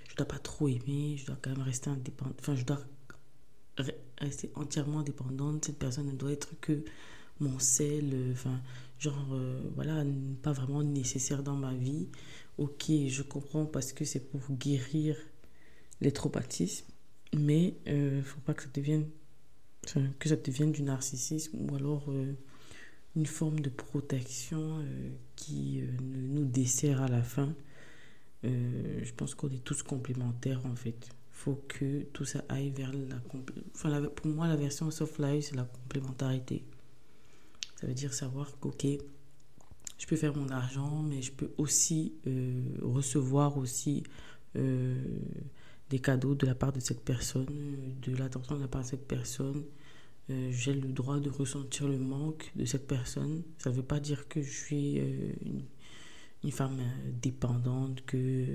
je 0.08 0.12
ne 0.12 0.16
dois 0.16 0.26
pas 0.26 0.38
trop 0.38 0.66
aimer, 0.66 1.16
je 1.16 1.26
dois 1.26 1.38
quand 1.40 1.50
même 1.50 1.62
rester 1.62 1.90
indépendante. 1.90 2.36
Enfin, 2.40 2.56
je 2.56 2.64
dois 2.64 2.80
rester 4.18 4.50
entièrement 4.56 5.00
indépendante. 5.00 5.66
Cette 5.66 5.78
personne 5.78 6.06
ne 6.06 6.16
doit 6.16 6.32
être 6.32 6.58
que 6.60 6.84
mon 7.38 7.58
sel. 7.60 8.30
Enfin, 8.32 8.60
genre, 8.98 9.38
voilà, 9.76 10.04
pas 10.42 10.52
vraiment 10.52 10.82
nécessaire 10.82 11.42
dans 11.44 11.56
ma 11.56 11.72
vie. 11.74 12.08
Ok, 12.58 12.86
je 12.88 13.22
comprends 13.22 13.64
parce 13.64 13.92
que 13.92 14.04
c'est 14.04 14.28
pour 14.28 14.42
guérir 14.50 15.16
les 16.00 16.12
traumatismes. 16.12 16.86
Mais 17.36 17.76
ne 17.86 18.22
faut 18.22 18.40
pas 18.40 18.54
que 18.54 18.64
ça 18.64 18.68
devienne, 18.74 19.08
que 20.18 20.28
ça 20.28 20.36
devienne 20.36 20.72
du 20.72 20.82
narcissisme 20.82 21.56
ou 21.60 21.76
alors 21.76 22.12
une 23.14 23.26
forme 23.26 23.60
de 23.60 23.70
protection 23.70 24.84
qui 25.40 25.80
euh, 25.80 25.86
nous 26.00 26.44
dessert 26.44 27.02
à 27.02 27.08
la 27.08 27.22
fin. 27.22 27.54
Euh, 28.44 29.00
je 29.02 29.12
pense 29.14 29.34
qu'on 29.34 29.48
est 29.50 29.64
tous 29.64 29.82
complémentaires 29.82 30.64
en 30.66 30.76
fait. 30.76 31.08
faut 31.30 31.62
que 31.68 32.02
tout 32.12 32.24
ça 32.24 32.44
aille 32.48 32.70
vers 32.70 32.92
la... 32.92 33.16
Enfin, 33.74 34.02
pour 34.14 34.26
moi, 34.26 34.48
la 34.48 34.56
version 34.56 34.90
soft 34.90 35.18
life, 35.18 35.46
c'est 35.46 35.56
la 35.56 35.64
complémentarité. 35.64 36.64
Ça 37.80 37.86
veut 37.86 37.94
dire 37.94 38.12
savoir 38.12 38.58
qu'ok, 38.58 38.86
je 39.98 40.06
peux 40.06 40.16
faire 40.16 40.36
mon 40.36 40.48
argent, 40.50 41.02
mais 41.02 41.22
je 41.22 41.32
peux 41.32 41.50
aussi 41.56 42.14
recevoir 42.82 43.56
aussi 43.56 44.02
des 44.54 45.98
cadeaux 45.98 46.34
de 46.34 46.46
la 46.46 46.54
part 46.54 46.72
de 46.72 46.80
cette 46.80 47.02
personne, 47.02 47.46
de 48.02 48.16
l'attention 48.16 48.56
de 48.56 48.60
la 48.60 48.68
part 48.68 48.82
de 48.82 48.88
cette 48.88 49.08
personne, 49.08 49.64
euh, 50.30 50.50
j'ai 50.52 50.74
le 50.74 50.88
droit 50.88 51.18
de 51.18 51.28
ressentir 51.28 51.88
le 51.88 51.98
manque 51.98 52.52
de 52.54 52.64
cette 52.64 52.86
personne. 52.86 53.42
Ça 53.58 53.70
ne 53.70 53.74
veut 53.74 53.82
pas 53.82 54.00
dire 54.00 54.28
que 54.28 54.42
je 54.42 54.50
suis 54.50 55.00
euh, 55.00 55.32
une, 56.44 56.50
femme 56.52 56.78
euh, 56.80 57.10
dépendante, 57.20 58.04
que, 58.06 58.46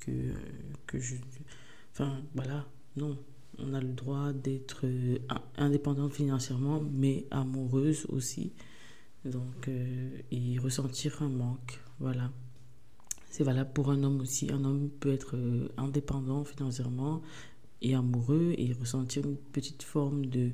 que, 0.00 0.32
que 0.86 0.98
je... 0.98 1.16
Enfin, 1.92 2.22
voilà, 2.34 2.66
non. 2.96 3.18
On 3.58 3.72
a 3.72 3.80
le 3.80 3.92
droit 3.92 4.34
d'être 4.34 4.84
indépendante 5.56 6.12
financièrement, 6.12 6.82
mais 6.92 7.24
amoureuse 7.30 8.04
aussi. 8.10 8.52
Donc, 9.24 9.70
et 10.30 10.58
ressentir 10.58 11.22
un 11.22 11.30
manque. 11.30 11.80
Voilà. 11.98 12.30
C'est 13.30 13.44
valable 13.44 13.72
pour 13.72 13.90
un 13.90 14.02
homme 14.02 14.20
aussi. 14.20 14.52
Un 14.52 14.62
homme 14.62 14.90
peut 15.00 15.10
être 15.10 15.38
indépendant 15.78 16.44
financièrement 16.44 17.22
et 17.80 17.94
amoureux 17.94 18.54
et 18.58 18.74
ressentir 18.74 19.24
une 19.24 19.38
petite 19.38 19.82
forme 19.82 20.26
de 20.26 20.50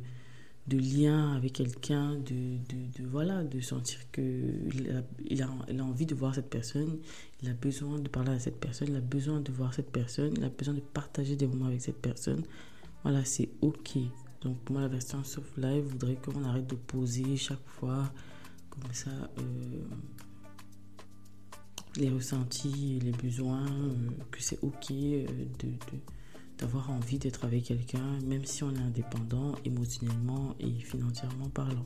de 0.68 0.78
lien 0.78 1.34
avec 1.34 1.54
quelqu'un, 1.54 2.14
de, 2.14 2.56
de, 2.68 3.04
voilà, 3.04 3.42
de 3.42 3.60
sentir 3.60 3.98
qu'il 4.12 4.90
a, 4.94 5.02
il 5.28 5.42
a, 5.42 5.48
il 5.68 5.80
a 5.80 5.84
envie 5.84 6.06
de 6.06 6.14
voir 6.14 6.34
cette 6.34 6.48
personne, 6.48 6.98
il 7.42 7.48
a 7.48 7.54
besoin 7.54 7.98
de 7.98 8.08
parler 8.08 8.30
à 8.30 8.38
cette 8.38 8.60
personne, 8.60 8.88
il 8.90 8.96
a 8.96 9.00
besoin 9.00 9.40
de 9.40 9.50
voir 9.50 9.74
cette 9.74 9.90
personne, 9.90 10.32
il 10.36 10.44
a 10.44 10.48
besoin 10.48 10.74
de 10.74 10.80
partager 10.80 11.34
des 11.34 11.46
moments 11.46 11.66
avec 11.66 11.80
cette 11.80 12.00
personne. 12.00 12.42
Voilà, 13.02 13.24
c'est 13.24 13.48
ok. 13.60 13.98
Donc 14.42 14.56
moi, 14.70 14.80
la 14.80 14.88
version 14.88 15.22
soft 15.24 15.56
live 15.56 15.84
voudrait 15.84 16.16
qu'on 16.16 16.44
arrête 16.44 16.68
de 16.68 16.76
poser 16.76 17.36
chaque 17.36 17.66
fois 17.66 18.12
comme 18.70 18.92
ça 18.92 19.10
euh, 19.38 19.82
les 21.96 22.08
ressentis, 22.10 23.00
les 23.02 23.12
besoins, 23.12 23.66
euh, 23.66 23.94
que 24.30 24.42
c'est 24.42 24.58
ok 24.62 24.90
euh, 24.90 25.26
de, 25.58 25.68
de 25.68 25.98
d'avoir 26.62 26.90
envie 26.90 27.18
d'être 27.18 27.44
avec 27.44 27.64
quelqu'un, 27.64 28.20
même 28.24 28.44
si 28.44 28.62
on 28.62 28.72
est 28.72 28.78
indépendant 28.78 29.54
émotionnellement 29.64 30.54
et 30.60 30.70
financièrement 30.70 31.48
parlant. 31.48 31.82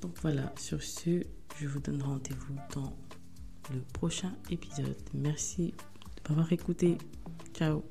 Donc 0.00 0.12
voilà, 0.22 0.52
sur 0.56 0.80
ce, 0.80 1.24
je 1.58 1.66
vous 1.66 1.80
donne 1.80 2.00
rendez-vous 2.00 2.54
dans 2.72 2.96
le 3.72 3.80
prochain 3.92 4.32
épisode. 4.48 4.96
Merci 5.12 5.74
de 6.24 6.28
m'avoir 6.28 6.52
écouté. 6.52 6.98
Ciao 7.52 7.82